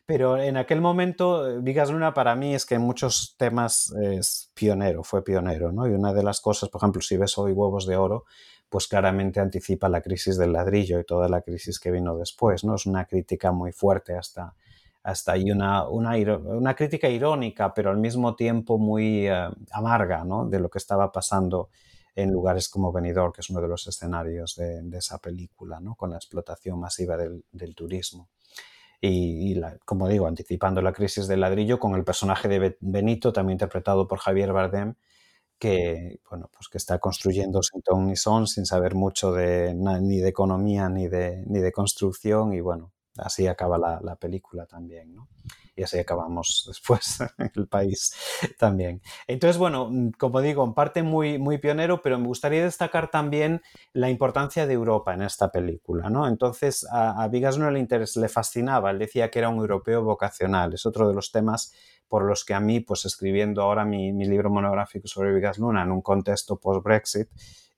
Pero 0.04 0.36
en 0.36 0.56
aquel 0.56 0.80
momento, 0.80 1.60
Vigas 1.62 1.90
Luna 1.90 2.12
para 2.12 2.34
mí 2.34 2.54
es 2.54 2.66
que 2.66 2.74
en 2.74 2.82
muchos 2.82 3.34
temas 3.38 3.92
es 4.02 4.50
pionero, 4.54 5.02
fue 5.02 5.24
pionero, 5.24 5.72
¿no? 5.72 5.86
Y 5.86 5.92
una 5.92 6.12
de 6.12 6.22
las 6.22 6.40
cosas, 6.40 6.68
por 6.68 6.80
ejemplo, 6.80 7.00
si 7.00 7.16
ves 7.16 7.38
hoy 7.38 7.52
Huevos 7.52 7.86
de 7.86 7.96
Oro, 7.96 8.24
pues 8.68 8.88
claramente 8.88 9.40
anticipa 9.40 9.88
la 9.88 10.00
crisis 10.00 10.36
del 10.36 10.52
ladrillo 10.52 10.98
y 10.98 11.04
toda 11.04 11.28
la 11.28 11.42
crisis 11.42 11.78
que 11.78 11.90
vino 11.90 12.16
después, 12.16 12.64
¿no? 12.64 12.74
Es 12.74 12.86
una 12.86 13.06
crítica 13.06 13.52
muy 13.52 13.72
fuerte 13.72 14.16
hasta, 14.16 14.54
hasta 15.02 15.32
ahí, 15.32 15.50
una, 15.50 15.88
una, 15.88 16.74
crítica 16.74 17.08
irónica, 17.08 17.72
pero 17.74 17.90
al 17.90 17.98
mismo 17.98 18.34
tiempo 18.34 18.78
muy 18.78 19.28
eh, 19.28 19.48
amarga, 19.72 20.24
¿no? 20.24 20.46
De 20.46 20.60
lo 20.60 20.70
que 20.70 20.78
estaba 20.78 21.10
pasando 21.10 21.70
en 22.14 22.30
lugares 22.30 22.68
como 22.68 22.92
Benidorm, 22.92 23.32
que 23.32 23.40
es 23.40 23.50
uno 23.50 23.60
de 23.60 23.68
los 23.68 23.86
escenarios 23.86 24.56
de, 24.56 24.82
esa 24.96 25.18
película, 25.18 25.80
¿no? 25.80 25.94
con 25.94 26.10
la 26.10 26.16
explotación 26.16 26.78
masiva 26.78 27.16
del, 27.16 27.74
turismo. 27.74 28.28
Y, 29.00 29.60
como 29.84 30.08
digo, 30.08 30.26
anticipando 30.26 30.80
la 30.80 30.92
crisis 30.92 31.26
del 31.26 31.40
ladrillo 31.40 31.80
con 31.80 31.94
el 31.94 32.04
personaje 32.04 32.48
de 32.48 32.76
Benito, 32.80 33.32
también 33.32 33.54
interpretado 33.56 34.06
por 34.06 34.18
Javier 34.18 34.52
Bardem, 34.52 34.94
que, 35.58 36.20
bueno, 36.28 36.50
pues 36.52 36.68
que 36.68 36.78
está 36.78 36.98
construyendo 36.98 37.62
sin 37.62 37.82
ton 37.82 38.06
ni 38.06 38.16
son, 38.16 38.46
sin 38.46 38.66
saber 38.66 38.94
mucho 38.94 39.32
de, 39.32 39.74
ni 39.74 40.18
de 40.18 40.28
economía 40.28 40.88
ni 40.88 41.08
de, 41.08 41.44
ni 41.46 41.60
de 41.60 41.72
construcción, 41.72 42.52
y 42.52 42.60
bueno, 42.60 42.92
así 43.18 43.46
acaba 43.46 43.78
la, 43.78 44.00
la 44.02 44.16
película 44.16 44.66
también. 44.66 45.14
¿no? 45.14 45.28
y 45.74 45.82
así 45.82 45.98
acabamos 45.98 46.64
después 46.68 47.18
el 47.54 47.68
país 47.68 48.14
también. 48.58 49.00
Entonces, 49.26 49.58
bueno, 49.58 49.88
mm, 49.90 50.10
como 50.18 50.40
digo, 50.40 50.64
en 50.64 50.74
parte 50.74 51.02
muy, 51.02 51.38
muy 51.38 51.58
pionero, 51.58 52.02
pero 52.02 52.18
me 52.18 52.26
gustaría 52.26 52.62
destacar 52.64 53.10
también 53.10 53.62
la 53.92 54.10
importancia 54.10 54.66
de 54.66 54.74
Europa 54.74 55.14
en 55.14 55.22
esta 55.22 55.50
película, 55.50 56.10
¿no? 56.10 56.26
Entonces, 56.26 56.86
a, 56.90 57.22
a 57.22 57.28
Vigas 57.28 57.58
no 57.58 57.70
le, 57.70 57.86
le 57.88 58.28
fascinaba, 58.28 58.90
él 58.90 58.98
decía 58.98 59.30
que 59.30 59.38
era 59.38 59.48
un 59.48 59.58
europeo 59.58 60.02
vocacional, 60.02 60.74
es 60.74 60.86
otro 60.86 61.08
de 61.08 61.14
los 61.14 61.32
temas 61.32 61.72
por 62.08 62.24
los 62.24 62.44
que 62.44 62.52
a 62.52 62.60
mí, 62.60 62.80
pues 62.80 63.06
escribiendo 63.06 63.62
ahora 63.62 63.86
mi, 63.86 64.12
mi 64.12 64.26
libro 64.26 64.50
monográfico 64.50 65.08
sobre 65.08 65.32
Vigas 65.32 65.58
Luna 65.58 65.82
en 65.82 65.92
un 65.92 66.02
contexto 66.02 66.56
post-Brexit, 66.56 67.28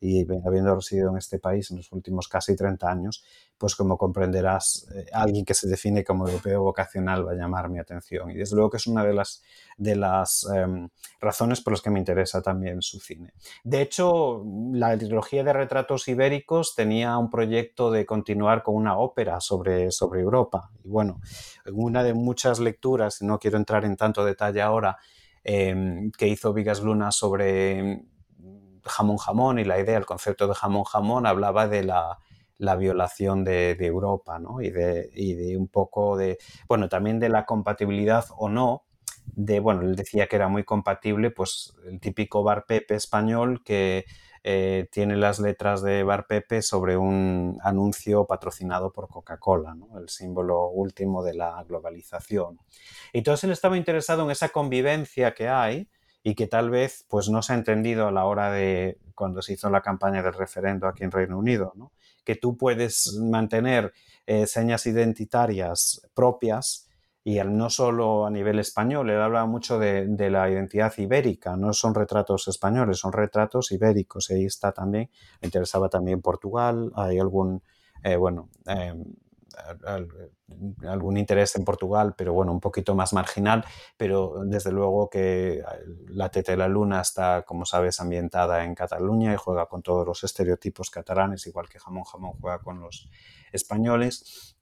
y 0.04 0.26
habiendo 0.46 0.74
residido 0.74 1.08
en 1.08 1.16
este 1.16 1.38
país 1.38 1.70
en 1.70 1.78
los 1.78 1.90
últimos 1.90 2.28
casi 2.28 2.54
30 2.54 2.90
años, 2.90 3.24
pues 3.56 3.74
como 3.74 3.96
comprenderás, 3.96 4.86
eh, 4.94 5.06
alguien 5.14 5.46
que 5.46 5.54
se 5.54 5.66
define 5.66 6.04
como 6.04 6.28
europeo 6.28 6.62
vocacional 6.62 7.26
va 7.26 7.32
a 7.32 7.34
llamar 7.34 7.70
mi 7.70 7.78
atención. 7.78 8.30
Y 8.30 8.34
desde 8.34 8.54
luego 8.54 8.68
que 8.68 8.76
es 8.76 8.86
una 8.86 9.02
de 9.02 9.14
las, 9.14 9.42
de 9.78 9.96
las 9.96 10.46
em, 10.54 10.90
razones 11.20 11.62
por 11.62 11.72
las 11.72 11.80
que 11.80 11.88
me 11.88 11.98
interesa 11.98 12.42
también 12.42 12.82
su 12.82 13.00
cine. 13.00 13.32
De 13.62 13.80
hecho, 13.80 14.44
la 14.72 14.94
trilogía 14.98 15.42
de 15.42 15.54
retratos 15.54 16.06
ibéricos 16.06 16.74
tenía 16.74 17.16
un 17.16 17.30
proyecto 17.30 17.90
de 17.90 18.04
continuar 18.04 18.62
con 18.62 18.74
una 18.74 18.98
ópera 18.98 19.40
sobre, 19.40 19.90
sobre 19.90 20.20
Europa. 20.20 20.70
Y 20.84 20.88
bueno, 20.88 21.22
en 21.64 21.74
una 21.76 22.04
de 22.04 22.12
muchas 22.12 22.60
lecturas, 22.60 23.22
no 23.22 23.38
quiero 23.38 23.56
entrar 23.56 23.86
en 23.86 23.96
tanto 23.96 24.22
detalle 24.22 24.60
ahora, 24.60 24.98
em, 25.42 26.10
que 26.10 26.28
hizo 26.28 26.52
Vigas 26.52 26.82
Luna 26.82 27.10
sobre 27.10 28.04
jamón 28.84 29.16
jamón 29.18 29.58
y 29.58 29.64
la 29.64 29.78
idea, 29.80 29.98
el 29.98 30.06
concepto 30.06 30.48
de 30.48 30.54
jamón 30.54 30.84
jamón 30.84 31.26
hablaba 31.26 31.68
de 31.68 31.84
la, 31.84 32.18
violación 32.78 33.44
de, 33.44 33.76
Europa, 33.80 34.38
¿no? 34.38 34.60
Y 34.62 34.70
de, 34.70 35.08
de, 35.08 35.56
un 35.56 35.68
poco 35.68 36.16
de, 36.16 36.38
bueno, 36.68 36.88
también 36.88 37.18
de 37.18 37.28
la 37.28 37.44
compatibilidad 37.44 38.24
o 38.36 38.48
no, 38.48 38.84
de, 39.26 39.60
bueno, 39.60 39.82
él 39.82 39.96
decía 39.96 40.26
que 40.26 40.36
era 40.36 40.48
muy 40.48 40.64
compatible, 40.64 41.30
pues 41.30 41.74
el 41.86 42.00
típico 42.00 42.42
bar 42.42 42.66
Pepe 42.66 42.94
español 42.94 43.62
que 43.64 44.04
eh, 44.46 44.88
tiene 44.92 45.16
las 45.16 45.40
letras 45.40 45.82
de 45.82 46.02
bar 46.02 46.26
Pepe 46.26 46.60
sobre 46.60 46.98
un 46.98 47.58
anuncio 47.62 48.26
patrocinado 48.26 48.92
por 48.92 49.08
Coca-Cola, 49.08 49.74
¿no? 49.74 49.98
el 49.98 50.10
símbolo 50.10 50.68
último 50.68 51.24
de 51.24 51.32
la 51.32 51.64
globalización. 51.64 52.60
Y 53.14 53.18
entonces 53.18 53.44
él 53.44 53.52
estaba 53.52 53.78
interesado 53.78 54.22
en 54.24 54.30
esa 54.30 54.50
convivencia 54.50 55.32
que 55.34 55.48
hay, 55.48 55.88
y 56.26 56.34
que 56.34 56.48
tal 56.48 56.70
vez 56.70 57.04
pues 57.08 57.28
no 57.28 57.42
se 57.42 57.52
ha 57.52 57.56
entendido 57.56 58.08
a 58.08 58.10
la 58.10 58.24
hora 58.24 58.50
de 58.50 58.98
cuando 59.14 59.42
se 59.42 59.52
hizo 59.52 59.68
la 59.68 59.82
campaña 59.82 60.22
del 60.22 60.32
referendo 60.32 60.88
aquí 60.88 61.04
en 61.04 61.12
Reino 61.12 61.38
Unido, 61.38 61.72
¿no? 61.76 61.92
que 62.24 62.34
tú 62.34 62.56
puedes 62.56 63.14
mantener 63.20 63.92
eh, 64.26 64.46
señas 64.46 64.86
identitarias 64.86 66.08
propias 66.14 66.88
y 67.22 67.38
no 67.38 67.68
solo 67.70 68.26
a 68.26 68.30
nivel 68.30 68.58
español, 68.58 69.08
él 69.10 69.20
hablaba 69.20 69.46
mucho 69.46 69.78
de, 69.78 70.06
la 70.30 70.50
identidad 70.50 70.92
ibérica, 70.98 71.56
no 71.56 71.72
son 71.72 71.94
retratos 71.94 72.48
españoles, 72.48 72.98
son 72.98 73.12
retratos 73.12 73.72
ibéricos, 73.72 74.30
y 74.30 74.34
ahí 74.34 74.44
está 74.44 74.72
también, 74.72 75.08
le 75.40 75.46
interesaba 75.46 75.88
también 75.88 76.20
Portugal, 76.20 76.92
hay 76.94 77.18
algún, 77.18 77.62
eh, 78.02 78.16
bueno, 78.16 78.50
em, 78.66 79.04
algún 80.86 81.16
interés 81.16 81.56
en 81.56 81.64
Portugal, 81.64 82.14
pero 82.16 82.32
bueno, 82.32 82.52
un 82.52 82.60
poquito 82.60 82.94
más 82.94 83.12
marginal, 83.12 83.64
pero 83.96 84.42
desde 84.44 84.72
luego 84.72 85.08
que 85.10 85.62
la 86.08 86.28
Teta 86.30 86.52
de 86.52 86.58
la 86.58 86.68
Luna 86.68 87.00
está, 87.00 87.42
como 87.42 87.64
sabes, 87.64 88.00
ambientada 88.00 88.64
en 88.64 88.74
Cataluña 88.74 89.32
y 89.32 89.36
juega 89.36 89.66
con 89.66 89.82
todos 89.82 90.06
los 90.06 90.24
estereotipos 90.24 90.90
catalanes, 90.90 91.46
igual 91.46 91.68
que 91.68 91.78
Jamón 91.78 92.04
Jamón 92.04 92.32
juega 92.40 92.58
con 92.60 92.80
los 92.80 93.08
españoles. 93.52 94.56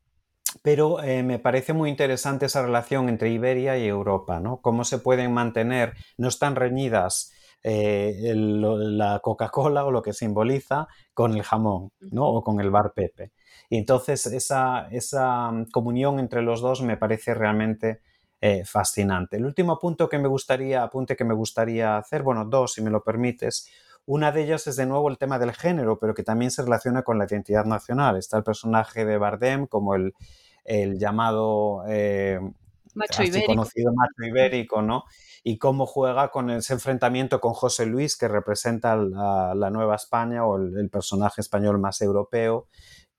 Pero 0.62 1.02
eh, 1.02 1.22
me 1.22 1.38
parece 1.38 1.72
muy 1.72 1.88
interesante 1.88 2.46
esa 2.46 2.62
relación 2.62 3.08
entre 3.08 3.30
Iberia 3.30 3.78
y 3.78 3.86
Europa, 3.86 4.38
¿no? 4.38 4.60
Cómo 4.60 4.84
se 4.84 4.98
pueden 4.98 5.32
mantener, 5.32 5.94
no 6.18 6.28
están 6.28 6.56
reñidas 6.56 7.32
eh, 7.62 8.32
la 8.34 9.20
Coca-Cola 9.20 9.84
o 9.84 9.90
lo 9.90 10.02
que 10.02 10.12
simboliza 10.12 10.88
con 11.14 11.34
el 11.34 11.42
jamón, 11.42 11.90
¿no? 12.00 12.26
O 12.26 12.42
con 12.42 12.60
el 12.60 12.70
bar 12.70 12.92
Pepe. 12.94 13.32
Y 13.72 13.78
entonces 13.78 14.26
esa, 14.26 14.86
esa 14.90 15.50
mm, 15.50 15.70
comunión 15.70 16.18
entre 16.18 16.42
los 16.42 16.60
dos 16.60 16.82
me 16.82 16.98
parece 16.98 17.32
realmente 17.32 18.02
eh, 18.38 18.66
fascinante. 18.66 19.38
El 19.38 19.46
último 19.46 19.78
punto 19.78 20.10
que 20.10 20.18
me 20.18 20.28
gustaría, 20.28 20.82
apunte 20.82 21.16
que 21.16 21.24
me 21.24 21.32
gustaría 21.32 21.96
hacer, 21.96 22.22
bueno, 22.22 22.44
dos, 22.44 22.74
si 22.74 22.82
me 22.82 22.90
lo 22.90 23.02
permites. 23.02 23.66
Una 24.04 24.30
de 24.30 24.42
ellas 24.42 24.66
es 24.66 24.76
de 24.76 24.84
nuevo 24.84 25.08
el 25.08 25.16
tema 25.16 25.38
del 25.38 25.52
género, 25.52 25.98
pero 25.98 26.12
que 26.12 26.22
también 26.22 26.50
se 26.50 26.60
relaciona 26.60 27.02
con 27.02 27.16
la 27.16 27.24
identidad 27.24 27.64
nacional. 27.64 28.18
Está 28.18 28.36
el 28.36 28.44
personaje 28.44 29.06
de 29.06 29.16
Bardem 29.16 29.66
como 29.66 29.94
el, 29.94 30.12
el 30.66 30.98
llamado 30.98 31.82
eh, 31.88 32.40
macho 32.94 33.22
ibérico. 33.22 33.52
conocido 33.52 33.92
macho 33.94 34.28
ibérico, 34.28 34.82
¿no? 34.82 35.04
Y 35.44 35.58
cómo 35.58 35.86
juega 35.86 36.30
con 36.30 36.50
ese 36.50 36.74
enfrentamiento 36.74 37.40
con 37.40 37.52
José 37.52 37.86
Luis, 37.86 38.16
que 38.16 38.28
representa 38.28 38.96
la, 38.96 39.54
la 39.54 39.70
Nueva 39.70 39.96
España 39.96 40.44
o 40.46 40.56
el, 40.56 40.88
personaje 40.90 41.40
español 41.40 41.78
más 41.78 42.00
europeo, 42.00 42.68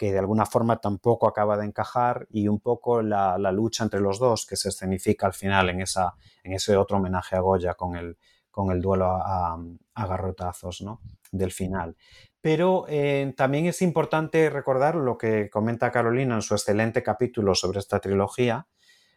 que 0.04 0.12
de 0.12 0.20
alguna 0.20 0.46
forma 0.46 0.82
tampoco 0.82 1.30
acaba 1.30 1.56
de 1.56 1.66
encajar 1.66 2.28
y 2.30 2.50
un 2.50 2.60
poco 2.60 3.02
la, 3.02 3.38
lucha 3.54 3.86
entre 3.86 4.02
los 4.02 4.20
dos 4.20 4.46
que 4.46 4.58
se 4.58 4.68
escenifica 4.68 5.28
al 5.28 5.32
final 5.32 5.70
en, 5.70 5.80
esa, 5.80 6.16
en 6.44 6.52
ese 6.52 6.76
otro 6.76 6.98
homenaje 6.98 7.38
a 7.38 7.40
Goya 7.40 7.76
con 7.76 7.96
el, 7.96 8.18
con 8.52 8.70
el 8.70 8.82
duelo 8.82 9.06
a, 9.06 9.58
garrotazos 9.96 10.82
¿no? 10.82 11.00
del 11.32 11.54
final. 11.54 11.96
Pero 12.42 12.84
eh, 12.90 13.34
también 13.38 13.68
es 13.68 13.82
importante 13.82 14.50
recordar 14.50 14.96
lo 14.96 15.18
que 15.18 15.50
comenta 15.50 15.90
Carolina 15.90 16.36
en 16.36 16.42
su 16.42 16.54
excelente 16.54 17.02
capítulo 17.02 17.56
sobre 17.56 17.80
esta 17.80 18.02
trilogía, 18.02 18.68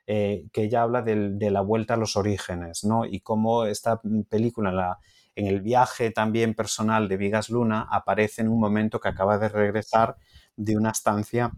eh, 0.07 0.47
que 0.53 0.63
ella 0.63 0.83
habla 0.83 1.03
de, 1.03 1.51
la 1.51 1.63
vuelta 1.63 1.95
a 1.95 1.97
los 1.97 2.17
orígenes, 2.17 2.85
¿no? 2.85 3.05
Y 3.05 3.23
cómo 3.23 3.65
esta 3.65 4.01
película, 4.29 4.71
la, 4.71 5.01
en 5.35 5.49
el 5.49 5.63
viaje 5.63 6.13
también 6.13 6.55
personal 6.55 7.09
de 7.09 7.17
Vigas 7.17 7.51
Luna, 7.51 7.89
aparece 7.91 8.43
en 8.43 8.49
un 8.51 8.61
momento 8.61 9.01
que 9.01 9.09
acaba 9.09 9.37
de 9.39 9.49
regresar 9.49 10.17
de 10.57 10.77
una 10.77 10.91
estancia 10.91 11.53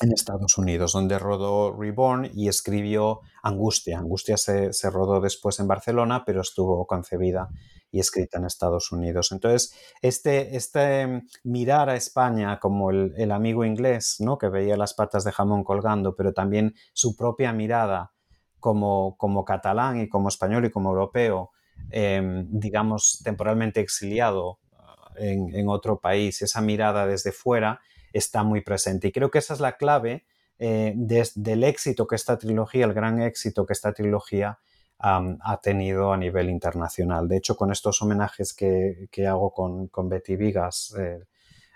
en 0.00 0.12
Estados 0.12 0.58
Unidos, 0.58 0.92
donde 0.92 1.18
rodó 1.18 1.74
Reborn 1.76 2.30
y 2.32 2.48
escribió 2.48 3.20
Angustia. 3.42 3.98
Angustia 3.98 4.36
se, 4.36 4.70
rodó 4.90 5.20
después 5.20 5.58
en 5.58 5.66
Barcelona, 5.66 6.24
pero 6.24 6.40
estuvo 6.40 6.86
concebida 6.86 7.48
y 7.90 8.00
escrita 8.00 8.38
en 8.38 8.44
Estados 8.44 8.92
Unidos. 8.92 9.32
Entonces, 9.32 9.74
este, 10.02 10.56
este 10.56 11.22
mirar 11.42 11.88
a 11.88 11.96
España 11.96 12.60
como 12.60 12.90
el, 12.90 13.32
amigo 13.32 13.64
inglés, 13.64 14.16
¿no? 14.20 14.38
que 14.38 14.48
veía 14.48 14.76
las 14.76 14.94
patas 14.94 15.24
de 15.24 15.32
jamón 15.32 15.64
colgando, 15.64 16.14
pero 16.14 16.32
también 16.32 16.74
su 16.92 17.16
propia 17.16 17.52
mirada 17.52 18.12
como, 18.60 19.16
como 19.16 19.44
catalán 19.44 20.00
y 20.00 20.08
como 20.08 20.28
español 20.28 20.64
y 20.64 20.70
como 20.70 20.90
europeo, 20.90 21.50
em, 21.90 22.46
digamos, 22.50 23.20
temporalmente 23.24 23.80
exiliado 23.80 24.58
ah, 24.76 25.12
en, 25.16 25.54
en 25.54 25.68
otro 25.68 26.00
país, 26.00 26.42
esa 26.42 26.60
mirada 26.60 27.06
desde 27.06 27.32
fuera, 27.32 27.80
está 28.12 28.42
muy 28.42 28.60
presente. 28.60 29.08
Y 29.08 29.12
creo 29.12 29.30
que 29.30 29.38
esa 29.38 29.54
es 29.54 29.60
la 29.60 29.76
clave 29.76 30.24
eh, 30.58 30.92
del 30.96 31.64
éxito 31.64 32.06
que 32.06 32.16
esta 32.16 32.36
trilogía, 32.36 32.84
el 32.84 32.94
gran 32.94 33.22
éxito 33.22 33.64
que 33.66 33.72
esta 33.72 33.92
trilogía 33.92 34.58
ha 35.00 35.60
tenido 35.62 36.12
a 36.12 36.16
nivel 36.16 36.50
internacional. 36.50 37.28
De 37.28 37.36
hecho, 37.36 37.56
con 37.56 37.70
estos 37.70 38.02
homenajes 38.02 38.52
que, 38.52 39.08
hago 39.28 39.52
con, 39.52 40.08
Betty 40.08 40.34
Vigas, 40.34 40.92
eh, 40.98 41.24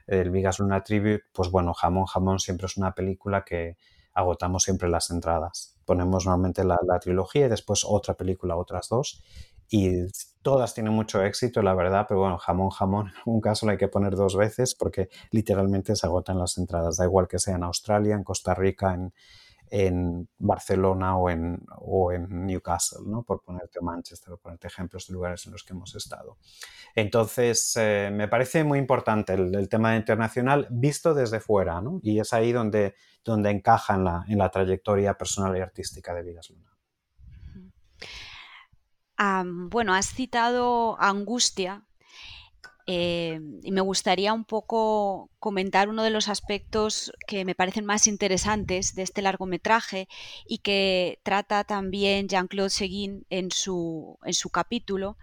el 0.08 0.30
Vigas 0.30 0.58
Luna 0.58 0.82
Tribute, 0.82 1.22
pues 1.32 1.48
bueno, 1.48 1.72
Jamón 1.72 2.06
Jamón 2.06 2.40
siempre 2.40 2.66
es 2.66 2.76
una 2.76 2.92
película 2.92 3.44
que 3.44 3.76
agotamos 4.12 4.64
siempre 4.64 4.88
las 4.88 5.10
entradas. 5.12 5.78
Ponemos 5.84 6.26
normalmente 6.26 6.64
la, 6.64 6.80
la 6.84 6.98
trilogía 6.98 7.46
y 7.46 7.48
después 7.48 7.84
otra 7.86 8.14
película, 8.14 8.56
otras 8.56 8.88
dos 8.88 9.22
y 9.72 10.06
todas 10.42 10.74
tienen 10.74 10.92
mucho 10.92 11.24
éxito, 11.24 11.62
la 11.62 11.74
verdad, 11.74 12.04
pero 12.06 12.20
bueno, 12.20 12.36
jamón, 12.36 12.68
jamón, 12.68 13.10
algún 13.24 13.40
caso 13.40 13.64
lo 13.64 13.72
hay 13.72 13.78
que 13.78 13.88
poner 13.88 14.14
dos 14.14 14.36
veces 14.36 14.74
porque 14.74 15.08
literalmente 15.30 15.96
se 15.96 16.06
agotan 16.06 16.38
las 16.38 16.58
entradas, 16.58 16.98
da 16.98 17.06
igual 17.06 17.26
que 17.26 17.38
sea 17.38 17.56
en 17.56 17.62
Australia, 17.62 18.14
en 18.14 18.22
Costa 18.22 18.54
Rica, 18.54 18.94
en, 18.94 19.12
Barcelona 20.36 21.16
o 21.16 21.30
en, 21.30 21.64
o 21.78 22.12
en 22.12 22.44
Newcastle, 22.44 23.06
¿no? 23.06 23.22
por 23.22 23.40
ponerte 23.40 23.80
Manchester, 23.80 24.28
por 24.32 24.40
ponerte 24.40 24.66
ejemplos 24.66 25.06
de 25.06 25.14
lugares 25.14 25.46
en 25.46 25.52
los 25.52 25.64
que 25.64 25.72
hemos 25.72 25.94
estado. 25.94 26.36
Entonces, 26.94 27.72
eh, 27.76 28.10
me 28.12 28.28
parece 28.28 28.64
muy 28.64 28.78
importante 28.78 29.32
el, 29.32 29.70
tema 29.70 29.96
internacional 29.96 30.68
visto 30.70 31.14
desde 31.14 31.40
fuera, 31.40 31.80
¿no? 31.80 32.00
y 32.02 32.20
es 32.20 32.34
ahí 32.34 32.52
donde, 32.52 32.96
donde 33.24 33.48
encaja 33.48 33.94
en 33.94 34.04
la, 34.04 34.24
en 34.28 34.36
la 34.36 34.50
trayectoria 34.50 35.16
personal 35.16 35.56
y 35.56 35.60
artística 35.60 36.12
de 36.12 36.22
Vidas 36.22 36.50
Luna. 36.50 36.71
Bueno, 39.44 39.94
has 39.94 40.06
citado 40.06 40.96
Angustia, 41.00 41.84
eh, 42.86 43.40
y 43.62 43.70
me 43.70 43.80
gustaría 43.80 44.32
un 44.32 44.44
poco 44.44 45.30
comentar 45.38 45.88
uno 45.88 46.02
de 46.02 46.10
los 46.10 46.28
aspectos 46.28 47.12
que 47.28 47.44
me 47.44 47.54
parecen 47.54 47.84
más 47.84 48.06
interesantes 48.08 48.94
de 48.94 49.02
este 49.02 49.22
largometraje 49.22 50.08
y 50.46 50.58
que 50.58 51.20
trata 51.22 51.62
también 51.64 52.28
Jean-Claude 52.28 52.70
Seguin 52.70 53.24
en 53.30 53.52
su, 53.52 54.18
en 54.24 54.34
su 54.34 54.50
capítulo. 54.50 55.16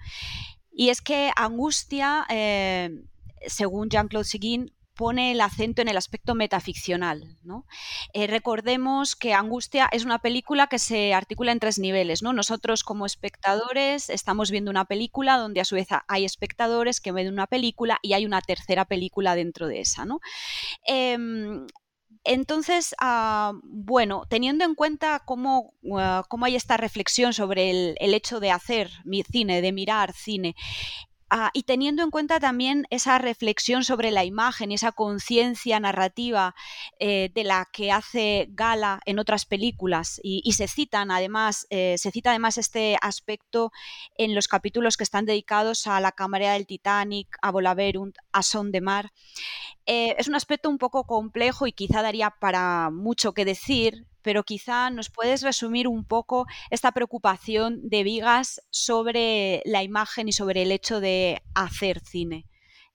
Y 0.72 0.90
es 0.90 1.02
que 1.02 1.32
Angustia, 1.36 2.26
eh, 2.30 3.04
según 3.48 3.90
Jean-Claude 3.90 4.26
Seguin, 4.26 4.74
pone 5.00 5.32
el 5.32 5.40
acento 5.40 5.82
en 5.82 5.88
el 5.88 5.96
aspecto 5.96 6.36
metaficcional. 6.36 7.38
¿no? 7.42 7.66
Eh, 8.12 8.28
recordemos 8.28 9.16
que 9.16 9.34
Angustia 9.34 9.88
es 9.94 10.04
una 10.04 10.20
película 10.20 10.68
que 10.68 10.78
se 10.78 11.14
articula 11.14 11.54
en 11.54 11.62
tres 11.62 11.80
niveles. 11.80 12.22
¿no? 12.22 12.34
Nosotros 12.34 12.84
como 12.84 13.06
espectadores 13.06 14.10
estamos 14.10 14.52
viendo 14.52 14.70
una 14.70 14.84
película 14.84 15.38
donde 15.38 15.62
a 15.62 15.66
su 15.66 15.76
vez 15.76 15.88
hay 16.10 16.26
espectadores 16.26 17.00
que 17.00 17.14
ven 17.14 17.32
una 17.32 17.48
película 17.48 17.98
y 18.02 18.12
hay 18.12 18.26
una 18.26 18.42
tercera 18.42 18.84
película 18.84 19.36
dentro 19.36 19.68
de 19.68 19.80
esa. 19.80 20.04
¿no? 20.04 20.20
Em, 20.86 21.66
entonces, 22.26 22.94
ah, 23.00 23.54
bueno, 23.64 24.24
teniendo 24.30 24.66
en 24.66 24.76
cuenta 24.76 25.24
cómo, 25.26 25.76
ah, 25.98 26.26
cómo, 26.28 26.46
hay 26.46 26.58
esta 26.58 26.76
reflexión 26.76 27.34
sobre 27.34 27.70
el, 27.72 28.14
hecho 28.14 28.42
de 28.42 28.52
hacer 28.52 28.92
cine, 29.32 29.62
de 29.62 29.72
mirar 29.72 30.12
cine, 30.12 30.56
Ah, 31.32 31.52
y 31.54 31.64
teniendo 31.64 32.02
en 32.02 32.10
cuenta 32.10 32.40
también 32.40 32.88
esa 32.90 33.20
reflexión 33.20 33.84
sobre 33.84 34.10
la 34.10 34.26
imagen 34.26 34.72
esa 34.72 34.92
conciencia 34.92 35.80
narrativa 35.80 36.56
eh, 36.98 37.30
de 37.36 37.44
la 37.44 37.68
que 37.72 37.92
hace 37.92 38.48
gala 38.50 39.00
en 39.06 39.20
otras 39.20 39.46
películas 39.46 40.20
y, 40.24 40.52
se 40.54 40.68
citan 40.68 41.12
además, 41.12 41.68
eh, 41.70 41.96
se 42.00 42.10
cita 42.10 42.32
además 42.32 42.58
este 42.58 42.98
aspecto 43.00 43.72
en 44.18 44.34
los 44.34 44.48
capítulos 44.48 44.98
que 44.98 45.04
están 45.04 45.26
dedicados 45.26 45.86
a 45.86 46.00
la 46.00 46.14
cámara 46.14 46.54
del 46.54 46.66
Titanic, 46.66 47.38
a 47.44 47.52
Volaverunt, 47.52 48.18
a 48.32 48.42
Son 48.42 48.72
de 48.72 48.82
Mar. 48.82 49.12
Eh, 49.86 50.16
es 50.18 50.28
un 50.28 50.36
aspecto 50.36 50.68
un 50.68 50.80
poco 50.80 51.04
complejo 51.04 51.68
y 51.68 51.74
quizá 51.74 52.02
daría 52.02 52.32
para 52.32 52.90
mucho 52.90 53.34
que 53.34 53.46
decir, 53.46 54.08
pero 54.22 54.44
quizá 54.44 54.90
nos 54.90 55.10
puedes 55.10 55.42
resumir 55.42 55.88
un 55.88 56.06
poco 56.06 56.46
esta 56.70 56.92
preocupación 56.92 57.88
de 57.90 58.04
Vigas 58.04 58.62
sobre 58.70 59.62
la 59.66 59.84
imagen 59.84 60.28
y 60.28 60.34
sobre 60.34 60.64
el 60.64 60.72
hecho 60.72 61.00
de 61.00 61.42
hacer 61.54 62.00
cine 62.00 62.46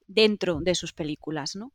dentro 0.07 0.59
de 0.61 0.75
sus 0.75 0.93
películas, 0.93 1.55
¿no? 1.55 1.71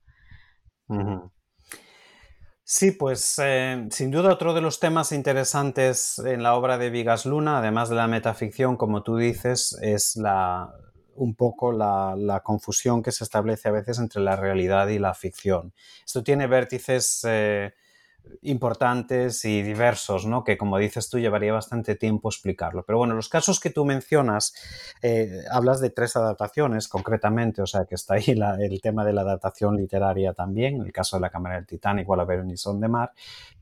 Sí, 2.64 2.92
pues 2.92 3.34
eh, 3.42 3.88
sin 3.90 4.10
duda 4.10 4.32
otro 4.32 4.54
de 4.54 4.60
los 4.60 4.78
temas 4.78 5.12
interesantes 5.12 6.20
en 6.20 6.42
la 6.42 6.54
obra 6.54 6.78
de 6.78 6.90
Vigas 6.90 7.26
Luna, 7.26 7.58
además 7.58 7.88
de 7.88 7.96
la 7.96 8.06
metaficción, 8.06 8.76
como 8.76 9.02
tú 9.02 9.16
dices, 9.16 9.76
es 9.82 10.16
la, 10.16 10.72
un 11.16 11.34
poco 11.34 11.72
la, 11.72 12.40
confusión 12.44 13.02
que 13.02 13.12
se 13.12 13.24
establece 13.24 13.68
a 13.68 13.72
veces 13.72 13.98
entre 13.98 14.22
la 14.22 14.36
realidad 14.36 14.88
y 14.88 14.98
la 14.98 15.14
ficción. 15.14 15.74
Esto 16.04 16.22
tiene 16.22 16.46
vértices 16.46 17.24
eh, 17.28 17.74
importantes 18.42 19.44
y 19.44 19.62
diversos, 19.62 20.26
¿no? 20.26 20.44
que 20.44 20.56
como 20.56 20.78
dices 20.78 21.10
tú 21.10 21.18
llevaría 21.18 21.52
bastante 21.52 21.94
tiempo 21.94 22.28
explicarlo. 22.28 22.84
Pero 22.84 22.98
bueno, 22.98 23.14
los 23.14 23.28
casos 23.28 23.60
que 23.60 23.70
tú 23.70 23.84
mencionas, 23.84 24.54
eh, 25.02 25.44
hablas 25.50 25.80
de 25.80 25.90
tres 25.90 26.16
adaptaciones 26.16 26.88
concretamente, 26.88 27.60
o 27.60 27.66
sea 27.66 27.84
que 27.84 27.94
está 27.94 28.14
ahí 28.14 28.24
el 28.26 28.80
tema 28.80 29.04
de 29.04 29.12
la 29.12 29.22
adaptación 29.22 29.76
literaria 29.76 30.32
también, 30.32 30.76
en 30.76 30.82
el 30.82 30.92
caso 30.92 31.16
de 31.16 31.22
la 31.22 31.30
Cámara 31.30 31.56
del 31.56 31.66
Titanic 31.66 32.08
o 32.08 32.16
la 32.16 32.26
Son 32.56 32.80
de 32.80 32.88
Mar, 32.88 33.12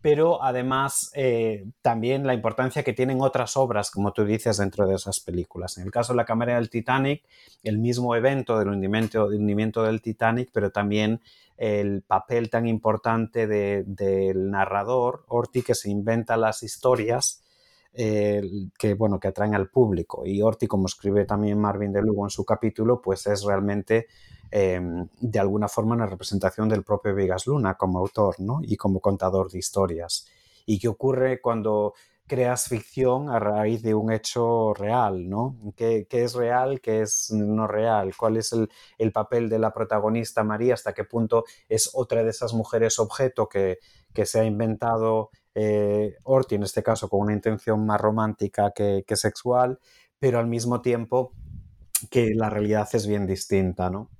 pero 0.01 0.43
además 0.43 1.11
eh, 1.15 1.67
también 1.83 2.27
la 2.27 2.35
importancia 2.35 2.83
que 2.83 2.93
tienen 2.93 3.21
otras 3.21 3.57
obras, 3.57 3.91
como 3.91 4.13
tú 4.13 4.25
dices, 4.25 4.59
dentro 4.59 4.87
de 4.87 4.95
esas 4.95 5.21
películas. 5.21 5.77
En 5.79 5.85
el 5.85 5.91
caso 5.91 6.13
de 6.13 6.19
la 6.19 6.25
Cámara 6.25 6.55
del 6.55 6.71
Titanic, 6.71 7.25
el 7.65 7.79
mismo 7.79 8.15
evento 8.15 8.59
del 8.59 8.69
hundimiento 8.69 9.83
del 9.83 10.01
Titanic, 10.01 10.51
pero 10.53 10.71
también 10.71 11.21
el 11.59 12.03
papel 12.03 12.49
tan 12.49 12.69
importante 12.69 13.49
del 13.49 14.51
narrador, 14.51 15.25
Orti, 15.27 15.63
que 15.63 15.75
se 15.75 15.91
inventa 15.91 16.37
las 16.37 16.63
historias 16.63 17.43
eh, 17.93 18.43
que, 18.79 18.95
bueno, 18.95 19.19
que 19.19 19.27
atraen 19.27 19.57
al 19.57 19.69
público. 19.69 20.25
Y 20.25 20.41
Orti, 20.41 20.69
como 20.69 20.87
escribe 20.87 21.25
también 21.25 21.59
Marvin 21.59 21.93
de 21.93 22.01
Lugo 22.01 22.25
en 22.25 22.31
su 22.31 22.45
capítulo, 22.45 23.03
pues 23.03 23.27
es 23.27 23.43
realmente 23.43 24.07
em, 24.53 25.09
de 25.21 25.39
alguna 25.41 25.67
forma 25.67 25.97
una 25.97 26.07
representación 26.07 26.69
del 26.69 26.85
propio 26.85 27.13
Vegas 27.13 27.49
Luna 27.49 27.75
como 27.75 27.99
autor 27.99 28.39
¿no? 28.39 28.61
y 28.63 28.77
como 28.77 29.01
contador 29.01 29.51
de 29.51 29.59
historias. 29.59 30.29
¿Y 30.65 30.79
qué 30.79 30.87
ocurre 30.87 31.41
cuando 31.41 31.95
creas 32.29 32.69
ficción 32.69 33.31
a 33.31 33.41
raíz 33.41 33.83
de 33.83 33.95
un 33.95 34.13
hecho 34.13 34.75
real, 34.75 35.29
¿no? 35.29 35.57
¿Qué, 35.75 36.07
es 36.09 36.35
real, 36.35 36.81
qué 36.81 37.03
es 37.03 37.33
no 37.33 37.67
real? 37.67 38.15
¿Cuál 38.17 38.37
es 38.37 38.53
el, 38.53 39.13
papel 39.13 39.49
de 39.49 39.59
la 39.59 39.73
protagonista 39.73 40.45
María? 40.45 40.75
¿Hasta 40.75 40.93
qué 40.93 41.05
punto 41.05 41.45
es 41.69 41.91
otra 41.95 42.23
de 42.23 42.31
esas 42.31 42.53
mujeres 42.55 42.99
objeto 43.01 43.49
que, 43.49 43.79
se 44.25 44.41
ha 44.41 44.45
inventado 44.45 45.31
eh, 45.55 46.17
Orti, 46.25 46.57
en 46.57 46.65
este 46.65 46.83
caso 46.83 47.09
con 47.09 47.21
una 47.21 47.33
intención 47.33 47.87
más 47.87 48.01
romántica 48.01 48.73
que, 48.75 49.05
que 49.07 49.17
sexual, 49.17 49.79
pero 50.19 50.39
al 50.39 50.49
mismo 50.49 50.81
tiempo 50.81 51.33
que 52.11 52.35
la 52.35 52.51
realidad 52.51 52.89
es 52.93 53.07
bien 53.07 53.27
distinta, 53.27 53.91
¿no? 53.91 54.11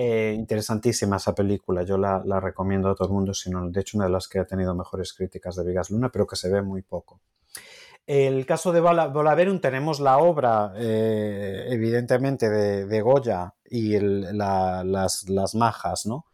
Eh, 0.00 0.32
interesantísima 0.32 1.16
esa 1.16 1.34
película, 1.34 1.82
yo 1.82 1.98
la, 1.98 2.22
recomiendo 2.38 2.88
a 2.88 2.94
todo 2.94 3.08
el 3.08 3.14
mundo, 3.14 3.34
sino 3.34 3.68
de 3.68 3.80
hecho 3.80 3.96
una 3.98 4.06
de 4.06 4.12
las 4.12 4.28
que 4.28 4.38
ha 4.38 4.44
tenido 4.44 4.72
mejores 4.72 5.12
críticas 5.12 5.56
de 5.56 5.64
Vigas 5.64 5.90
Luna, 5.90 6.08
pero 6.08 6.24
que 6.24 6.36
se 6.36 6.48
ve 6.48 6.62
muy 6.62 6.82
poco. 6.82 7.20
El 8.06 8.46
caso 8.46 8.70
de 8.70 8.78
Volaverum 8.78 9.58
tenemos 9.58 9.98
la 9.98 10.18
obra, 10.18 10.72
eh, 10.76 11.66
evidentemente, 11.70 12.48
de, 12.48 13.00
Goya 13.00 13.56
y 13.64 13.98
las, 13.98 15.54
majas, 15.56 16.06
¿no? 16.06 16.26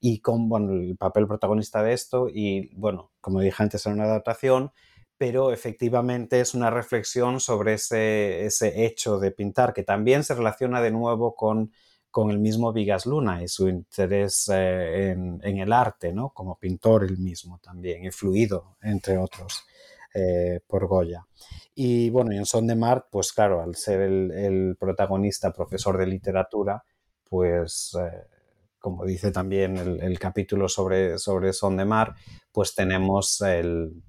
Y 0.00 0.18
con 0.18 0.50
el 0.68 0.96
papel 0.96 1.28
protagonista 1.28 1.84
de 1.84 1.92
esto, 1.92 2.26
y 2.28 2.74
bueno, 2.74 3.12
como 3.20 3.42
dije 3.42 3.62
antes, 3.62 3.86
era 3.86 3.94
una 3.94 4.06
adaptación, 4.06 4.72
pero 5.16 5.52
efectivamente 5.52 6.40
es 6.40 6.52
una 6.52 6.68
reflexión 6.68 7.38
sobre 7.38 7.74
ese, 7.74 8.44
ese 8.44 8.86
hecho 8.86 9.20
de 9.20 9.30
pintar, 9.30 9.72
que 9.72 9.84
también 9.84 10.24
se 10.24 10.34
relaciona 10.34 10.80
de 10.80 10.90
nuevo 10.90 11.36
con 11.36 11.70
con 12.14 12.30
el 12.30 12.38
mismo 12.38 12.72
Vigas 12.72 13.06
Luna 13.06 13.42
y 13.42 13.48
su 13.48 13.68
interés 13.68 14.48
eh, 14.54 15.10
en, 15.10 15.58
el 15.58 15.72
arte, 15.72 16.12
¿no? 16.12 16.28
Como 16.28 16.56
pintor 16.56 17.02
él 17.02 17.18
mismo 17.18 17.58
también, 17.58 18.04
influido, 18.04 18.76
entre 18.82 19.18
otros, 19.18 19.64
eh, 20.14 20.60
por 20.64 20.86
Goya. 20.86 21.26
Y 21.74 22.10
bueno, 22.10 22.32
y 22.32 22.36
en 22.36 22.46
Son 22.46 22.68
de 22.68 22.76
Mar, 22.76 23.08
pues 23.10 23.32
claro, 23.32 23.60
al 23.60 23.74
ser 23.74 24.02
el, 24.02 24.76
protagonista, 24.78 25.52
profesor 25.52 25.98
de 25.98 26.06
literatura, 26.06 26.84
pues 27.28 27.96
eh, 28.00 28.28
como 28.78 29.04
dice 29.04 29.32
también 29.32 29.76
el, 29.76 30.16
capítulo 30.20 30.68
sobre, 30.68 31.18
sobre 31.18 31.52
Son 31.52 31.76
de 31.76 31.84
Mar, 31.84 32.14
pues 32.52 32.76
tenemos 32.76 33.40
el, 33.40 34.04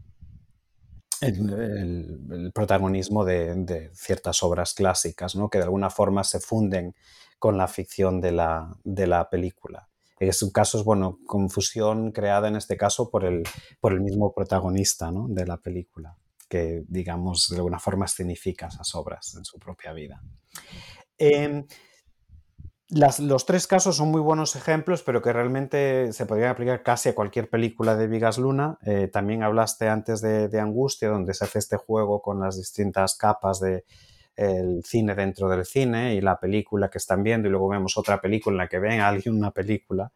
protagonismo 2.53 3.25
de, 3.25 3.55
de, 3.55 3.89
ciertas 3.95 4.43
obras 4.43 4.75
clásicas, 4.75 5.35
¿no? 5.35 5.49
que 5.49 5.57
de 5.57 5.63
alguna 5.63 5.89
forma 5.89 6.23
se 6.23 6.39
funden 6.39 6.93
con 7.39 7.57
la 7.57 7.67
ficción 7.67 8.21
de 8.21 8.31
la, 8.31 8.75
de 8.83 9.07
la 9.07 9.29
película. 9.29 9.89
Es 10.19 10.41
un 10.41 10.51
caso, 10.51 10.83
bueno, 10.83 11.19
confusión 11.25 12.11
creada 12.11 12.47
en 12.47 12.55
este 12.55 12.77
caso 12.77 13.09
por 13.09 13.25
el, 13.25 13.43
por 13.79 13.93
el 13.93 14.01
mismo 14.01 14.33
protagonista 14.33 15.11
¿no? 15.11 15.27
de 15.27 15.45
la 15.45 15.57
película, 15.57 16.17
que 16.47 16.83
digamos 16.87 17.49
de 17.49 17.57
alguna 17.57 17.79
forma 17.79 18.05
escenifica 18.05 18.67
esas 18.67 18.95
obras 18.95 19.35
en 19.35 19.43
su 19.43 19.59
propia 19.59 19.91
vida. 19.91 20.21
Em, 21.17 21.65
los 22.89 23.45
tres 23.45 23.65
casos 23.65 23.97
son 23.97 24.09
muy 24.09 24.21
buenos 24.21 24.55
ejemplos, 24.55 25.01
pero 25.01 25.21
que 25.21 25.33
realmente 25.33 26.13
se 26.13 26.25
podrían 26.25 26.51
aplicar 26.51 26.83
casi 26.83 27.09
a 27.09 27.15
cualquier 27.15 27.49
película 27.49 27.95
de 27.95 28.07
Vigas 28.07 28.37
Luna. 28.37 28.77
Eh, 28.85 29.09
también 29.11 29.41
hablaste 29.41 29.89
antes 29.89 30.21
de, 30.21 30.59
Angustia, 30.59 31.09
donde 31.09 31.33
se 31.33 31.45
hace 31.45 31.59
este 31.59 31.77
juego 31.77 32.21
con 32.21 32.39
las 32.39 32.57
distintas 32.57 33.17
capas 33.17 33.59
de, 33.59 33.85
el 34.35 34.83
cine 34.83 35.15
dentro 35.15 35.49
del 35.49 35.65
cine 35.65 36.15
y 36.15 36.21
la 36.21 36.39
película 36.39 36.89
que 36.89 36.97
están 36.97 37.23
viendo 37.23 37.47
y 37.47 37.51
luego 37.51 37.69
vemos 37.69 37.97
otra 37.97 38.19
película 38.19 38.53
en 38.53 38.57
la 38.57 38.67
que 38.67 38.79
ven 38.79 38.99
a 38.99 39.07
alguien 39.07 39.35
una 39.35 39.51
película. 39.51 40.11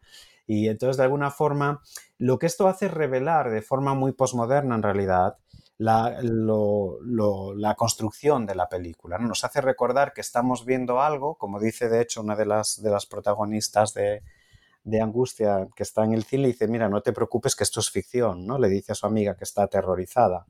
Y 0.46 0.68
entonces, 0.68 0.96
de 0.96 1.04
alguna 1.04 1.30
forma, 1.30 1.80
lo 2.18 2.38
que 2.38 2.46
esto 2.46 2.66
hace 2.68 2.86
es 2.86 2.92
revelar 2.92 3.50
de 3.50 3.62
forma 3.62 3.94
muy 3.94 4.12
posmoderna, 4.12 4.74
en 4.74 4.82
realidad, 4.82 5.36
la, 5.78 6.18
la 6.22 7.74
construcción 7.74 8.46
de 8.46 8.54
la 8.54 8.68
película. 8.68 9.16
¿no? 9.18 9.28
Nos 9.28 9.44
hace 9.44 9.60
recordar 9.60 10.12
que 10.12 10.20
estamos 10.20 10.66
viendo 10.66 11.00
algo, 11.00 11.36
como 11.36 11.60
dice 11.60 11.88
de 11.88 12.02
hecho 12.02 12.20
una 12.20 12.36
de 12.36 12.46
las, 12.46 12.82
de 12.82 12.90
las 12.90 13.06
protagonistas 13.06 13.94
de, 13.94 14.22
de 14.84 15.00
angustia 15.00 15.68
que 15.74 15.82
está 15.82 16.04
en 16.04 16.12
el 16.12 16.24
cine, 16.24 16.48
dice, 16.48 16.68
mira, 16.68 16.88
no 16.88 17.00
te 17.00 17.12
preocupes 17.12 17.54
que 17.54 17.64
esto 17.64 17.80
es 17.80 17.90
ficción, 17.90 18.46
¿no? 18.46 18.58
Le 18.58 18.68
dice 18.68 18.92
a 18.92 18.94
su 18.94 19.06
amiga 19.06 19.36
que 19.36 19.44
está 19.44 19.62
aterrorizada. 19.62 20.46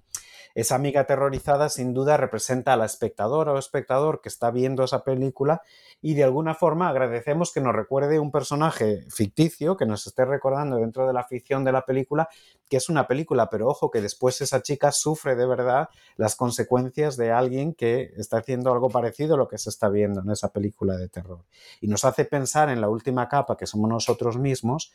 Esa 0.55 0.75
amiga 0.75 1.03
aterrorizada 1.03 1.69
sin 1.69 1.95
duda 1.95 2.17
representa 2.17 2.73
a 2.73 2.77
la 2.77 2.87
espectadora 2.87 3.53
o 3.53 3.59
espectador 3.59 4.21
que 4.21 4.29
está 4.29 4.51
viendo 4.51 4.85
esa 4.85 5.05
película 5.05 5.63
y 6.03 6.15
de 6.15 6.25
alguna 6.25 6.55
forma 6.55 6.89
agradecemos 6.89 7.53
que 7.53 7.61
nos 7.61 7.75
recuerde 7.75 8.19
un 8.19 8.31
personaje 8.31 9.07
ficticio 9.11 9.77
que 9.77 9.87
nos 9.87 10.07
esté 10.07 10.25
recordando 10.25 10.77
dentro 10.77 11.07
de 11.07 11.13
la 11.13 11.25
ficción 11.25 11.65
de 11.65 11.73
la 11.73 11.85
película 11.85 12.29
que 12.69 12.77
es 12.77 12.89
una 12.89 13.09
película, 13.09 13.51
pero 13.51 13.69
ojo 13.69 13.91
que 13.91 14.01
después 14.01 14.41
esa 14.41 14.63
chica 14.63 14.93
sufre 14.93 15.35
de 15.35 15.45
verdad 15.45 15.89
las 16.17 16.37
consecuencias 16.37 17.17
de 17.17 17.33
alguien 17.33 17.75
que 17.75 18.13
está 18.17 18.39
haciendo 18.39 18.73
algo 18.73 18.89
parecido 18.89 19.35
a 19.35 19.39
lo 19.39 19.49
que 19.49 19.59
se 19.59 19.71
está 19.71 19.89
viendo 19.89 20.21
en 20.21 20.31
esa 20.31 20.53
película 20.53 20.97
de 20.97 21.09
terror. 21.09 21.45
Y 21.81 21.89
nos 21.89 22.05
hace 22.05 22.25
pensar 22.25 22.71
en 22.71 22.81
la 22.81 22.89
última 22.89 23.29
capa 23.29 23.57
que 23.57 23.67
somos 23.67 23.91
nosotros 23.91 24.39
mismos 24.39 24.93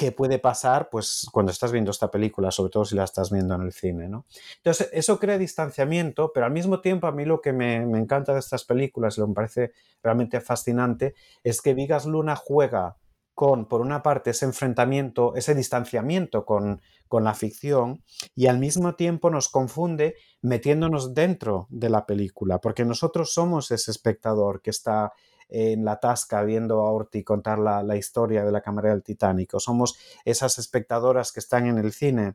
qué 0.00 0.12
puede 0.12 0.38
pasar 0.38 0.88
pues, 0.88 1.26
cuando 1.30 1.52
estás 1.52 1.72
viendo 1.72 1.90
esta 1.90 2.10
película, 2.10 2.50
sobre 2.50 2.70
todo 2.70 2.86
si 2.86 2.96
la 2.96 3.04
estás 3.04 3.30
viendo 3.30 3.54
en 3.54 3.60
el 3.60 3.72
cine. 3.72 4.08
¿no? 4.08 4.24
Entonces, 4.56 4.88
eso 4.94 5.18
crea 5.18 5.36
distanciamiento, 5.36 6.32
pero 6.32 6.46
al 6.46 6.52
mismo 6.52 6.80
tiempo 6.80 7.06
a 7.06 7.12
mí 7.12 7.26
lo 7.26 7.42
que 7.42 7.52
me, 7.52 7.76
encanta 7.76 8.32
de 8.32 8.38
estas 8.38 8.64
películas, 8.64 9.18
y 9.18 9.20
lo 9.20 9.26
que 9.26 9.28
me 9.28 9.34
parece 9.34 9.72
realmente 10.02 10.40
fascinante, 10.40 11.14
es 11.44 11.60
que 11.60 11.74
Vigas 11.74 12.06
Luna 12.06 12.34
juega 12.34 12.96
con, 13.34 13.68
por 13.68 13.82
una 13.82 14.02
parte, 14.02 14.30
ese 14.30 14.46
enfrentamiento, 14.46 15.34
ese 15.34 15.54
distanciamiento 15.54 16.46
con, 16.46 16.80
con 17.06 17.22
la 17.22 17.34
ficción 17.34 18.02
y 18.34 18.46
al 18.46 18.58
mismo 18.58 18.94
tiempo 18.94 19.28
nos 19.28 19.50
confunde 19.50 20.14
metiéndonos 20.40 21.12
dentro 21.12 21.66
de 21.68 21.90
la 21.90 22.06
película, 22.06 22.58
porque 22.58 22.86
nosotros 22.86 23.34
somos 23.34 23.70
ese 23.70 23.90
espectador 23.90 24.62
que 24.62 24.70
está 24.70 25.12
en 25.50 25.84
la 25.84 25.98
tasca 26.00 26.42
viendo 26.42 26.80
a 26.80 26.92
Orti 26.92 27.24
contar 27.24 27.58
la, 27.58 27.96
historia 27.96 28.44
de 28.44 28.52
la 28.52 28.60
cámara 28.60 28.90
del 28.90 29.02
Titanic, 29.02 29.54
o 29.54 29.60
somos 29.60 29.98
esas 30.24 30.58
espectadoras 30.58 31.32
que 31.32 31.40
están 31.40 31.66
en 31.66 31.78
el 31.78 31.92
cine 31.92 32.34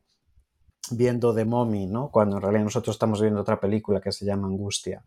viendo 0.92 1.34
The 1.34 1.46
Mommy, 1.46 1.88
¿no? 1.88 2.12
cuando 2.12 2.36
en 2.36 2.42
realidad 2.44 2.66
nosotros 2.66 2.96
estamos 2.96 3.22
viendo 3.22 3.42
otra 3.42 3.60
película 3.60 4.02
que 4.02 4.12
se 4.12 4.26
llama 4.26 4.48
Angustia. 4.48 5.04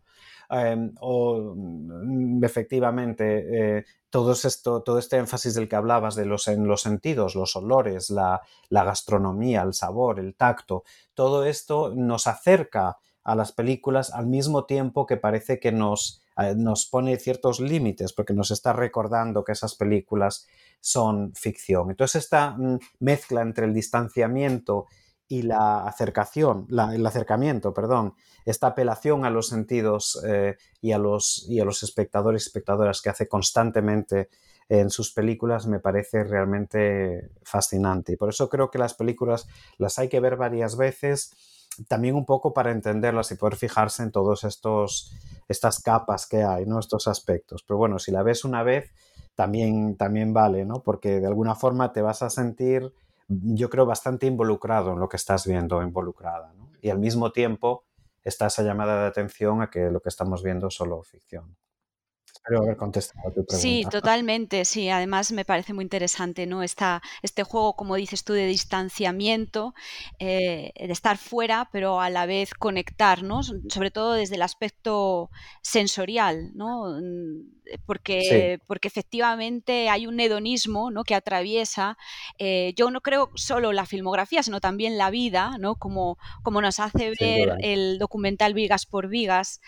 Em, 0.49 0.93
o 0.99 1.53
mm, 1.55 2.43
efectivamente 2.43 3.77
eh, 3.77 3.85
todo, 4.09 4.31
esto, 4.31 4.81
todo 4.81 4.97
este 4.97 5.17
énfasis 5.17 5.53
del 5.53 5.69
que 5.69 5.75
hablabas 5.75 6.15
de 6.15 6.25
los, 6.25 6.47
en 6.47 6.67
los 6.67 6.81
sentidos, 6.81 7.35
los 7.35 7.55
olores, 7.55 8.09
la, 8.09 8.41
la 8.69 8.83
gastronomía, 8.83 9.61
el 9.61 9.73
sabor, 9.73 10.19
el 10.19 10.35
tacto, 10.35 10.83
todo 11.13 11.45
esto 11.45 11.93
nos 11.95 12.25
acerca 12.25 12.97
a 13.23 13.35
las 13.35 13.51
películas 13.51 14.11
al 14.11 14.25
mismo 14.25 14.65
tiempo 14.65 15.05
que 15.05 15.17
parece 15.17 15.59
que 15.59 15.71
nos 15.71 16.23
nos 16.55 16.85
pone 16.85 17.17
ciertos 17.17 17.59
límites 17.59 18.13
porque 18.13 18.33
nos 18.33 18.51
está 18.51 18.73
recordando 18.73 19.43
que 19.43 19.51
esas 19.51 19.75
películas 19.75 20.47
son 20.79 21.33
ficción. 21.35 21.89
Entonces 21.89 22.23
esta 22.23 22.51
mm, 22.51 22.79
mezcla 22.99 23.41
entre 23.41 23.65
el 23.65 23.73
distanciamiento 23.73 24.87
y 25.27 25.43
la 25.43 25.83
acercación, 25.85 26.65
el 26.69 27.05
acercamiento, 27.05 27.71
perdón, 27.71 28.15
esta 28.45 28.67
apelación 28.67 29.25
a 29.25 29.29
los 29.29 29.47
sentidos 29.47 30.19
eh, 30.25 30.57
y, 30.81 30.91
a 30.91 30.97
los, 30.97 31.45
y 31.47 31.59
a 31.59 31.65
los 31.65 31.83
espectadores 31.83 32.43
y 32.43 32.47
espectadoras 32.47 32.99
que 32.99 33.09
hace 33.09 33.27
constantemente 33.27 34.29
en 34.69 34.89
sus 34.89 35.11
películas 35.13 35.67
me 35.67 35.79
parece 35.79 36.23
realmente 36.23 37.29
fascinante. 37.43 38.13
Y 38.13 38.15
por 38.15 38.29
eso 38.29 38.49
creo 38.49 38.71
que 38.71 38.79
las 38.79 38.95
películas 38.95 39.47
las 39.77 39.99
hay 39.99 40.09
que 40.09 40.19
ver 40.19 40.35
varias 40.35 40.77
veces 40.77 41.31
también 41.87 42.15
un 42.15 42.25
poco 42.25 42.53
para 42.53 42.71
entenderlas 42.71 43.31
y 43.31 43.35
poder 43.35 43.55
fijarse 43.55 44.03
en 44.03 44.11
todos 44.11 44.43
estos 44.43 45.15
estas 45.47 45.81
capas 45.81 46.27
que 46.27 46.43
hay. 46.43 46.65
Estos 46.79 47.07
aspectos. 47.07 47.63
Pero 47.63 47.77
bueno, 47.77 47.99
si 47.99 48.11
la 48.11 48.23
ves 48.23 48.45
una 48.45 48.63
vez, 48.63 48.91
también, 49.35 49.95
también 49.97 50.33
vale, 50.33 50.65
¿no? 50.65 50.83
Porque 50.83 51.19
de 51.19 51.27
alguna 51.27 51.55
forma 51.55 51.91
te 51.91 52.01
vas 52.01 52.21
a 52.21 52.29
sentir, 52.29 52.93
yo 53.27 53.69
creo, 53.69 53.85
bastante 53.85 54.27
involucrado 54.27 54.93
en 54.93 54.99
lo 54.99 55.09
que 55.09 55.17
estás 55.17 55.47
viendo, 55.47 55.81
involucrada, 55.81 56.53
¿no? 56.57 56.69
Y 56.81 56.89
al 56.89 56.99
mismo 56.99 57.31
tiempo 57.31 57.83
está 58.23 58.47
esa 58.47 58.63
llamada 58.63 59.01
de 59.01 59.07
atención 59.07 59.61
a 59.61 59.69
que 59.69 59.89
lo 59.89 60.01
que 60.01 60.09
estamos 60.09 60.43
viendo 60.43 60.67
es 60.67 60.75
solo 60.75 61.01
ficción. 61.03 61.55
Espero 62.41 62.63
haber 62.63 62.77
contestado 62.77 63.27
a 63.27 63.33
tu 63.33 63.45
pregunta. 63.45 63.57
Sí, 63.57 63.83
totalmente, 63.91 64.65
sí. 64.65 64.89
Además 64.89 65.31
me 65.31 65.45
parece 65.45 65.73
muy 65.73 65.83
interesante, 65.83 66.47
¿no? 66.47 66.63
Esta, 66.63 67.01
este 67.21 67.43
juego, 67.43 67.75
como 67.75 67.95
dices 67.95 68.23
tú, 68.23 68.33
de 68.33 68.45
distanciamiento, 68.47 69.73
eh, 70.19 70.71
de 70.75 70.91
estar 70.91 71.17
fuera, 71.17 71.69
pero 71.71 71.99
a 72.01 72.09
la 72.09 72.25
vez 72.25 72.53
conectarnos, 72.53 73.53
Sobre 73.69 73.91
todo 73.91 74.13
desde 74.13 74.35
el 74.35 74.41
aspecto 74.41 75.29
sensorial, 75.61 76.51
¿no? 76.55 76.99
Mm, 76.99 77.59
porque, 77.85 78.59
porque 78.67 78.87
efectivamente 78.87 79.89
hay 79.89 80.07
un 80.07 80.19
hedonismo 80.19 80.91
¿no? 80.91 81.03
que 81.03 81.15
atraviesa, 81.15 81.97
eh, 82.37 82.73
yo 82.75 82.89
no 82.91 83.01
creo 83.01 83.29
solo 83.35 83.71
la 83.73 83.85
filmografía, 83.85 84.43
sino 84.43 84.59
también 84.59 84.97
la 84.97 85.09
vida, 85.09 85.57
¿no? 85.59 85.75
como, 85.75 86.17
como 86.43 86.61
nos 86.61 86.79
hace 86.79 87.13
ver 87.19 87.57
el 87.61 87.99
documental 87.99 88.53
Vigas 88.53 88.85
por 88.85 89.07
Vigas, 89.07 89.61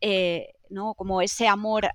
eh, 0.00 0.55
¿no? 0.70 0.94
como 0.94 1.22
ese 1.22 1.48
amor 1.48 1.88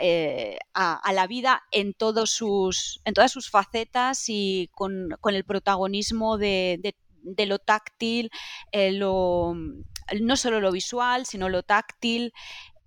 eh, 0.00 0.58
a, 0.74 1.12
la 1.12 1.26
vida 1.26 1.62
en, 1.70 1.94
todos 1.94 2.30
sus, 2.30 3.00
en 3.04 3.14
todas 3.14 3.32
sus 3.32 3.50
facetas 3.50 4.24
y 4.28 4.70
con, 4.72 5.16
el 5.24 5.44
protagonismo 5.44 6.38
de, 6.38 6.94
lo 7.22 7.58
táctil, 7.58 8.30
eh, 8.72 8.98
no 8.98 10.36
solo 10.36 10.60
lo 10.60 10.72
visual, 10.72 11.26
sino 11.26 11.48
lo 11.48 11.62
táctil, 11.62 12.32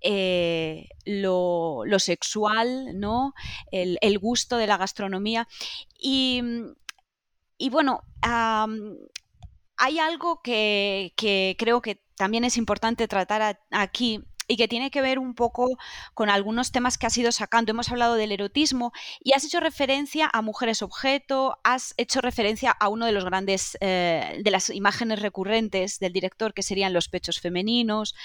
eh, 0.02 0.90
lo, 1.06 1.84
sexual, 1.98 3.00
¿no? 3.00 3.34
El, 3.72 4.20
gusto 4.20 4.58
de 4.58 4.68
la 4.68 4.78
gastronomía. 4.78 5.48
Y, 6.00 6.42
bueno, 7.72 8.04
hay 8.22 10.00
algo 10.00 10.42
que, 10.42 11.14
que, 11.16 11.56
creo 11.58 11.82
que 11.82 12.02
también 12.16 12.44
es 12.44 12.58
importante 12.58 13.08
tratar 13.08 13.60
aquí 13.72 14.24
y 14.50 14.58
que 14.58 14.68
tiene 14.68 14.90
que 14.90 15.02
ver 15.02 15.20
un 15.20 15.36
poco 15.36 15.78
con 16.16 16.30
algunos 16.30 16.72
temas 16.72 16.98
que 16.98 17.06
has 17.06 17.18
ido 17.18 17.32
sacando. 17.32 17.72
Hemos 17.72 17.90
hablado 17.90 18.16
del 18.16 18.32
erotismo 18.32 18.92
y 19.24 19.34
has 19.34 19.46
hecho 19.46 19.60
referencia 19.60 20.28
a 20.34 20.42
mujeres 20.42 20.82
objeto, 20.82 21.60
has 21.64 21.94
hecho 21.98 22.20
referencia 22.20 22.72
a 22.72 22.90
uno 22.90 23.06
de 23.06 23.12
los 23.12 23.24
grandes, 23.24 23.78
eh, 23.80 24.42
de 24.44 24.52
las 24.52 24.72
imágenes 24.72 25.22
recurrentes 25.22 26.00
del 26.00 26.14
director, 26.14 26.54
que 26.56 26.64
serían 26.64 26.94
los 26.94 27.10
pechos 27.10 27.40
femeninos. 27.40 28.16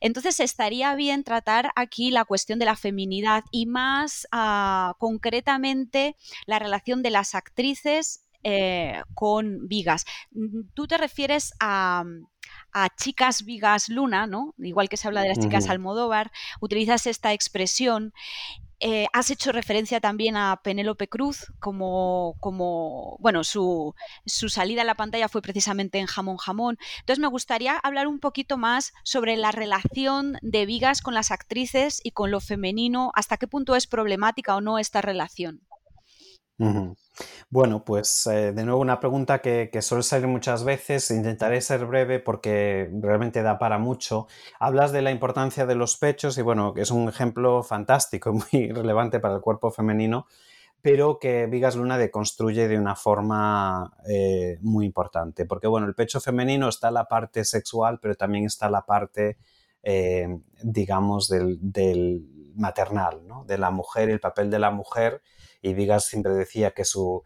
Entonces 0.00 0.38
estaría 0.38 0.94
bien 0.94 1.24
tratar 1.24 1.72
aquí 1.74 2.12
la 2.12 2.24
cuestión 2.24 2.60
de 2.60 2.66
la 2.66 2.76
feminidad 2.76 3.42
y 3.50 3.66
más 3.66 4.28
ah, 4.30 4.94
concretamente 4.98 6.14
la 6.46 6.60
relación 6.60 7.02
de 7.02 7.10
las 7.10 7.34
actrices 7.34 8.22
eh, 8.44 9.02
con 9.14 9.66
vigas. 9.68 10.04
Tú 10.74 10.86
te 10.86 10.96
refieres 10.96 11.52
a, 11.60 12.04
a 12.72 12.88
chicas 12.94 13.44
vigas 13.44 13.88
luna, 13.88 14.26
¿no? 14.26 14.54
Igual 14.58 14.88
que 14.88 14.96
se 14.96 15.08
habla 15.08 15.22
de 15.22 15.28
las 15.28 15.38
chicas 15.38 15.68
Almodóvar, 15.68 16.32
utilizas 16.60 17.06
esta 17.06 17.32
expresión. 17.32 18.12
Eh, 18.84 19.06
has 19.12 19.30
hecho 19.30 19.52
referencia 19.52 20.00
también 20.00 20.36
a 20.36 20.60
Penélope 20.64 21.06
Cruz 21.06 21.52
como, 21.60 22.34
como 22.40 23.16
bueno, 23.20 23.44
su, 23.44 23.94
su, 24.26 24.48
salida 24.48 24.82
a 24.82 24.84
la 24.84 24.96
pantalla 24.96 25.28
fue 25.28 25.40
precisamente 25.40 26.00
en 26.00 26.06
Jamón 26.06 26.36
Jamón. 26.36 26.78
Entonces 26.98 27.20
me 27.20 27.28
gustaría 27.28 27.76
hablar 27.76 28.08
un 28.08 28.18
poquito 28.18 28.58
más 28.58 28.92
sobre 29.04 29.36
la 29.36 29.52
relación 29.52 30.36
de 30.42 30.66
Vigas 30.66 31.00
con 31.00 31.14
las 31.14 31.30
actrices 31.30 32.00
y 32.02 32.10
con 32.10 32.32
lo 32.32 32.40
femenino, 32.40 33.12
hasta 33.14 33.36
qué 33.36 33.46
punto 33.46 33.76
es 33.76 33.86
problemática 33.86 34.56
o 34.56 34.60
no 34.60 34.80
esta 34.80 35.00
relación. 35.00 35.60
Bueno, 37.50 37.84
pues 37.84 38.26
eh, 38.26 38.52
de 38.52 38.64
nuevo 38.64 38.80
una 38.80 38.98
pregunta 38.98 39.40
que, 39.40 39.70
suele 39.82 40.02
salir 40.02 40.26
muchas 40.26 40.64
veces, 40.64 41.10
intentaré 41.10 41.60
ser 41.60 41.84
breve 41.86 42.18
porque 42.18 42.90
realmente 43.00 43.42
da 43.42 43.58
para 43.58 43.78
mucho. 43.78 44.26
Hablas 44.58 44.92
de 44.92 45.02
la 45.02 45.10
importancia 45.10 45.66
de 45.66 45.74
los 45.74 45.96
pechos 45.96 46.38
y 46.38 46.42
bueno, 46.42 46.72
es 46.76 46.90
un 46.90 47.08
ejemplo 47.08 47.62
fantástico 47.62 48.32
muy 48.32 48.68
relevante 48.72 49.20
para 49.20 49.34
el 49.34 49.40
cuerpo 49.40 49.70
femenino, 49.70 50.26
pero 50.80 51.18
que 51.18 51.46
Vigas 51.46 51.76
Luna 51.76 51.98
deconstruye 51.98 52.68
de 52.68 52.78
una 52.78 52.96
forma 52.96 53.92
eh, 54.08 54.58
muy 54.62 54.86
importante, 54.86 55.44
porque 55.44 55.66
bueno, 55.66 55.86
el 55.86 55.94
pecho 55.94 56.20
femenino 56.20 56.68
está 56.68 56.90
la 56.90 57.04
parte 57.04 57.44
sexual, 57.44 57.98
pero 58.00 58.14
también 58.14 58.46
está 58.46 58.70
la 58.70 58.84
parte, 58.86 59.36
eh, 59.82 60.38
digamos, 60.62 61.28
del, 61.28 61.58
del 61.60 62.52
maternal, 62.56 63.26
¿no? 63.26 63.44
de 63.44 63.58
la 63.58 63.70
mujer 63.70 64.10
el 64.10 64.20
papel 64.20 64.50
de 64.50 64.58
la 64.58 64.70
mujer 64.70 65.22
y 65.62 65.74
Vigas 65.74 66.04
siempre 66.06 66.34
decía 66.34 66.72
que 66.72 66.84
su, 66.84 67.22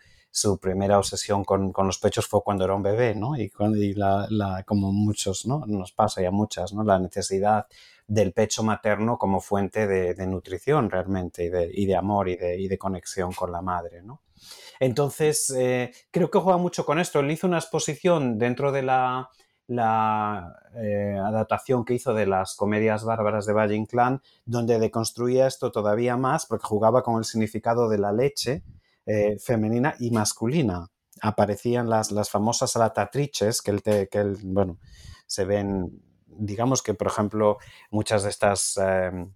primera 0.61 0.99
obsesión 0.99 1.45
con, 1.45 1.73
los 1.75 1.99
pechos 1.99 2.27
fue 2.27 2.43
cuando 2.43 2.65
era 2.65 2.75
un 2.75 2.83
bebé, 2.83 3.15
¿no? 3.15 3.35
Y, 3.37 3.51
la, 3.95 4.63
como 4.67 4.93
muchos, 4.93 5.47
¿no? 5.47 5.65
Nos 5.67 5.93
pasa 5.93 6.23
y 6.23 6.31
muchas, 6.31 6.75
¿no? 6.75 6.85
La 6.85 6.99
necesidad 6.99 7.67
del 8.07 8.33
pecho 8.33 8.63
materno 8.63 9.19
como 9.19 9.41
fuente 9.41 9.87
de, 9.87 10.27
nutrición 10.27 10.91
realmente 10.91 11.45
y 11.45 11.49
de, 11.49 11.71
y 11.73 11.87
de 11.87 11.97
amor 11.97 12.29
y 12.29 12.37
de, 12.37 12.61
y 12.61 12.69
de, 12.69 12.79
conexión 12.79 13.33
con 13.33 13.51
la 13.51 13.63
madre, 13.63 14.03
¿no? 14.03 14.21
Entonces, 14.79 15.51
eh, 15.57 15.91
creo 16.11 16.31
que 16.31 16.39
juega 16.39 16.59
mucho 16.59 16.85
con 16.85 16.99
esto. 16.99 17.21
Él 17.21 17.31
hizo 17.31 17.47
una 17.47 17.59
exposición 17.59 18.39
dentro 18.39 18.71
de 18.71 18.83
la, 18.83 19.31
la 19.69 20.57
eh, 20.75 21.19
adaptación 21.19 21.85
que 21.85 21.95
hizo 21.95 22.15
de 22.15 22.27
las 22.27 22.55
comedias 22.55 23.05
bárbaras 23.05 23.47
de 23.47 23.53
Valle 23.53 23.75
Inclán, 23.75 24.23
donde 24.45 24.79
deconstruía 24.79 25.47
esto 25.47 25.73
todavía 25.73 26.17
más 26.17 26.47
porque 26.47 26.67
jugaba 26.67 27.03
con 27.03 27.19
el 27.19 27.25
significado 27.25 27.89
de 27.89 27.99
la 27.99 28.13
leche 28.13 28.63
eh, 29.07 29.39
femenina 29.39 29.95
y 29.99 30.11
masculina. 30.11 30.91
Aparecían 31.21 31.89
las, 31.89 32.13
las 32.13 32.31
famosas 32.31 32.77
latatrices 32.77 33.63
que, 33.63 33.71
el, 33.73 33.83
que 33.83 34.37
bueno, 34.45 34.79
se 35.27 35.45
ven, 35.45 36.03
digamos 36.27 36.83
que, 36.83 36.95
por 36.95 37.09
ejemplo, 37.09 37.59
muchas 37.91 38.23
de 38.23 38.31
estas... 38.31 38.77
Em, 38.77 39.33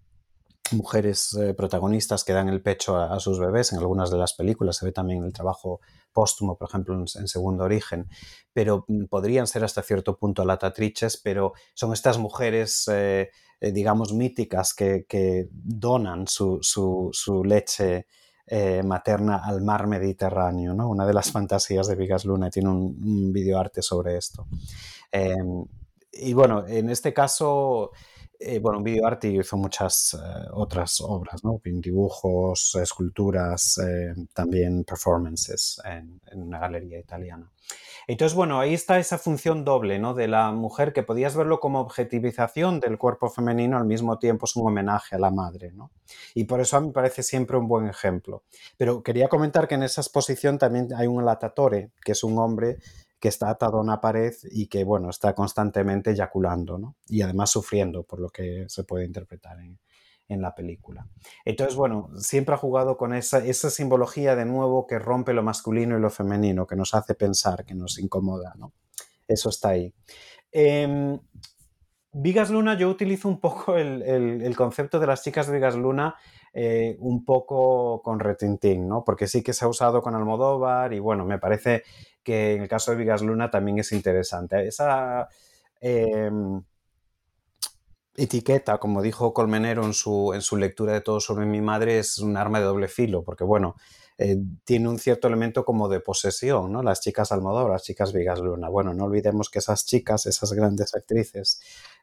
mujeres 0.73 1.35
eh, 1.35 1.55
protagonistas 1.55 2.25
que 2.25 2.33
dan 2.33 2.49
el 2.49 2.63
pecho 2.63 2.97
a, 2.97 3.19
sus 3.21 3.39
bebés 3.39 3.73
en 3.73 3.79
algunas 3.79 4.11
de 4.11 4.19
las 4.19 4.35
películas, 4.35 4.77
se 4.77 4.87
ve 4.87 4.93
también 4.93 5.25
el 5.25 5.33
trabajo 5.33 5.81
póstumo, 6.13 6.57
por 6.57 6.69
ejemplo, 6.69 6.95
en, 6.95 7.07
Segundo 7.07 7.65
Origen, 7.65 8.09
pero 8.53 8.85
mm, 8.89 9.07
podrían 9.07 9.47
ser 9.47 9.65
hasta 9.65 9.83
cierto 9.83 10.17
punto 10.17 10.45
latatrices, 10.45 11.17
pero 11.17 11.53
son 11.75 11.93
estas 11.93 12.19
mujeres, 12.19 12.89
eh, 12.93 13.31
eh, 13.61 13.73
digamos, 13.73 14.13
míticas 14.13 14.75
que, 14.75 15.49
donan 15.53 16.27
su, 16.27 17.43
leche 17.45 18.07
materna 18.85 19.43
al 19.45 19.63
mar 19.63 19.87
Mediterráneo, 19.87 20.75
¿no? 20.75 20.89
Una 20.89 21.07
de 21.07 21.15
las 21.15 21.31
fantasías 21.33 21.87
de 21.87 21.95
Vigas 21.95 22.25
Luna 22.25 22.51
tiene 22.51 22.69
un, 22.69 22.97
un 23.01 23.33
videoarte 23.33 23.81
sobre 23.83 24.17
esto. 24.17 24.47
Em, 25.13 25.65
y 26.13 26.33
bueno, 26.33 26.67
en 26.67 26.91
este 26.91 27.13
caso 27.13 27.93
eh, 28.43 28.59
bueno, 28.59 28.79
un 28.79 28.85
videoarte 28.85 29.29
hizo 29.29 29.59
muchas 29.59 30.15
eh, 30.15 30.49
otras 30.53 31.03
obras, 31.03 31.45
¿no? 31.45 31.61
Dibujos, 31.63 32.75
esculturas, 32.77 33.79
eh, 33.79 34.15
también 34.33 34.83
performances 34.85 35.79
en, 35.85 36.19
una 36.33 36.59
galería 36.59 36.99
italiana. 36.99 37.53
Entonces, 38.07 38.35
bueno, 38.35 38.59
ahí 38.59 38.73
está 38.73 38.99
esa 38.99 39.19
función 39.19 39.63
doble, 39.63 39.99
¿no? 39.99 40.15
De 40.15 40.27
la 40.27 40.53
mujer 40.53 40.95
que 40.95 41.03
podías 41.03 41.37
verlo 41.37 41.61
como 41.61 41.81
objetivización 41.81 42.81
del 42.81 42.97
cuerpo 42.97 43.29
femenino, 43.29 43.77
al 43.77 43.85
mismo 43.85 44.19
tiempo 44.19 44.47
es 44.47 44.57
un 44.57 44.67
homenaje 44.67 45.17
a 45.17 45.19
la 45.19 45.31
madre, 45.31 45.73
¿no? 45.73 45.91
Y 46.35 46.45
por 46.45 46.63
eso 46.63 46.79
a 46.79 46.81
mí 46.81 46.87
me 46.89 46.93
parece 46.95 47.23
siempre 47.23 47.59
un 47.59 47.69
buen 47.69 47.89
ejemplo. 47.89 48.43
Pero 48.79 49.03
quería 49.03 49.29
comentar 49.29 49.69
que 49.69 49.75
en 49.75 49.83
esa 49.83 50.01
exposición 50.01 50.57
también 50.57 50.89
hay 50.97 51.07
un 51.07 51.27
latatore, 51.27 51.91
que 52.03 52.13
es 52.13 52.25
un 52.25 52.39
hombre 52.39 52.79
que 53.21 53.29
está 53.29 53.51
atado 53.51 53.79
a 53.79 53.83
una 53.83 54.01
pared 54.01 54.35
y 54.51 54.67
que, 54.67 54.83
bueno, 54.83 55.11
está 55.11 55.35
constantemente 55.35 56.11
eyaculando, 56.11 56.79
¿no? 56.79 56.97
Y 57.07 57.23
además 57.23 57.51
sufriendo, 57.51 58.03
por 58.03 58.19
lo 58.19 58.31
que 58.31 58.65
se 58.69 58.85
puede 58.85 59.05
interpretar 59.05 59.61
en, 59.61 59.79
en 60.29 60.41
la 60.41 60.55
película. 60.55 61.07
Entonces, 61.45 61.77
bueno, 61.77 62.11
siempre 62.17 62.55
ha 62.55 62.59
jugado 62.59 62.97
con 62.97 63.15
esa, 63.15 63.45
esa, 63.45 63.69
simbología 63.69 64.35
de 64.37 64.47
nuevo 64.47 64.87
que 64.87 64.99
rompe 64.99 65.35
lo 65.35 65.43
masculino 65.43 65.99
y 65.99 66.01
lo 66.01 66.11
femenino, 66.11 66.67
que 66.67 66.77
nos 66.77 66.95
hace 66.95 67.15
pensar, 67.15 67.65
que 67.65 67.75
nos 67.75 67.99
incomoda, 67.99 68.55
¿no? 68.57 68.73
Eso 69.29 69.51
está 69.51 69.71
ahí. 69.71 69.93
Eh, 70.51 71.19
Vigas 72.13 72.51
Luna, 72.51 72.77
yo 72.77 72.89
utilizo 72.89 73.29
un 73.29 73.39
poco 73.39 73.77
el, 73.77 74.03
el, 74.03 74.57
concepto 74.57 74.99
de 74.99 75.07
las 75.07 75.23
chicas 75.23 75.47
de 75.47 75.53
Vigas 75.53 75.77
Luna 75.77 76.17
eh, 76.53 76.97
un 76.99 77.25
poco 77.25 78.03
con 78.03 78.19
retintín, 78.19 78.89
¿no? 78.89 79.05
Porque 79.05 79.29
sí 79.29 79.43
que 79.45 79.53
se 79.53 79.65
ha 79.65 79.69
usado 79.69 80.03
con 80.03 80.17
Almodóvar 80.17 80.93
y 80.93 80.99
bueno, 80.99 81.25
me 81.25 81.39
parece 81.39 81.85
que 82.31 82.55
en 82.55 82.63
el 82.63 82.69
caso 82.69 82.93
de 82.93 82.97
Vigas 82.97 83.23
Luna 83.23 83.51
también 83.51 83.79
es 83.79 83.91
interesante. 83.93 84.67
Esa 84.67 85.29
em, 85.81 86.63
etiqueta, 88.15 88.79
como 88.79 89.03
dijo 89.03 89.35
Colmenero 89.35 89.85
en 89.85 89.95
su, 89.95 90.33
en 90.35 90.43
su 90.43 90.57
lectura 90.57 90.93
de 90.93 91.01
Todo 91.01 91.21
sobre 91.21 91.47
mi 91.47 91.61
madre, 91.61 91.99
es 91.99 92.19
un 92.19 92.37
arma 92.37 92.61
de 92.61 92.67
doble 92.67 92.89
filo, 92.89 93.25
porque 93.25 93.45
bueno, 93.45 93.75
eh, 94.19 94.37
tiene 94.65 94.89
un 94.89 94.99
cierto 94.99 95.29
elemento 95.29 95.65
como 95.65 95.89
de 95.89 96.01
posesión, 96.01 96.71
¿no? 96.71 96.83
Las 96.83 97.01
chicas 97.01 97.33
Almodóvar, 97.33 97.73
las 97.73 97.85
chicas 97.85 98.13
Vigas 98.13 98.39
Luna. 98.39 98.69
Bueno, 98.69 98.93
no 98.93 99.05
olvidemos 99.05 99.49
que 99.49 99.61
esas 99.61 99.87
chicas, 99.87 100.27
esas 100.27 100.53
grandes 100.53 100.95
actrices 100.95 101.61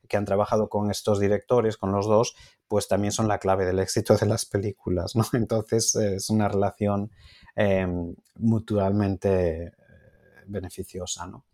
que 0.07 0.17
han 0.17 0.25
trabajado 0.25 0.67
con 0.67 0.89
estos 0.89 1.19
directores, 1.19 1.77
con 1.77 1.91
los 1.91 2.07
dos, 2.07 2.35
pues 2.67 2.87
también 2.87 3.11
son 3.11 3.27
la 3.27 3.37
clave 3.37 3.65
del 3.65 3.79
éxito 3.79 4.15
de 4.17 4.25
las 4.25 4.45
películas, 4.45 5.15
¿no? 5.15 5.23
Entonces 5.33 5.95
es 5.95 6.29
una 6.31 6.47
relación 6.47 7.11
em, 7.55 8.15
mutuamente 8.35 9.73
beneficiosa. 10.47 11.27
¿no? 11.27 11.45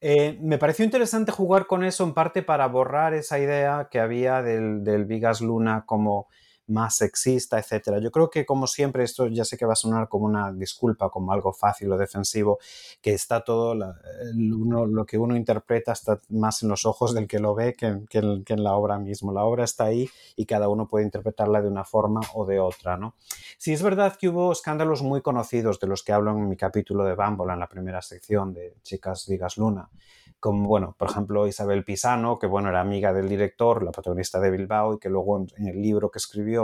Eh, 0.00 0.38
me 0.40 0.58
pareció 0.58 0.84
interesante 0.84 1.32
jugar 1.32 1.66
con 1.66 1.84
eso 1.84 2.04
en 2.04 2.14
parte 2.14 2.42
para 2.42 2.66
borrar 2.66 3.14
esa 3.14 3.38
idea 3.38 3.88
que 3.90 4.00
había 4.00 4.42
del, 4.42 4.82
del 4.82 5.04
Vigas 5.04 5.40
Luna 5.40 5.84
como 5.86 6.28
más 6.70 6.96
sexista, 6.96 7.58
etcétera. 7.58 7.98
Yo 7.98 8.10
creo 8.10 8.30
que, 8.30 8.46
como 8.46 8.66
siempre, 8.66 9.04
esto 9.04 9.26
ya 9.26 9.44
sé 9.44 9.56
que 9.56 9.66
va 9.66 9.74
a 9.74 9.76
sonar 9.76 10.08
como 10.08 10.24
una 10.24 10.52
disculpa, 10.52 11.10
como 11.10 11.32
algo 11.32 11.52
fácil 11.52 11.92
o 11.92 11.98
defensivo, 11.98 12.58
que 13.02 13.12
está 13.12 13.42
todo, 13.42 13.74
lo 13.74 15.06
que 15.06 15.18
uno 15.18 15.36
interpreta 15.36 15.92
está 15.92 16.20
más 16.30 16.62
en 16.62 16.68
los 16.68 16.86
ojos 16.86 17.14
del 17.14 17.26
que 17.26 17.38
lo 17.38 17.54
ve 17.54 17.74
que, 17.74 17.86
en 18.16 18.64
la 18.64 18.74
obra 18.74 18.98
mismo. 18.98 19.32
La 19.32 19.44
obra 19.44 19.64
está 19.64 19.84
ahí 19.84 20.08
y 20.36 20.46
cada 20.46 20.68
uno 20.68 20.86
puede 20.86 21.04
interpretarla 21.04 21.60
de 21.60 21.68
una 21.68 21.84
forma 21.84 22.20
o 22.34 22.46
de 22.46 22.60
otra, 22.60 22.96
¿no? 22.96 23.14
Sí 23.58 23.72
es 23.72 23.82
verdad 23.82 24.16
que 24.16 24.28
hubo 24.28 24.52
escándalos 24.52 25.02
muy 25.02 25.20
conocidos 25.20 25.80
de 25.80 25.86
los 25.88 26.02
que 26.02 26.12
hablo 26.12 26.30
en 26.30 26.48
mi 26.48 26.56
capítulo 26.56 27.04
de 27.04 27.14
Bambola, 27.14 27.54
en 27.54 27.60
la 27.60 27.68
primera 27.68 28.00
sección 28.00 28.52
de 28.52 28.76
Chicas 28.82 29.26
Vigas 29.28 29.56
Luna, 29.58 29.90
como, 30.38 30.68
bueno, 30.68 30.94
por 30.98 31.10
ejemplo, 31.10 31.46
Isabel 31.46 31.84
Pisano, 31.84 32.38
que, 32.38 32.46
bueno, 32.46 32.70
era 32.70 32.80
amiga 32.80 33.12
del 33.12 33.28
director, 33.28 33.82
la 33.82 33.90
protagonista 33.90 34.40
de 34.40 34.50
Bilbao, 34.50 34.94
y 34.94 34.98
que 34.98 35.10
luego 35.10 35.46
en 35.56 35.66
el 35.66 35.82
libro 35.82 36.10
que 36.10 36.18
escribió 36.18 36.59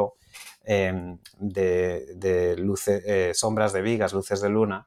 em, 0.65 1.19
de, 1.39 2.17
eh, 2.87 3.33
Sombras 3.35 3.73
de 3.73 3.83
Vigas, 3.83 4.13
Luces 4.13 4.41
de 4.41 4.49
Luna, 4.49 4.87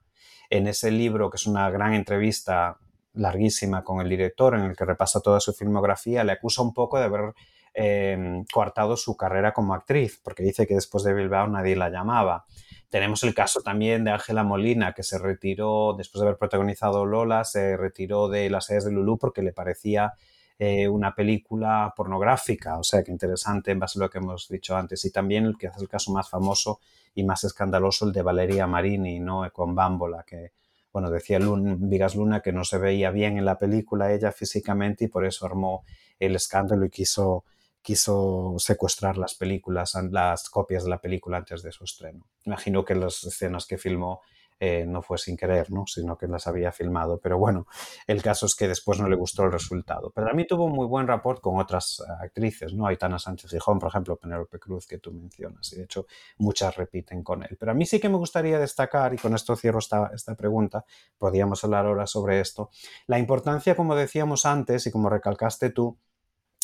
en 0.50 0.68
ese 0.68 0.92
libro, 0.92 1.30
que 1.30 1.38
es 1.38 1.46
una 1.46 1.70
gran 1.70 1.94
entrevista 1.94 2.78
larguísima 3.14 3.84
con 3.84 4.02
el 4.02 4.10
director, 4.10 4.56
en 4.56 4.62
el 4.62 4.76
que 4.76 4.86
repasa 4.86 5.22
toda 5.22 5.40
su 5.40 5.54
filmografía, 5.54 6.24
le 6.24 6.34
acusa 6.34 6.62
un 6.62 6.74
poco 6.74 6.98
de 6.98 7.06
haber 7.06 7.34
em, 7.74 8.46
coartado 8.52 8.98
su 8.98 9.16
carrera 9.16 9.54
como 9.54 9.74
actriz, 9.74 10.20
porque 10.24 10.44
dice 10.44 10.66
que 10.66 10.74
después 10.74 11.04
de 11.04 11.14
Bilbao 11.14 11.48
nadie 11.48 11.76
la 11.76 11.90
llamaba. 11.90 12.46
Tenemos 12.90 13.22
el 13.24 13.36
caso 13.36 13.62
también 13.62 14.04
de 14.04 14.12
Ángela 14.12 14.44
Molina, 14.44 14.94
que 14.94 15.04
se 15.04 15.20
retiró, 15.20 15.94
después 15.96 16.22
de 16.22 16.28
haber 16.28 16.40
protagonizado 16.40 17.06
Lola, 17.06 17.44
se 17.44 17.78
retiró 17.78 18.28
de 18.28 18.50
las 18.50 18.66
series 18.66 18.86
de 18.86 18.92
Lulú 18.92 19.20
porque 19.20 19.44
le 19.44 19.54
parecía 19.54 20.14
eh, 20.62 20.90
una 20.90 21.16
película 21.16 21.94
pornográfica, 21.96 22.78
o 22.78 22.84
sea, 22.84 23.02
que 23.02 23.12
interesante 23.12 23.72
en 23.72 23.80
base 23.80 23.98
a 23.98 24.02
lo 24.02 24.10
que 24.10 24.18
hemos 24.18 24.50
dicho 24.50 24.76
antes. 24.76 25.06
Y 25.06 25.12
también 25.12 25.46
el 25.46 25.58
que 25.58 25.68
es 25.68 25.78
el 25.78 25.88
caso 25.88 26.12
más 26.12 26.30
famoso 26.30 26.82
y 27.16 27.24
más 27.24 27.46
escandaloso, 27.46 28.06
el 28.06 28.12
de 28.12 28.22
Valeria 28.22 28.68
Marini, 28.68 29.20
¿no? 29.20 29.50
Con 29.54 29.74
Bámbola, 29.74 30.24
que, 30.28 30.52
bueno, 30.92 31.10
decía 31.10 31.40
Vigas 31.42 32.16
Luna 32.16 32.42
que 32.42 32.52
no 32.52 32.66
se 32.66 32.78
veía 32.78 33.10
bien 33.10 33.38
en 33.38 33.46
la 33.46 33.58
película 33.58 34.12
ella 34.12 34.34
físicamente 34.34 35.06
y 35.06 35.08
por 35.08 35.26
eso 35.26 35.46
armó 35.46 35.86
el 36.20 36.36
escándalo 36.36 36.86
y 36.86 36.90
quiso 36.90 37.46
quiso 37.82 38.56
secuestrar 38.58 39.18
las 39.18 39.36
películas, 39.36 39.96
las 40.12 40.50
copias 40.50 40.84
de 40.84 40.90
la 40.90 41.00
película 41.00 41.38
antes 41.38 41.64
de 41.64 41.72
su 41.72 41.86
estreno. 41.86 42.28
Imagino 42.46 42.84
que 42.84 42.96
las 42.96 43.24
escenas 43.24 43.66
que 43.66 43.78
filmó 43.78 44.22
eh, 44.60 44.86
no 44.86 45.02
fue 45.02 45.18
sin 45.18 45.38
querer, 45.38 45.72
¿no? 45.72 45.86
sino 45.88 46.18
que 46.18 46.28
las 46.28 46.48
había 46.48 46.72
filmado. 46.72 47.20
Pero 47.20 47.38
bueno, 47.38 47.66
el 48.08 48.22
caso 48.22 48.46
es 48.46 48.56
que 48.56 48.68
después 48.68 49.00
no 49.00 49.08
le 49.08 49.16
gustó 49.16 49.44
el 49.44 49.52
resultado. 49.52 50.12
Pero 50.14 50.30
a 50.30 50.34
mí 50.34 50.46
tuvo 50.46 50.66
un 50.66 50.74
muy 50.74 50.86
buen 50.86 51.08
rapport 51.08 51.42
con 51.42 51.60
otras 51.60 52.02
eh, 52.02 52.12
actrices, 52.22 52.74
¿no? 52.74 52.86
Aitana 52.88 53.20
Sánchez 53.20 53.52
Gijón, 53.52 53.80
por 53.80 53.90
ejemplo, 53.90 54.18
Penélope 54.18 54.60
Cruz, 54.60 54.86
que 54.86 54.98
tú 54.98 55.12
mencionas, 55.12 55.72
y 55.74 55.78
de 55.78 55.84
hecho 55.84 56.06
muchas 56.38 56.76
repiten 56.76 57.24
con 57.24 57.44
él. 57.44 57.56
Pero 57.60 57.72
a 57.72 57.76
mí 57.76 57.86
sí 57.86 58.00
que 58.00 58.10
me 58.10 58.18
gustaría 58.18 58.60
destacar, 58.60 59.14
y 59.14 59.18
con 59.18 59.34
esto 59.34 59.56
cierro 59.56 59.80
esta, 59.80 60.12
esta 60.14 60.36
pregunta, 60.36 60.84
podríamos 61.18 61.64
hablar 61.64 61.86
ahora 61.86 62.06
sobre 62.08 62.40
esto, 62.40 62.70
la 63.08 63.20
importancia, 63.20 63.76
como 63.76 63.96
decíamos 63.96 64.46
antes 64.46 64.86
y 64.88 64.92
como 64.92 65.10
recalcaste 65.10 65.70
tú, 65.70 65.98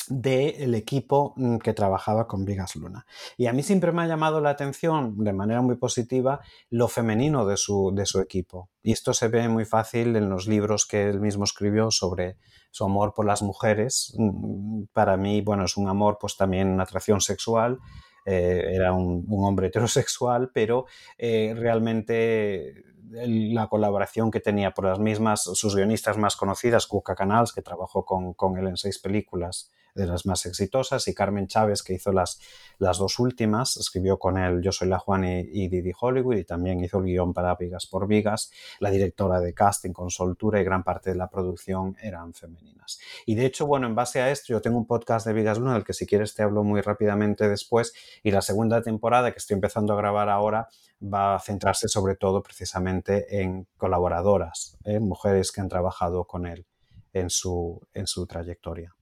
del 0.09 0.75
equipo 0.75 1.33
mm, 1.35 1.57
que 1.57 1.73
trabajaba 1.73 2.27
con 2.27 2.45
Vigas 2.45 2.75
Luna. 2.75 3.05
Y 3.37 3.47
a 3.47 3.53
mí 3.53 3.63
siempre 3.63 3.91
me 3.91 4.01
ha 4.03 4.07
llamado 4.07 4.41
la 4.41 4.51
atención 4.51 5.23
de 5.23 5.33
manera 5.33 5.61
muy 5.61 5.75
positiva 5.75 6.41
lo 6.69 6.87
femenino 6.87 7.45
de 7.45 7.57
su, 7.57 7.93
de 7.95 8.05
su 8.05 8.19
equipo. 8.19 8.69
Y 8.83 8.91
esto 8.91 9.13
se 9.13 9.27
ve 9.27 9.47
muy 9.47 9.65
fácil 9.65 10.15
en 10.15 10.29
los 10.29 10.47
libros 10.47 10.85
que 10.85 11.09
él 11.09 11.19
mismo 11.19 11.43
escribió 11.43 11.91
sobre 11.91 12.37
su 12.71 12.83
amor 12.83 13.13
por 13.13 13.25
las 13.25 13.41
mujeres. 13.41 14.13
Mm, 14.17 14.83
para 14.93 15.17
mí, 15.17 15.41
bueno, 15.41 15.65
es 15.65 15.77
un 15.77 15.87
amor, 15.87 16.17
pues 16.19 16.37
también 16.37 16.69
una 16.69 16.83
atracción 16.83 17.21
sexual. 17.21 17.79
Eh, 18.25 18.73
era 18.73 18.91
un, 18.91 19.25
hombre 19.29 19.67
heterosexual, 19.67 20.51
pero 20.53 20.85
eh, 21.17 21.53
realmente 21.55 22.83
la 23.09 23.67
colaboración 23.67 24.31
que 24.31 24.39
tenía 24.39 24.71
por 24.71 24.85
las 24.85 24.99
mismas, 24.99 25.43
sus 25.43 25.75
guionistas 25.75 26.17
más 26.17 26.35
conocidas, 26.35 26.87
Cuca 26.87 27.15
Canals, 27.15 27.53
que 27.53 27.61
trabajó 27.61 28.05
con, 28.05 28.33
con 28.33 28.57
él 28.57 28.67
en 28.67 28.77
seis 28.77 28.99
películas, 28.99 29.71
de 29.95 30.05
las 30.05 30.25
más 30.25 30.45
exitosas, 30.45 31.07
y 31.07 31.13
Carmen 31.13 31.47
Chávez, 31.47 31.81
que 31.81 31.93
hizo 31.93 32.11
las, 32.11 32.39
las 32.77 32.97
dos 32.97 33.17
últimas, 33.17 33.77
escribió 33.77 34.19
con 34.19 34.37
él 34.37 34.61
Yo 34.61 34.73
soy 34.73 34.89
la 34.89 34.99
Juan 34.99 35.23
y, 35.23 35.67
Didi 35.69 35.93
Hollywood, 35.99 36.35
y 36.35 36.43
también 36.43 36.83
hizo 36.83 36.99
el 36.99 37.05
guion 37.05 37.33
para 37.33 37.55
Vigas 37.55 37.87
por 37.87 38.05
Vigas, 38.05 38.51
la 38.79 38.91
directora 38.91 39.39
de 39.39 39.53
casting 39.53 39.93
con 39.93 40.11
Soltura, 40.11 40.59
y 40.59 40.65
gran 40.65 40.83
parte 40.83 41.11
de 41.11 41.15
la 41.15 41.29
producción 41.29 41.95
eran 42.01 42.33
femeninas. 42.33 42.99
Y 43.25 43.35
de 43.35 43.45
hecho, 43.45 43.65
bueno, 43.65 43.87
en 43.87 43.95
base 43.95 44.21
a 44.21 44.29
esto, 44.29 44.47
yo 44.49 44.61
tengo 44.61 44.77
un 44.77 44.85
podcast 44.85 45.25
de 45.25 45.33
Vigas 45.33 45.57
Luna, 45.57 45.73
del 45.73 45.85
que 45.85 45.93
si 45.93 46.05
quieres 46.05 46.35
te 46.35 46.43
hablo 46.43 46.63
muy 46.63 46.81
rápidamente 46.81 47.47
después, 47.47 47.93
y 48.21 48.31
la 48.31 48.41
segunda 48.41 48.81
temporada 48.81 49.31
que 49.31 49.37
estoy 49.37 49.55
empezando 49.55 49.93
a 49.93 49.95
grabar 49.95 50.27
ahora 50.27 50.67
va 51.13 51.35
a 51.35 51.39
centrarse 51.39 51.87
sobre 51.87 52.15
todo 52.15 52.41
precisamente 52.41 53.41
en 53.41 53.67
colaboradoras, 53.77 54.77
¿eh? 54.83 54.99
mujeres 54.99 55.51
que 55.51 55.61
han 55.61 55.69
trabajado 55.69 56.25
con 56.25 56.45
él 56.45 56.65
en 57.13 57.29
su, 57.29 57.81
en 57.93 58.07
su 58.07 58.27
trayectoria. 58.27 58.93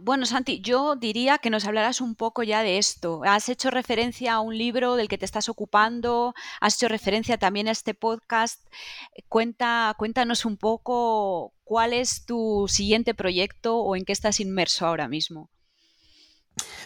bueno, 0.00 0.26
Santi, 0.26 0.60
yo 0.60 0.96
diría 0.96 1.38
que 1.38 1.50
nos 1.50 1.66
hablarás 1.66 2.00
un 2.00 2.14
poco 2.14 2.42
ya 2.42 2.62
de 2.62 2.78
esto. 2.78 3.22
Has 3.24 3.48
hecho 3.48 3.70
referencia 3.70 4.34
a 4.34 4.40
un 4.40 4.56
libro 4.56 4.96
del 4.96 5.08
que 5.08 5.18
te 5.18 5.24
estás 5.24 5.48
ocupando, 5.48 6.34
has 6.60 6.74
hecho 6.74 6.88
referencia 6.88 7.38
también 7.38 7.68
a 7.68 7.72
este 7.72 7.94
podcast. 7.94 8.66
Cuenta, 9.28 9.94
cuéntanos 9.98 10.44
un 10.44 10.56
poco 10.56 11.54
cuál 11.64 11.92
es 11.92 12.24
tu 12.26 12.66
siguiente 12.68 13.14
proyecto 13.14 13.78
o 13.78 13.94
en 13.96 14.04
qué 14.04 14.12
estás 14.12 14.40
inmerso 14.40 14.86
ahora 14.86 15.08
mismo. 15.08 15.51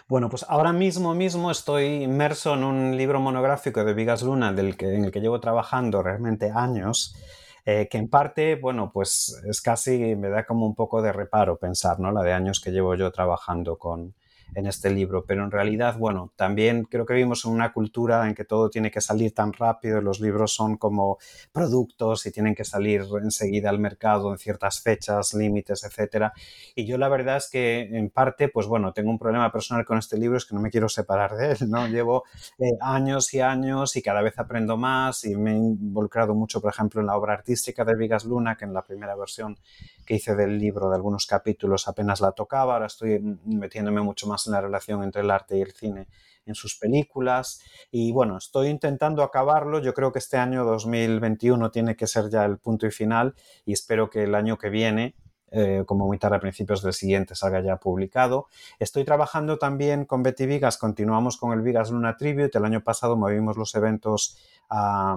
Bueno, 0.09 0.31
pues 0.31 0.47
ahora 0.49 0.73
mismo 0.73 1.17
mismo 1.17 1.51
estoy 1.51 2.05
inmerso 2.05 2.55
en 2.55 2.63
un 2.63 2.97
libro 2.97 3.19
monográfico 3.19 3.85
de 3.85 3.93
Vigas 3.93 4.23
Luna 4.23 4.53
del 4.53 4.77
que, 4.77 4.95
en 4.95 5.05
el 5.07 5.11
que 5.11 5.21
llevo 5.21 5.41
trabajando 5.41 6.01
realmente 6.01 6.53
años 6.55 7.17
eh, 7.65 7.89
que 7.91 7.99
en 7.99 8.09
parte, 8.09 8.55
bueno, 8.55 8.93
pues 8.95 9.43
es 9.45 9.61
casi, 9.61 10.15
me 10.15 10.29
da 10.29 10.47
como 10.47 10.65
un 10.65 10.77
poco 10.77 11.03
de 11.03 11.13
reparo 11.13 11.57
pensar, 11.59 11.99
¿no? 11.99 12.13
La 12.13 12.23
de 12.23 12.33
años 12.33 12.61
que 12.61 12.71
llevo 12.71 12.95
yo 12.95 13.11
trabajando 13.11 13.79
con, 13.79 14.15
en 14.55 14.67
este 14.67 14.91
libro, 14.91 15.25
pero 15.27 15.45
en 15.45 15.51
realidad, 15.51 15.99
bueno, 15.99 16.33
también 16.37 16.85
creo 16.85 17.05
que 17.05 17.15
vivimos 17.15 17.45
en 17.45 17.53
una 17.53 17.73
cultura 17.73 18.27
en 18.27 18.35
que 18.35 18.45
todo 18.45 18.71
tiene 18.71 18.91
que 18.91 19.01
salir 19.01 19.35
tan 19.35 19.53
rápido, 19.53 20.01
los 20.01 20.21
libros 20.21 20.55
son 20.55 20.77
como 20.77 21.19
productos 21.53 22.25
y 22.27 22.31
tienen 22.31 22.55
que 22.55 22.65
salir 22.65 23.05
enseguida 23.23 23.71
al 23.71 23.79
mercado 23.79 24.33
en 24.33 24.39
ciertas 24.39 24.81
fechas, 24.81 25.35
límites, 25.35 25.85
etcétera. 25.85 26.33
Y 26.75 26.87
yo 26.87 26.99
la 26.99 27.09
verdad 27.09 27.37
es 27.37 27.51
que 27.51 27.81
en 27.81 28.11
parte, 28.11 28.49
pues 28.49 28.67
bueno, 28.67 28.93
tengo 28.93 29.11
un 29.11 29.19
problema 29.19 29.53
personal 29.53 29.85
con 29.85 29.99
este 29.99 30.17
libro, 30.19 30.37
es 30.39 30.47
que 30.47 30.55
no 30.55 30.61
me 30.61 30.71
quiero 30.71 30.89
separar 30.89 31.37
de 31.37 31.53
él, 31.53 31.59
¿no? 31.69 31.87
Llevo 31.87 32.25
eh, 32.59 32.71
años 32.81 33.33
y 33.35 33.41
años 33.41 33.97
y 33.97 34.03
cada 34.03 34.23
vez 34.23 34.39
aprendo 34.39 34.77
más 34.77 35.25
y 35.25 35.37
me 35.37 35.53
he 35.53 35.57
involucrado 35.57 36.35
mucho, 36.35 36.61
por 36.61 36.73
ejemplo, 36.73 37.01
en 37.01 37.07
la 37.07 37.17
obra 37.17 37.35
artística 37.35 37.85
de 37.85 37.95
Vigas 37.95 38.25
Luna, 38.25 38.57
que 38.57 38.65
en 38.65 38.73
la 38.73 38.83
primera 38.83 39.15
versión 39.17 39.59
que 40.07 40.15
hice 40.15 40.35
del 40.35 40.59
libro 40.59 40.89
de 40.89 40.97
algunos 40.97 41.27
capítulos 41.27 41.89
apenas 41.89 42.21
la 42.21 42.33
tocaba, 42.33 42.75
ahora 42.75 42.87
estoy 42.87 43.21
metiéndome 43.45 44.01
mucho 44.01 44.27
más 44.27 44.47
en 44.47 44.53
la 44.53 44.61
relación 44.63 45.03
entre 45.03 45.23
el 45.23 45.31
arte 45.31 45.59
y 45.59 45.61
el 45.61 45.73
cine 45.73 46.09
en 46.47 46.55
sus 46.55 46.79
películas. 46.79 47.61
Y 47.91 48.13
bueno, 48.13 48.39
estoy 48.39 48.69
intentando 48.69 49.23
acabarlo. 49.23 49.81
Yo 49.81 49.93
creo 49.93 50.13
que 50.13 50.21
este 50.21 50.39
año 50.39 50.65
2021 50.65 51.71
tiene 51.71 51.97
que 51.97 52.07
ser 52.07 52.31
ya 52.31 52.45
el 52.45 52.59
punto 52.59 52.87
y 52.87 52.91
final 52.91 53.35
y 53.65 53.73
espero 53.73 54.09
que 54.09 54.25
el 54.25 54.35
año 54.35 54.57
que 54.57 54.71
viene, 54.71 55.17
eh, 55.51 55.85
como 55.87 56.07
muy 56.07 56.19
tarde 56.19 56.37
a 56.37 56.41
principios 56.41 56.83
del 56.83 56.93
siguiente, 56.93 57.35
salga 57.35 57.61
ya 57.61 57.77
publicado. 57.77 58.47
Estoy 58.79 59.05
trabajando 59.05 59.59
también 59.59 60.05
con 60.05 60.23
Betty 60.23 60.47
Vigas, 60.47 60.79
continuamos 60.79 61.37
con 61.37 61.53
el 61.53 61.63
Vigas 61.63 61.91
Luna 61.91 62.17
Tribute. 62.17 62.59
El 62.59 62.65
año 62.65 62.83
pasado 62.83 63.17
movimos 63.17 63.57
los 63.57 63.75
eventos 63.75 64.39
a, 64.69 65.17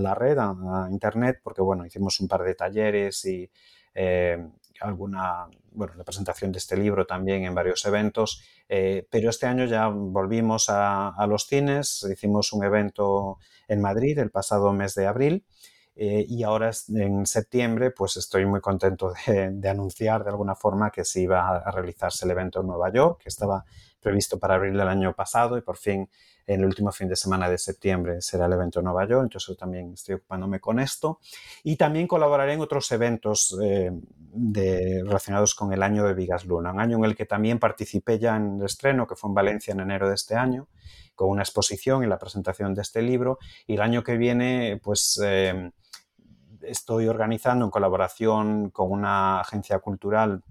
la 0.00 0.14
red, 0.14 0.38
a, 0.38 0.88
internet, 0.90 1.40
porque 1.42 1.62
bueno, 1.62 1.86
hicimos 1.86 2.20
un 2.20 2.28
par 2.28 2.42
de 2.42 2.54
talleres 2.54 3.24
y 3.24 3.50
eh, 3.94 4.38
alguna 4.80 5.48
bueno, 5.72 5.94
la 5.96 6.04
presentación 6.04 6.52
de 6.52 6.58
este 6.58 6.76
libro 6.76 7.06
también 7.06 7.44
en 7.44 7.54
varios 7.54 7.84
eventos, 7.84 8.42
eh, 8.68 9.06
pero 9.10 9.30
este 9.30 9.46
año 9.46 9.64
ya 9.66 9.88
volvimos 9.88 10.66
a, 10.68 11.26
los 11.28 11.46
cines, 11.46 12.06
hicimos 12.10 12.52
un 12.52 12.64
evento 12.64 13.38
en 13.68 13.80
Madrid 13.80 14.18
el 14.18 14.30
pasado 14.30 14.72
mes 14.72 14.94
de 14.94 15.06
abril 15.06 15.44
eh, 15.94 16.24
y 16.28 16.42
ahora 16.42 16.70
en 16.88 17.26
septiembre 17.26 17.90
pues 17.90 18.16
estoy 18.16 18.46
muy 18.46 18.60
contento 18.60 19.12
de, 19.26 19.68
anunciar 19.68 20.24
de 20.24 20.30
alguna 20.30 20.54
forma 20.54 20.90
que 20.90 21.04
se 21.04 21.20
iba 21.20 21.58
a 21.58 21.70
realizarse 21.70 22.24
el 22.24 22.32
evento 22.32 22.60
en 22.60 22.66
Nueva 22.66 22.92
York, 22.92 23.20
que 23.22 23.28
estaba 23.28 23.64
previsto 24.00 24.38
para 24.38 24.54
abril 24.54 24.76
del 24.76 24.88
año 24.88 25.14
pasado 25.14 25.56
y 25.56 25.60
por 25.60 25.76
fin 25.76 26.08
en 26.46 26.60
el 26.60 26.66
último 26.66 26.90
fin 26.90 27.08
de 27.08 27.14
semana 27.14 27.48
de 27.48 27.58
septiembre 27.58 28.20
será 28.20 28.46
el 28.46 28.52
evento 28.52 28.80
en 28.80 28.86
Nueva 28.86 29.06
York, 29.06 29.22
entonces 29.22 29.48
yo 29.48 29.56
también 29.56 29.92
estoy 29.92 30.16
ocupándome 30.16 30.58
con 30.58 30.80
esto. 30.80 31.20
Y 31.62 31.76
también 31.76 32.08
colaboraré 32.08 32.54
en 32.54 32.60
otros 32.60 32.90
eventos 32.90 33.56
eh, 33.62 33.92
relacionados 35.04 35.54
con 35.54 35.72
el 35.72 35.82
año 35.82 36.04
de 36.04 36.14
Vigas 36.14 36.44
Luna, 36.46 36.72
un 36.72 36.80
año 36.80 36.98
en 36.98 37.04
el 37.04 37.14
que 37.14 37.26
también 37.26 37.58
participé 37.58 38.18
ya 38.18 38.36
en 38.36 38.58
el 38.58 38.66
estreno, 38.66 39.06
que 39.06 39.14
fue 39.14 39.28
en 39.28 39.34
Valencia 39.34 39.72
en 39.72 39.80
enero 39.80 40.08
de 40.08 40.14
este 40.14 40.34
año, 40.34 40.66
con 41.14 41.28
una 41.28 41.42
exposición 41.42 42.02
y 42.02 42.06
la 42.06 42.18
presentación 42.18 42.74
de 42.74 42.82
este 42.82 43.02
libro. 43.02 43.38
Y 43.66 43.74
el 43.74 43.82
año 43.82 44.02
que 44.02 44.16
viene, 44.16 44.80
pues... 44.82 45.20
Eh, 45.22 45.70
estoy 46.62 47.08
organizando 47.08 47.64
en 47.64 47.70
colaboración 47.70 48.70
con 48.70 48.92
una 48.92 49.40
agencia 49.40 49.78
cultural 49.78 50.42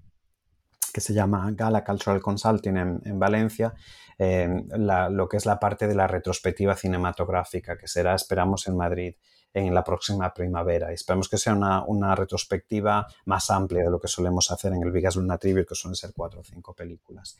que 0.92 1.00
se 1.00 1.14
llama 1.14 1.50
Gala 1.52 1.84
Cultural 1.84 2.20
Consulting 2.20 2.76
en, 2.76 3.18
Valencia, 3.18 3.74
lo 4.18 5.28
que 5.28 5.36
es 5.36 5.46
la 5.46 5.58
parte 5.58 5.86
de 5.86 5.94
la 5.94 6.06
retrospectiva 6.06 6.76
cinematográfica, 6.76 7.76
que 7.76 7.88
será, 7.88 8.14
esperamos, 8.14 8.66
en 8.66 8.76
Madrid 8.76 9.14
en 9.52 9.74
la 9.74 9.82
próxima 9.82 10.32
primavera. 10.32 10.90
Y 10.90 10.94
esperamos 10.94 11.28
que 11.28 11.38
sea 11.38 11.54
una, 11.54 12.14
retrospectiva 12.14 13.06
más 13.24 13.50
amplia 13.50 13.84
de 13.84 13.90
lo 13.90 14.00
que 14.00 14.08
solemos 14.08 14.50
hacer 14.50 14.72
en 14.72 14.82
el 14.82 14.92
Vigas 14.92 15.16
Luna 15.16 15.38
Tribute, 15.38 15.66
que 15.66 15.74
suelen 15.74 15.96
ser 15.96 16.12
cuatro 16.14 16.40
o 16.40 16.44
cinco 16.44 16.74
películas. 16.74 17.36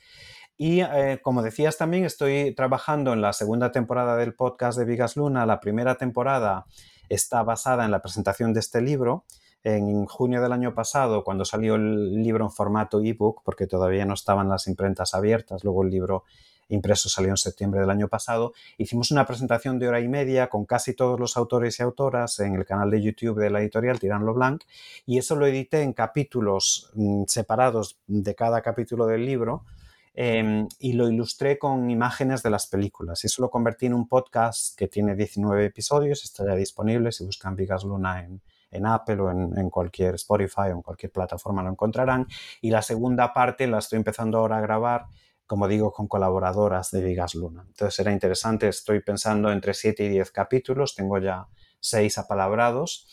Y 0.57 0.81
eh, 0.81 1.19
como 1.23 1.41
decías 1.41 1.77
también, 1.77 2.05
estoy 2.05 2.53
trabajando 2.53 3.13
en 3.13 3.21
la 3.21 3.33
segunda 3.33 3.71
temporada 3.71 4.17
del 4.17 4.35
podcast 4.35 4.77
de 4.77 4.85
Vigas 4.85 5.15
Luna. 5.15 5.45
La 5.45 5.59
primera 5.59 5.95
temporada 5.95 6.65
está 7.09 7.43
basada 7.43 7.85
en 7.85 7.91
la 7.91 8.01
presentación 8.01 8.53
de 8.53 8.59
este 8.59 8.81
libro 8.81 9.25
en 9.63 10.05
junio 10.05 10.41
del 10.41 10.51
año 10.51 10.73
pasado, 10.73 11.23
cuando 11.23 11.45
salió 11.45 11.75
el 11.75 12.23
libro 12.23 12.45
en 12.45 12.51
formato 12.51 13.01
ebook, 13.01 13.41
porque 13.43 13.67
todavía 13.67 14.05
no 14.05 14.15
estaban 14.15 14.49
las 14.49 14.67
imprentas 14.67 15.13
abiertas, 15.13 15.63
luego 15.63 15.83
el 15.83 15.91
libro 15.91 16.23
impreso 16.69 17.09
salió 17.09 17.29
en 17.29 17.37
septiembre 17.37 17.81
del 17.81 17.89
año 17.89 18.07
pasado, 18.07 18.53
hicimos 18.77 19.11
una 19.11 19.25
presentación 19.25 19.77
de 19.77 19.87
hora 19.87 19.99
y 19.99 20.07
media 20.07 20.47
con 20.47 20.65
casi 20.65 20.93
todos 20.93 21.19
los 21.19 21.37
autores 21.37 21.79
y 21.79 21.83
autoras 21.83 22.39
en 22.39 22.55
el 22.55 22.65
canal 22.65 22.89
de 22.89 23.01
YouTube 23.01 23.39
de 23.39 23.49
la 23.49 23.59
editorial 23.59 23.99
Tirán 23.99 24.25
Blanc 24.25 24.63
y 25.05 25.17
eso 25.17 25.35
lo 25.35 25.45
edité 25.45 25.81
en 25.81 25.93
capítulos 25.93 26.89
mm, 26.93 27.23
separados 27.27 27.97
de 28.07 28.35
cada 28.35 28.61
capítulo 28.61 29.05
del 29.05 29.25
libro 29.25 29.65
em, 30.13 30.67
y 30.79 30.93
lo 30.93 31.09
ilustré 31.09 31.59
con 31.59 31.89
imágenes 31.89 32.41
de 32.43 32.49
las 32.49 32.67
películas. 32.67 33.23
Y 33.23 33.27
eso 33.27 33.41
lo 33.41 33.49
convertí 33.49 33.87
en 33.87 33.93
un 33.93 34.07
podcast 34.07 34.77
que 34.77 34.87
tiene 34.87 35.15
19 35.15 35.65
episodios, 35.65 36.23
está 36.23 36.45
ya 36.45 36.55
disponible 36.55 37.11
si 37.11 37.25
buscan 37.25 37.55
Vigas 37.55 37.83
Luna 37.83 38.23
en, 38.23 38.41
en 38.71 38.85
Apple 38.85 39.21
o 39.21 39.29
en, 39.29 39.69
cualquier 39.69 40.15
Spotify 40.15 40.69
o 40.69 40.77
en 40.77 40.81
cualquier 40.81 41.11
plataforma 41.11 41.61
lo 41.61 41.69
encontrarán. 41.69 42.27
Y 42.61 42.71
la 42.71 42.81
segunda 42.81 43.33
parte 43.33 43.67
la 43.67 43.79
estoy 43.79 43.97
empezando 43.97 44.39
ahora 44.39 44.57
a 44.57 44.61
grabar 44.61 45.05
como 45.51 45.67
digo, 45.67 45.91
con 45.91 46.07
colaboradoras 46.07 46.91
de 46.91 47.03
Vigas 47.03 47.35
Luna. 47.35 47.65
Entonces 47.67 47.93
será 47.93 48.13
interesante, 48.13 48.69
estoy 48.69 49.01
pensando 49.01 49.51
entre 49.51 49.73
7 49.73 50.05
y 50.05 50.07
10 50.07 50.31
capítulos, 50.31 50.95
tengo 50.95 51.17
ya 51.17 51.45
6 51.81 52.19
apalabrados. 52.19 53.05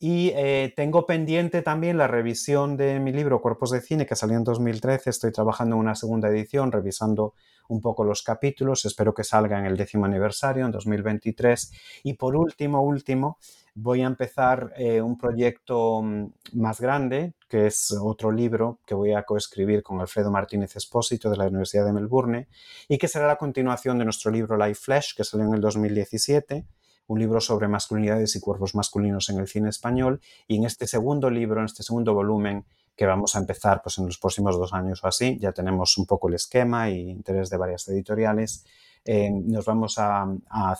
Y 0.00 0.32
eh, 0.34 0.72
tengo 0.74 1.06
pendiente 1.06 1.62
también 1.62 1.96
la 1.96 2.08
revisión 2.08 2.76
de 2.76 2.98
mi 2.98 3.12
libro 3.12 3.40
Cuerpos 3.40 3.70
de 3.70 3.80
Cine, 3.80 4.06
que 4.06 4.16
salió 4.16 4.36
en 4.36 4.44
2013. 4.44 5.08
Estoy 5.08 5.30
trabajando 5.30 5.76
en 5.76 5.80
una 5.80 5.94
segunda 5.94 6.28
edición, 6.28 6.72
revisando 6.72 7.34
un 7.68 7.80
poco 7.80 8.04
los 8.04 8.22
capítulos. 8.22 8.84
Espero 8.84 9.14
que 9.14 9.24
salga 9.24 9.58
en 9.58 9.66
el 9.66 9.76
décimo 9.76 10.04
aniversario, 10.04 10.66
en 10.66 10.72
2023. 10.72 11.72
Y 12.02 12.14
por 12.14 12.36
último, 12.36 12.82
último, 12.82 13.38
voy 13.74 14.02
a 14.02 14.06
empezar 14.06 14.72
eh, 14.76 15.00
un 15.00 15.18
proyecto 15.18 16.00
mm, 16.02 16.26
más 16.54 16.80
grande, 16.80 17.34
que 17.48 17.66
es 17.66 17.92
otro 18.00 18.30
libro 18.30 18.80
que 18.86 18.94
voy 18.94 19.12
a 19.12 19.24
coescribir 19.24 19.82
con 19.82 20.00
Alfredo 20.00 20.30
Martínez 20.30 20.76
Espósito 20.76 21.28
de 21.30 21.36
la 21.36 21.46
Universidad 21.46 21.84
de 21.84 21.92
Melbourne 21.92 22.48
y 22.88 22.98
que 22.98 23.08
será 23.08 23.26
la 23.26 23.36
continuación 23.36 23.98
de 23.98 24.04
nuestro 24.04 24.30
libro 24.30 24.56
Life 24.56 24.80
Flesh, 24.82 25.14
que 25.16 25.24
salió 25.24 25.46
en 25.46 25.54
el 25.54 25.60
2017 25.60 26.64
un 27.06 27.18
libro 27.18 27.40
sobre 27.40 27.68
masculinidades 27.68 28.34
y 28.36 28.40
cuerpos 28.40 28.74
masculinos 28.74 29.28
en 29.28 29.38
el 29.38 29.48
cine 29.48 29.68
español 29.68 30.20
y 30.48 30.56
en 30.56 30.64
este 30.64 30.86
segundo 30.86 31.28
libro, 31.28 31.60
en 31.60 31.66
este 31.66 31.82
segundo 31.82 32.14
volumen 32.14 32.64
que 32.96 33.06
vamos 33.06 33.34
a 33.34 33.40
empezar 33.40 33.82
pues 33.82 33.98
en 33.98 34.06
los 34.06 34.18
próximos 34.18 34.56
dos 34.56 34.72
años 34.72 35.02
o 35.02 35.08
así, 35.08 35.36
ya 35.40 35.52
tenemos 35.52 35.98
un 35.98 36.06
poco 36.06 36.28
el 36.28 36.34
esquema 36.34 36.90
y 36.90 37.10
interés 37.10 37.50
de 37.50 37.56
varias 37.56 37.88
editoriales, 37.88 38.64
eh, 39.04 39.30
nos 39.30 39.66
vamos 39.66 39.96
a, 39.98 40.26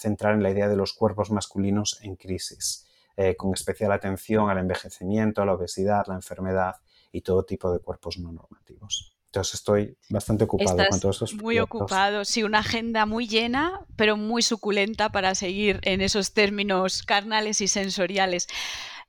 centrar 0.00 0.34
en 0.34 0.42
la 0.42 0.50
idea 0.50 0.68
de 0.68 0.76
los 0.76 0.92
cuerpos 0.94 1.30
masculinos 1.30 1.98
en 2.02 2.16
crisis, 2.16 2.86
eh, 3.16 3.36
con 3.36 3.52
especial 3.52 3.92
atención 3.92 4.50
al 4.50 4.58
envejecimiento, 4.58 5.44
la 5.44 5.54
obesidad, 5.54 6.06
la 6.06 6.14
enfermedad 6.14 6.76
y 7.12 7.20
todo 7.20 7.44
tipo 7.44 7.72
de 7.72 7.80
cuerpos 7.80 8.18
no 8.18 8.32
normativos. 8.32 9.14
Entonces 9.26 9.54
estoy 9.54 9.96
bastante 10.10 10.44
ocupado 10.44 10.78
con 10.88 11.00
todos 11.00 11.16
esos 11.16 11.34
Muy 11.34 11.58
ocupado, 11.58 12.24
sí, 12.24 12.44
una 12.44 12.60
agenda 12.60 13.04
muy 13.04 13.26
llena, 13.26 13.80
pero 13.96 14.16
muy 14.16 14.42
suculenta 14.42 15.10
para 15.10 15.34
seguir 15.34 15.80
en 15.82 16.00
esos 16.00 16.32
términos 16.32 17.02
carnales 17.02 17.60
y 17.60 17.66
sensoriales. 17.66 18.46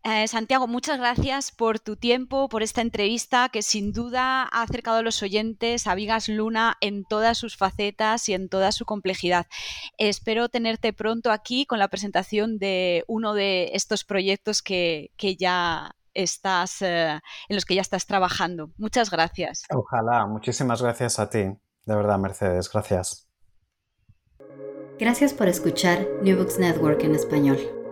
Eh, 0.08 0.28
Santiago, 0.28 0.68
muchas 0.68 0.99
gracias 0.99 1.51
por 1.51 1.80
tu 1.80 1.95
tiempo, 1.95 2.47
por 2.47 2.62
esta 2.62 2.82
entrevista 2.82 3.49
que 3.49 3.64
sin 3.64 3.91
duda 3.91 4.43
ha 4.43 4.62
acercado 4.62 4.97
a 4.97 5.01
los 5.01 5.24
oyentes 5.24 5.88
a 5.88 5.95
Vigas 5.95 6.30
Luna 6.30 6.78
en 6.80 7.06
todas 7.06 7.39
sus 7.39 7.58
facetas 7.58 8.30
y 8.30 8.36
en 8.36 8.47
toda 8.47 8.72
su 8.72 8.86
complejidad. 8.86 9.47
Espero 9.97 10.47
tenerte 10.47 10.93
pronto 10.93 11.32
aquí 11.32 11.66
con 11.66 11.80
la 11.80 11.88
presentación 11.88 12.60
de 12.60 13.03
uno 13.08 13.34
de 13.34 13.72
estos 13.74 14.03
proyectos 14.03 14.62
que, 14.62 15.10
ya 15.39 15.95
estás, 16.14 16.84
eh, 16.84 17.20
en 17.49 17.56
los 17.56 17.66
que 17.66 17.74
ya 17.74 17.82
estás 17.82 18.06
trabajando. 18.06 18.70
Muchas 18.78 19.10
gracias. 19.10 19.64
Ojalá, 19.72 20.28
muchísimas 20.28 20.84
gracias 20.84 21.18
a 21.18 21.32
ti. 21.32 21.39
De 21.39 21.95
verdad, 21.95 22.20
Mercedes, 22.20 22.72
gracias. 22.72 23.28
Gracias 24.99 25.34
por 25.34 25.47
escuchar 25.47 26.06
New 26.22 26.38
Books 26.38 26.60
Network 26.60 27.03
en 27.03 27.16
español. 27.16 27.84